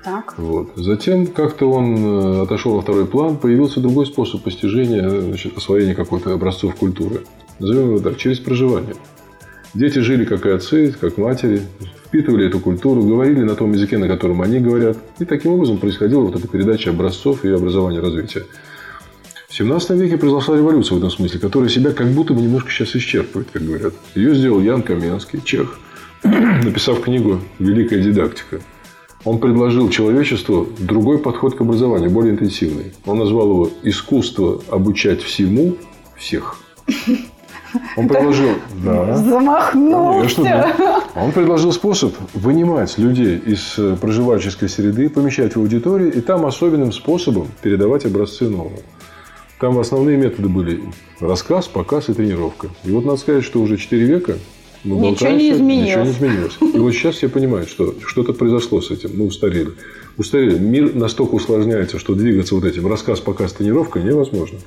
Так. 0.02 0.38
Вот. 0.38 0.70
Затем 0.76 1.26
как-то 1.26 1.70
он 1.70 1.96
э, 1.96 2.42
отошел 2.42 2.76
на 2.76 2.80
второй 2.80 3.04
план, 3.04 3.36
появился 3.36 3.80
другой 3.80 4.06
способ 4.06 4.42
постижения, 4.42 5.02
э, 5.02 5.20
значит, 5.20 5.58
освоения 5.58 5.94
какой-то 5.94 6.32
образцов 6.32 6.74
культуры. 6.76 7.20
Назовем 7.58 7.90
его 7.90 7.98
так, 7.98 8.16
через 8.16 8.38
проживание. 8.38 8.94
Дети 9.74 9.98
жили 9.98 10.24
как 10.24 10.46
и 10.46 10.50
отцы, 10.50 10.94
как 10.98 11.18
матери, 11.18 11.60
впитывали 12.10 12.48
эту 12.48 12.58
культуру, 12.58 13.02
говорили 13.02 13.42
на 13.42 13.54
том 13.54 13.72
языке, 13.72 13.96
на 13.96 14.08
котором 14.08 14.42
они 14.42 14.58
говорят. 14.58 14.98
И 15.20 15.24
таким 15.24 15.52
образом 15.52 15.78
происходила 15.78 16.22
вот 16.22 16.34
эта 16.34 16.48
передача 16.48 16.90
образцов 16.90 17.44
и 17.44 17.48
образования 17.48 18.00
развития. 18.00 18.42
В 19.48 19.54
17 19.54 19.90
веке 19.90 20.16
произошла 20.16 20.56
революция 20.56 20.96
в 20.96 20.98
этом 20.98 21.10
смысле, 21.10 21.38
которая 21.38 21.68
себя 21.68 21.92
как 21.92 22.08
будто 22.08 22.34
бы 22.34 22.40
немножко 22.40 22.70
сейчас 22.70 22.96
исчерпывает, 22.96 23.48
как 23.52 23.62
говорят. 23.62 23.94
Ее 24.16 24.34
сделал 24.34 24.60
Ян 24.60 24.82
Каменский, 24.82 25.40
чех, 25.44 25.78
написав 26.24 27.00
книгу 27.00 27.40
«Великая 27.60 28.02
дидактика». 28.02 28.60
Он 29.24 29.38
предложил 29.38 29.88
человечеству 29.90 30.68
другой 30.78 31.18
подход 31.18 31.54
к 31.54 31.60
образованию, 31.60 32.10
более 32.10 32.32
интенсивный. 32.32 32.92
Он 33.06 33.18
назвал 33.18 33.50
его 33.50 33.70
«Искусство 33.84 34.60
обучать 34.68 35.22
всему 35.22 35.76
всех». 36.16 36.56
Он 37.96 38.08
предложил... 38.08 38.50
Да. 38.84 39.16
Замахнулся. 39.16 40.36
Конечно, 40.36 40.44
да. 40.44 41.04
Он 41.14 41.32
предложил 41.32 41.72
способ 41.72 42.14
вынимать 42.34 42.98
людей 42.98 43.36
из 43.38 43.78
э, 43.78 43.96
проживальческой 44.00 44.68
среды, 44.68 45.08
помещать 45.08 45.56
в 45.56 45.60
аудитории 45.60 46.10
и 46.10 46.20
там 46.20 46.46
особенным 46.46 46.92
способом 46.92 47.48
передавать 47.62 48.04
образцы 48.04 48.48
нового. 48.48 48.80
Там 49.58 49.78
основные 49.78 50.16
методы 50.16 50.48
были 50.48 50.82
рассказ, 51.20 51.68
показ 51.68 52.08
и 52.08 52.14
тренировка. 52.14 52.68
И 52.84 52.90
вот 52.90 53.04
надо 53.04 53.18
сказать, 53.18 53.44
что 53.44 53.60
уже 53.60 53.76
4 53.76 54.04
века 54.04 54.36
мы 54.82 54.96
Ничего 54.96 55.08
болтаемся, 55.10 55.36
не 55.36 55.52
изменилось. 55.52 55.88
Ничего 55.88 56.04
не 56.04 56.10
изменилось. 56.10 56.58
И 56.74 56.78
вот 56.78 56.92
сейчас 56.92 57.16
все 57.16 57.28
понимают, 57.28 57.68
что 57.68 57.94
что-то 58.06 58.32
произошло 58.32 58.80
с 58.80 58.90
этим. 58.90 59.10
Мы 59.14 59.26
устарели. 59.26 59.72
Устарели. 60.16 60.58
Мир 60.58 60.94
настолько 60.94 61.34
усложняется, 61.34 61.98
что 61.98 62.14
двигаться 62.14 62.54
вот 62.54 62.64
этим 62.64 62.86
рассказ, 62.86 63.20
показ, 63.20 63.52
тренировка 63.52 64.00
невозможно. 64.00 64.58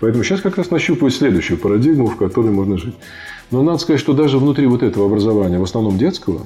Поэтому 0.00 0.24
сейчас 0.24 0.40
как 0.40 0.56
раз 0.56 0.70
нащупывают 0.70 1.14
следующую 1.14 1.58
парадигму, 1.58 2.06
в 2.06 2.16
которой 2.16 2.50
можно 2.50 2.78
жить. 2.78 2.94
Но 3.50 3.62
надо 3.62 3.78
сказать, 3.78 4.00
что 4.00 4.12
даже 4.12 4.38
внутри 4.38 4.66
вот 4.66 4.82
этого 4.82 5.06
образования, 5.06 5.58
в 5.58 5.62
основном 5.62 5.98
детского, 5.98 6.42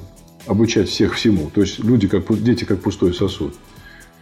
обучать 0.47 0.89
всех 0.89 1.15
всему, 1.15 1.51
то 1.55 1.61
есть 1.61 1.79
люди 1.79 2.09
как, 2.09 2.25
дети 2.43 2.65
как 2.65 2.81
пустой 2.81 3.15
сосуд, 3.15 3.55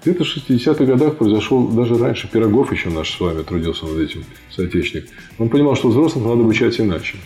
где-то 0.04 0.24
в 0.24 0.36
60-х 0.36 0.84
годах 0.84 1.16
произошел, 1.16 1.66
даже 1.66 1.98
раньше 1.98 2.28
Пирогов 2.30 2.72
еще 2.72 2.90
наш 2.90 3.16
с 3.16 3.20
вами 3.20 3.42
трудился 3.42 3.86
над 3.86 3.98
этим, 3.98 4.24
соотечественник. 4.54 5.08
Он 5.38 5.48
понимал, 5.48 5.74
что 5.74 5.88
взрослых 5.88 6.24
надо 6.24 6.42
обучать 6.42 6.80
иначе. 6.80 7.16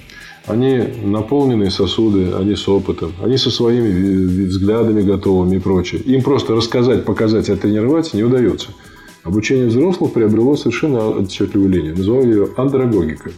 Они 0.46 0.82
наполненные 1.02 1.70
сосуды, 1.70 2.32
они 2.32 2.56
с 2.56 2.66
опытом, 2.68 3.12
они 3.22 3.36
со 3.36 3.50
своими 3.50 3.88
ви- 3.88 4.46
взглядами 4.46 5.02
готовыми 5.02 5.56
и 5.56 5.58
прочее. 5.58 6.00
Им 6.00 6.22
просто 6.22 6.54
рассказать, 6.54 7.04
показать, 7.04 7.50
оттренировать 7.50 8.14
не 8.14 8.22
удается. 8.22 8.68
Обучение 9.22 9.66
взрослых 9.66 10.12
приобрело 10.12 10.56
совершенно 10.56 11.10
отчетливую 11.10 11.70
линию. 11.70 11.96
Называю 11.96 12.26
ее 12.26 12.48
андрогогика. 12.56 13.30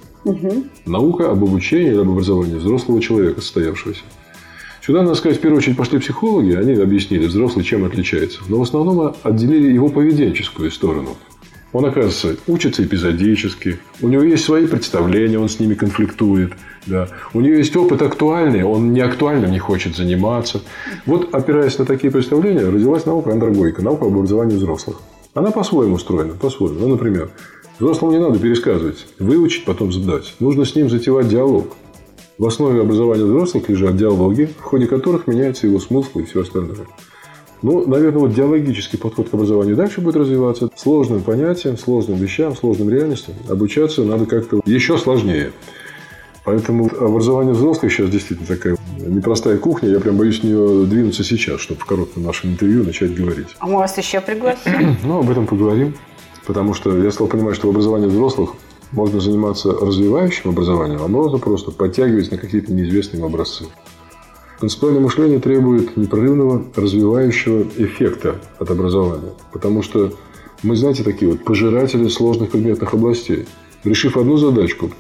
Наука 0.87 1.31
об 1.31 1.43
обучении 1.43 1.89
или 1.89 2.01
об 2.01 2.11
образовании 2.11 2.57
взрослого 2.57 3.01
человека, 3.01 3.41
состоявшегося. 3.41 4.03
Сюда, 4.85 5.03
надо 5.03 5.15
сказать, 5.15 5.39
в 5.39 5.41
первую 5.41 5.59
очередь 5.59 5.77
пошли 5.77 5.99
психологи, 5.99 6.55
они 6.55 6.73
объяснили, 6.75 7.27
взрослый 7.27 7.65
чем 7.65 7.85
отличается. 7.85 8.41
Но 8.49 8.59
в 8.59 8.63
основном 8.63 9.15
отделили 9.23 9.73
его 9.73 9.89
поведенческую 9.89 10.71
сторону. 10.71 11.17
Он, 11.73 11.87
оказывается, 11.87 12.37
учится 12.47 12.85
эпизодически, 12.85 13.79
у 14.03 14.09
него 14.09 14.23
есть 14.23 14.45
свои 14.45 14.67
представления, 14.67 15.39
он 15.39 15.49
с 15.49 15.59
ними 15.59 15.75
конфликтует. 15.75 16.53
Да. 16.87 17.09
У 17.33 17.41
него 17.41 17.55
есть 17.55 17.75
опыт 17.77 18.03
актуальный, 18.03 18.63
он 18.63 18.93
не 18.93 19.01
актуальным 19.01 19.51
не 19.51 19.59
хочет 19.59 19.97
заниматься. 19.97 20.61
Вот, 21.07 21.33
опираясь 21.33 21.79
на 21.79 21.87
такие 21.87 22.13
представления, 22.13 22.69
родилась 22.69 23.07
наука 23.07 23.33
андрогогика, 23.33 23.83
наука 23.83 24.05
об 24.05 24.17
образовании 24.17 24.57
взрослых. 24.57 25.01
Она 25.35 25.51
по-своему 25.51 25.95
устроена, 25.95 26.35
по-своему. 26.35 26.79
Ну, 26.79 26.89
например, 26.89 27.31
взрослому 27.79 28.13
не 28.13 28.19
надо 28.19 28.39
пересказывать, 28.39 29.07
выучить, 29.19 29.65
потом 29.65 29.91
задать. 29.91 30.35
Нужно 30.41 30.67
с 30.67 30.75
ним 30.75 30.91
затевать 30.91 31.29
диалог. 31.29 31.69
В 32.37 32.47
основе 32.47 32.83
образования 32.83 33.25
взрослых 33.25 33.69
лежат 33.69 33.97
диалоги, 33.97 34.51
в 34.59 34.63
ходе 34.63 34.87
которых 34.87 35.27
меняется 35.27 35.67
его 35.67 35.79
смысл 35.79 36.19
и 36.19 36.25
все 36.25 36.43
остальное. 36.43 36.87
Ну, 37.63 37.87
наверное, 37.87 38.21
вот 38.21 38.35
диалогический 38.35 38.99
подход 38.99 39.31
к 39.31 39.35
образованию 39.35 39.77
дальше 39.77 40.01
будет 40.01 40.17
развиваться. 40.17 40.69
Сложным 40.77 41.23
понятиям, 41.23 41.79
сложным 41.79 42.19
вещам, 42.19 42.57
сложным 42.57 42.91
реальностям 42.91 43.35
обучаться 43.49 44.03
надо 44.03 44.27
как-то 44.27 44.61
еще 44.67 44.99
сложнее. 44.99 45.53
Поэтому 46.45 46.87
образование 46.87 47.55
взрослых 47.55 47.93
сейчас 47.93 48.11
действительно 48.11 48.49
такая 48.49 48.77
непростая 48.99 49.59
кухня. 49.59 49.91
Я 49.91 50.01
прям 50.01 50.17
боюсь 50.17 50.41
в 50.41 50.45
нее 50.45 50.87
двинуться 50.87 51.23
сейчас, 51.23 51.61
чтобы 51.61 51.81
в 51.81 51.85
коротком 51.85 52.25
нашем 52.25 52.53
интервью 52.53 52.85
начать 52.85 53.15
говорить. 53.15 53.49
А 53.59 53.67
мы 53.67 53.79
вас 53.79 53.97
еще 53.97 54.21
пригласим. 54.21 54.97
Ну, 55.05 55.21
об 55.21 55.31
этом 55.31 55.47
поговорим. 55.47 55.95
Потому 56.47 56.75
что 56.75 56.97
я 56.97 57.11
стал 57.13 57.29
понимать, 57.29 57.55
что 57.55 57.69
в 57.69 57.71
образовании 57.71 58.09
взрослых 58.09 58.55
можно 58.91 59.21
заниматься 59.21 59.73
развивающим 59.73 60.51
образованием, 60.51 61.01
а 61.03 61.09
можно 61.09 61.39
просто 61.39 61.71
подтягивать 61.71 62.31
на 62.31 62.39
какие-то 62.39 62.73
неизвестные 62.73 63.25
образцы. 63.25 63.67
Концептуальное 64.59 65.01
мышление 65.01 65.39
требует 65.39 65.97
непрерывного 65.97 66.65
развивающего 66.75 67.67
эффекта 67.79 68.37
от 68.59 68.71
образования. 68.71 69.33
Потому 69.53 69.83
что 69.83 70.13
мы, 70.63 70.77
знаете, 70.77 71.03
такие 71.03 71.31
вот 71.31 71.45
пожиратели 71.45 72.07
сложных 72.09 72.51
предметных 72.51 72.95
областей. 72.95 73.47
Решив 73.85 74.17
одну 74.17 74.37
задачку, 74.37 74.91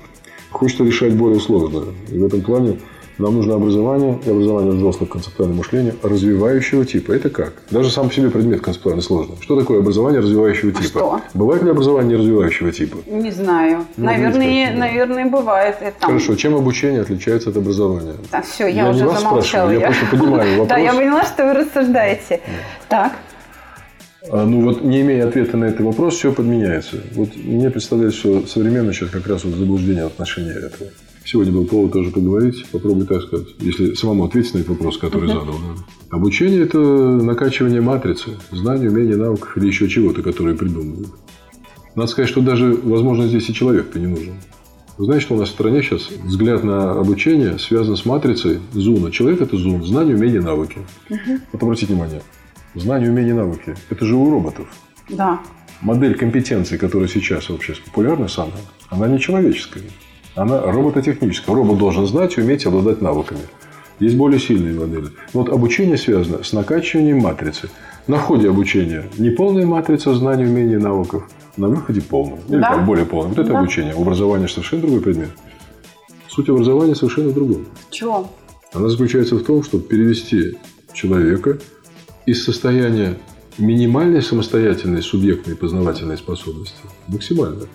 хочется 0.53 0.85
решать 0.85 1.15
более 1.15 1.41
сложную. 1.41 1.95
И 2.11 2.19
в 2.19 2.27
этом 2.27 2.43
плане 2.43 2.79
нам 3.19 3.35
нужно 3.37 3.55
образование 3.55 4.19
и 4.25 4.31
образование 4.31 4.73
взрослых 4.73 5.11
концептуального 5.11 5.59
мышления 5.59 5.95
развивающего 6.03 6.85
типа. 6.85 7.13
Это 7.13 7.29
как? 7.29 7.53
Даже 7.71 7.91
сам 7.91 8.09
по 8.09 8.15
себе 8.15 8.31
предмет 8.31 8.63
концептуально 8.63 9.03
сложный. 9.03 9.37
Что 9.41 9.59
такое 9.59 9.81
образование 9.81 10.21
развивающего 10.21 10.73
типа? 10.73 10.83
что? 10.85 11.21
Бывает 11.35 11.63
ли 11.63 11.71
образование 11.71 12.17
развивающего 12.17 12.73
типа? 12.73 12.99
Не 13.07 13.31
знаю. 13.31 13.85
Ну, 13.97 14.07
наверное, 14.07 14.73
да. 14.73 14.79
наверное, 14.79 15.27
бывает. 15.27 15.77
Там. 16.01 16.11
Хорошо, 16.11 16.35
чем 16.37 16.55
обучение 16.55 17.03
отличается 17.03 17.51
от 17.51 17.57
образования? 17.59 18.15
Так, 18.31 18.47
все, 18.47 18.67
я, 18.67 18.71
Я 18.71 18.83
не 18.85 18.91
уже 18.91 19.07
вас 19.07 19.21
замолчала. 19.21 19.43
спрашиваю, 19.43 19.81
я 19.81 19.87
просто 19.87 20.07
понимаю 20.07 20.51
вопрос. 20.51 20.69
Да, 20.73 20.77
я 20.79 20.93
поняла, 20.95 21.25
что 21.25 21.45
вы 21.45 21.55
рассуждаете. 21.55 22.41
Так. 22.89 23.13
А, 24.31 24.47
Ну 24.47 24.63
вот, 24.63 24.83
не 24.83 25.01
имея 25.03 25.27
ответа 25.27 25.57
на 25.57 25.65
этот 25.65 25.81
вопрос, 25.81 26.15
все 26.15 26.33
подменяется. 26.33 26.97
Вот 27.15 27.31
мне 27.37 27.71
представляется, 27.71 28.19
что 28.19 28.47
современно 28.47 28.93
сейчас 28.93 29.11
как 29.11 29.27
раз 29.27 29.45
вот 29.45 29.55
заблуждение 29.55 30.05
в 30.05 30.09
отношении 30.09 30.53
этого. 30.53 30.91
Сегодня 31.25 31.53
был 31.53 31.67
повод 31.67 31.93
тоже 31.93 32.11
поговорить. 32.11 32.67
Попробуй 32.73 33.07
так 33.07 33.23
сказать, 33.23 33.47
если 33.61 33.95
самому 33.95 34.25
ответить 34.25 34.55
на 34.55 34.59
этот 34.59 34.71
вопрос, 34.71 34.99
который 34.99 35.29
задал. 35.29 35.45
да. 35.47 36.17
Обучение– 36.17 36.63
это 36.65 36.79
накачивание 36.79 37.81
матрицы, 37.81 38.31
знаний, 38.51 38.89
умений, 38.89 39.15
навыков 39.15 39.57
или 39.57 39.67
еще 39.69 39.89
чего-то, 39.89 40.23
которые 40.23 40.57
придумывают. 40.57 41.09
Надо 41.95 42.11
сказать, 42.11 42.29
что 42.29 42.41
даже, 42.41 42.73
возможно, 42.83 43.29
здесь 43.29 43.49
и 43.49 43.55
человек-то 43.55 44.01
не 44.01 44.07
нужен. 44.07 44.35
Вы 44.99 45.05
знаете, 45.07 45.25
что 45.27 45.35
у 45.37 45.39
нас 45.39 45.49
в 45.49 45.53
стране 45.53 45.83
сейчас 45.83 46.11
взгляд 46.25 46.65
на 46.65 46.93
обучение 46.93 47.59
связан 47.59 47.97
с 47.97 48.05
матрицей 48.05 48.59
Зуна. 48.73 49.11
Человек– 49.11 49.41
это 49.43 49.57
Зун, 49.57 49.85
знания, 49.85 50.15
умения, 50.15 50.41
навыки. 50.43 50.79
Вот 51.09 51.63
обратите 51.63 51.93
внимание. 51.93 52.23
Знания, 52.75 53.09
умения, 53.11 53.35
навыки– 53.35 53.75
это 53.91 54.05
же 54.05 54.17
у 54.17 54.31
роботов. 54.31 54.67
Да. 55.09 55.41
Модель 55.83 56.15
компетенции, 56.17 56.77
которая 56.77 57.09
сейчас 57.09 57.49
вообще 57.51 57.75
популярна 57.85 58.29
самая, 58.29 58.55
она 58.89 59.09
не 59.09 59.19
человеческая. 59.21 59.83
Она 60.35 60.61
робототехническая. 60.63 61.55
Робот 61.55 61.79
должен 61.79 62.07
знать 62.07 62.39
уметь 62.39 62.65
обладать 62.65 63.03
навыками. 63.03 63.41
Есть 63.99 64.17
более 64.17 64.41
сильные 64.41 64.79
модели. 64.79 65.09
Но 65.35 65.41
вот 65.43 65.51
обучение 65.51 65.99
связано 65.99 66.43
с 66.43 66.53
накачиванием 66.55 67.19
матрицы. 67.19 67.69
На 68.07 68.17
входе 68.17 68.49
обучения 68.49 69.05
не 69.19 69.31
полная 69.31 69.67
матрица 69.67 70.15
знаний, 70.15 70.45
умений, 70.47 70.77
навыков. 70.79 71.25
На 71.59 71.69
выходе 71.69 72.01
полная. 72.01 72.39
Или 72.49 72.61
Да. 72.61 72.71
там 72.71 72.87
более 72.87 73.05
полная. 73.05 73.29
Вот 73.29 73.39
это 73.39 73.51
Да. 73.53 73.59
обучение. 73.59 73.93
Образование 73.93 74.49
совершенно 74.49 74.83
другой 74.83 75.03
предмет. 75.03 75.31
Суть 76.29 76.49
образования 76.49 76.95
совершенно 76.95 77.29
в 77.29 77.35
другом. 77.35 77.67
Чего? 77.91 78.27
Она 78.73 78.89
заключается 78.89 79.37
в 79.37 79.45
том, 79.45 79.63
чтобы 79.63 79.85
перевести 79.85 80.57
человека 80.95 81.59
из 82.27 82.45
состояния 82.45 83.17
минимальной 83.59 84.23
самостоятельной 84.23 85.03
субъектной 85.03 85.57
познавательной 85.57 86.17
способности 86.17 86.77
в 87.07 87.13
максимальную. 87.13 87.69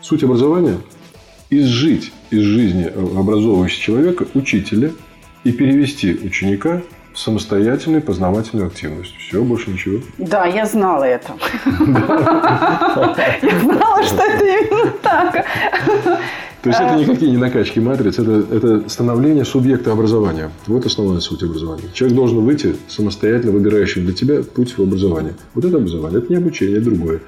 Суть 0.00 0.24
образования– 0.24 0.78
изжить 1.50 2.12
из 2.30 2.42
жизни 2.42 2.84
образовывающего 2.84 3.82
человека 3.82 4.26
учителя 4.34 4.92
и 5.44 5.52
перевести 5.52 6.14
ученика 6.14 6.82
в 7.12 7.18
самостоятельную 7.18 8.02
познавательную 8.02 8.68
активность. 8.68 9.14
Все, 9.16 9.42
больше 9.42 9.70
ничего. 9.70 10.00
Да, 10.18 10.46
я 10.46 10.64
знала 10.64 11.04
это. 11.04 11.32
Я 13.42 13.60
знала, 13.60 14.02
что 14.04 14.22
это 14.22 14.44
именно 14.44 14.92
так. 15.02 15.46
То 16.62 16.68
есть 16.68 16.80
это 16.80 16.96
никакие 16.96 17.30
не 17.30 17.38
накачки 17.38 17.78
матриц, 17.78 18.18
это, 18.18 18.44
это 18.50 18.88
становление 18.88 19.44
субъекта 19.46 19.92
образования. 19.92 20.50
Вот 20.66 20.84
основная 20.84 21.20
суть 21.20 21.42
образования. 21.42 21.84
Человек 21.94 22.16
должен 22.16 22.40
выйти 22.40 22.76
самостоятельно 22.88 23.52
выбирающим 23.52 24.04
для 24.04 24.14
тебя 24.14 24.42
путь 24.42 24.76
в 24.76 24.82
образование. 24.82 25.34
Вот 25.54 25.64
это 25.64 25.78
образование, 25.78 26.18
это 26.18 26.30
не 26.30 26.36
обучение, 26.36 26.76
это 26.76 26.90
другое. 26.90 27.20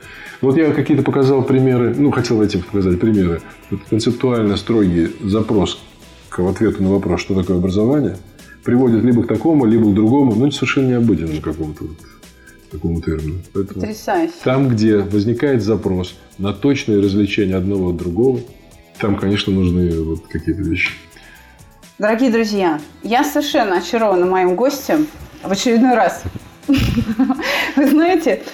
Вот 0.43 0.57
я 0.59 0.73
какие-то 0.73 1.03
показал 1.03 1.43
примеры, 1.45 1.95
ну, 1.97 2.11
хотел 2.11 2.43
этим 2.43 2.63
показать 2.63 3.01
примеры. 3.01 3.41
Вот 3.71 3.81
концептуально 3.89 4.57
строгий 4.57 5.09
запрос 5.25 5.79
к 6.29 6.41
ответу 6.41 6.83
на 6.83 6.91
вопрос, 6.91 7.21
что 7.21 7.35
такое 7.35 7.57
образование, 7.57 8.17
приводит 8.65 9.03
либо 9.03 9.23
к 9.23 9.29
такому, 9.29 9.65
либо 9.65 9.91
к 9.91 9.95
другому, 9.95 10.35
но 10.35 10.51
совершенно 10.51 10.89
необыденному 10.89 11.41
какому-то 11.41 11.85
вот 11.85 11.97
такому 12.71 13.01
термину. 13.01 13.39
Поэтому 13.53 13.81
Потрясающе. 13.81 14.35
Там, 14.45 14.69
где 14.69 14.99
возникает 14.99 15.63
запрос 15.63 16.15
на 16.39 16.53
точное 16.53 17.01
развлечение 17.01 17.57
одного 17.57 17.91
от 17.91 17.97
другого, 17.97 18.41
там, 19.03 19.17
конечно, 19.17 19.53
нужны 19.53 20.01
вот 20.01 20.29
какие-то 20.29 20.63
вещи. 20.63 20.93
Дорогие 21.99 22.31
друзья, 22.31 22.81
я 23.03 23.25
совершенно 23.25 23.79
очарована 23.79 24.27
моим 24.27 24.55
гостем 24.55 25.09
в 25.43 25.51
очередной 25.51 25.95
раз. 25.95 26.23
Вы 27.77 27.87
знаете, 27.89 28.45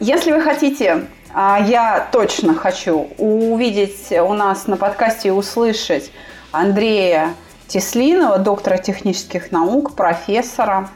если 0.00 0.32
вы 0.32 0.42
хотите, 0.42 1.06
а 1.32 1.58
я 1.66 2.06
точно 2.12 2.54
хочу 2.54 3.08
увидеть 3.16 4.12
у 4.12 4.34
нас 4.34 4.66
на 4.66 4.76
подкасте 4.76 5.28
и 5.28 5.30
услышать 5.30 6.12
Андрея 6.52 7.34
Теслинова, 7.66 8.38
доктора 8.38 8.76
технических 8.76 9.52
наук, 9.52 9.96
профессора, 9.96 10.90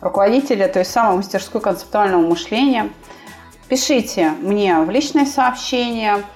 руководителя 0.00 0.68
той 0.68 0.84
самой 0.84 1.16
мастерской 1.16 1.60
концептуального 1.60 2.24
мышления. 2.24 2.90
Пишите 3.68 4.30
мне 4.40 4.78
в 4.78 4.90
личное 4.90 5.26
сообщение– 5.26 6.22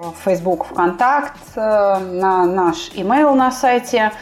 в 0.00 0.14
Facebook, 0.24 0.64
ВКонтакт, 0.64 1.36
э, 1.56 1.98
на 1.98 2.46
наш 2.46 2.90
email 2.94 3.34
на 3.34 3.50
сайте 3.50 4.12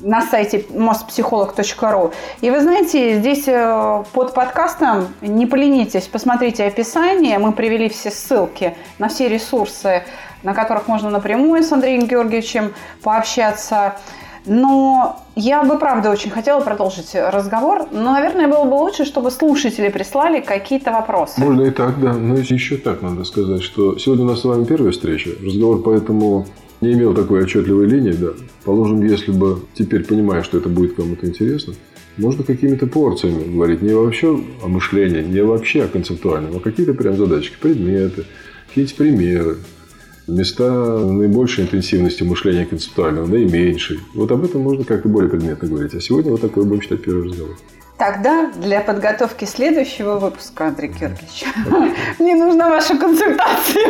на 0.00 0.22
сайте 0.22 0.58
mostpsycholog.ru. 0.58 2.14
И 2.40 2.50
вы 2.50 2.60
знаете, 2.60 3.18
здесь 3.18 3.48
э, 3.48 4.04
под 4.12 4.32
подкастом 4.32 5.12
не 5.20 5.44
поленитесь, 5.44 6.06
посмотрите 6.06 6.64
описание. 6.64 7.38
Мы 7.40 7.52
привели 7.52 7.88
все 7.88 8.12
ссылки 8.12 8.76
на 8.98 9.08
все 9.08 9.28
ресурсы, 9.28 10.04
на 10.44 10.54
которых 10.54 10.86
можно 10.86 11.10
напрямую 11.10 11.64
с 11.64 11.72
Андреем 11.72 12.06
Георгиевичем 12.06 12.74
пообщаться. 13.02 13.96
Но 14.48 15.22
я 15.36 15.62
бы, 15.62 15.78
правда, 15.78 16.10
очень 16.10 16.30
хотела 16.30 16.60
продолжить 16.60 17.14
разговор, 17.14 17.86
но, 17.92 18.12
наверное, 18.12 18.48
было 18.48 18.64
бы 18.64 18.74
лучше, 18.74 19.04
чтобы 19.04 19.30
слушатели 19.30 19.88
прислали 19.88 20.40
какие-то 20.40 20.90
вопросы. 20.90 21.40
Можно 21.40 21.62
и 21.62 21.70
так, 21.70 22.00
да. 22.00 22.14
Но 22.14 22.36
еще 22.36 22.76
так 22.76 23.02
надо 23.02 23.24
сказать, 23.24 23.62
что 23.62 23.98
сегодня 23.98 24.24
у 24.24 24.28
нас 24.28 24.40
с 24.40 24.44
вами 24.44 24.64
первая 24.64 24.92
встреча. 24.92 25.30
Разговор 25.44 25.82
поэтому 25.82 26.46
не 26.80 26.92
имел 26.94 27.14
такой 27.14 27.42
отчетливой 27.42 27.86
линии, 27.86 28.12
да. 28.12 28.30
Положим, 28.64 29.02
если 29.02 29.32
бы 29.32 29.60
теперь 29.74 30.04
понимая, 30.04 30.42
что 30.42 30.58
это 30.58 30.68
будет 30.68 30.94
кому-то 30.94 31.26
интересно, 31.26 31.74
можно 32.16 32.42
какими-то 32.42 32.86
порциями 32.86 33.52
говорить 33.52 33.82
не 33.82 33.92
вообще 33.92 34.40
о 34.62 34.68
мышлении, 34.68 35.22
не 35.22 35.42
вообще 35.42 35.84
о 35.84 35.88
концептуальном, 35.88 36.56
а 36.56 36.60
какие-то 36.60 36.94
прям 36.94 37.16
задачки, 37.16 37.56
предметы, 37.60 38.24
какие-то 38.68 38.94
примеры, 38.94 39.58
места 40.28 40.98
наибольшей 40.98 41.64
интенсивности 41.64 42.22
мышления 42.22 42.66
концептуального, 42.66 43.26
наименьшей. 43.26 44.00
Вот 44.14 44.30
об 44.30 44.44
этом 44.44 44.62
можно 44.62 44.84
как-то 44.84 45.08
более 45.08 45.30
предметно 45.30 45.68
говорить. 45.68 45.94
А 45.94 46.00
сегодня 46.00 46.30
вот 46.30 46.40
такой 46.40 46.64
будем 46.64 46.82
читать 46.82 47.02
первый 47.02 47.24
разговор. 47.24 47.56
Тогда 47.98 48.52
для 48.52 48.80
подготовки 48.80 49.44
следующего 49.44 50.20
выпуска, 50.20 50.68
Андрей 50.68 50.88
Георгиевич, 50.88 51.44
мне 52.20 52.36
нужна 52.36 52.68
ваша 52.68 52.96
консультация. 52.96 53.88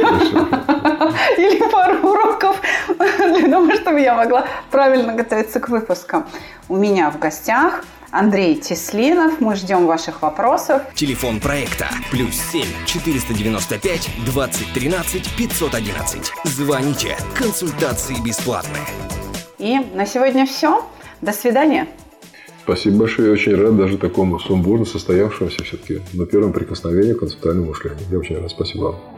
Или 1.37 1.71
пару 1.71 2.09
уроков 2.09 2.59
для 2.97 3.49
того, 3.51 3.75
чтобы 3.75 4.01
я 4.01 4.15
могла 4.15 4.47
правильно 4.71 5.13
готовиться 5.13 5.61
к 5.61 5.69
выпускам. 5.69 6.27
У 6.71 6.77
меня 6.77 7.11
в 7.11 7.19
гостях 7.19 7.85
Андрей 8.11 8.57
Теслинов. 8.57 9.41
Мы 9.41 9.55
ждем 9.55 9.87
ваших 9.87 10.23
вопросов. 10.23 10.83
Телефон 10.95 11.41
проекта 11.41 11.89
плюс 12.11 12.35
7 12.53 12.65
495 12.87 14.11
2013 14.25 15.37
511. 15.37 16.33
Звоните. 16.45 17.17
Консультации 17.37 18.17
бесплатные. 18.25 18.85
И 19.59 19.79
на 19.95 20.07
сегодня 20.07 20.47
все. 20.47 20.85
До 21.21 21.33
свидания. 21.33 21.89
Спасибо 22.63 22.99
большое. 22.99 23.29
Я 23.29 23.33
очень 23.33 23.55
рад 23.55 23.77
даже 23.77 23.99
такому 23.99 24.39
сумбурно 24.39 24.85
состоявшемуся 24.85 25.65
все-таки 25.65 26.01
на 26.13 26.27
первом 26.27 26.53
прикосновении 26.53 27.15
к 27.15 27.21
концептуальному 27.21 27.69
мышлению. 27.69 28.01
Я 28.11 28.19
очень 28.19 28.39
рад. 28.39 28.51
Спасибо 28.51 28.83
вам. 28.85 29.18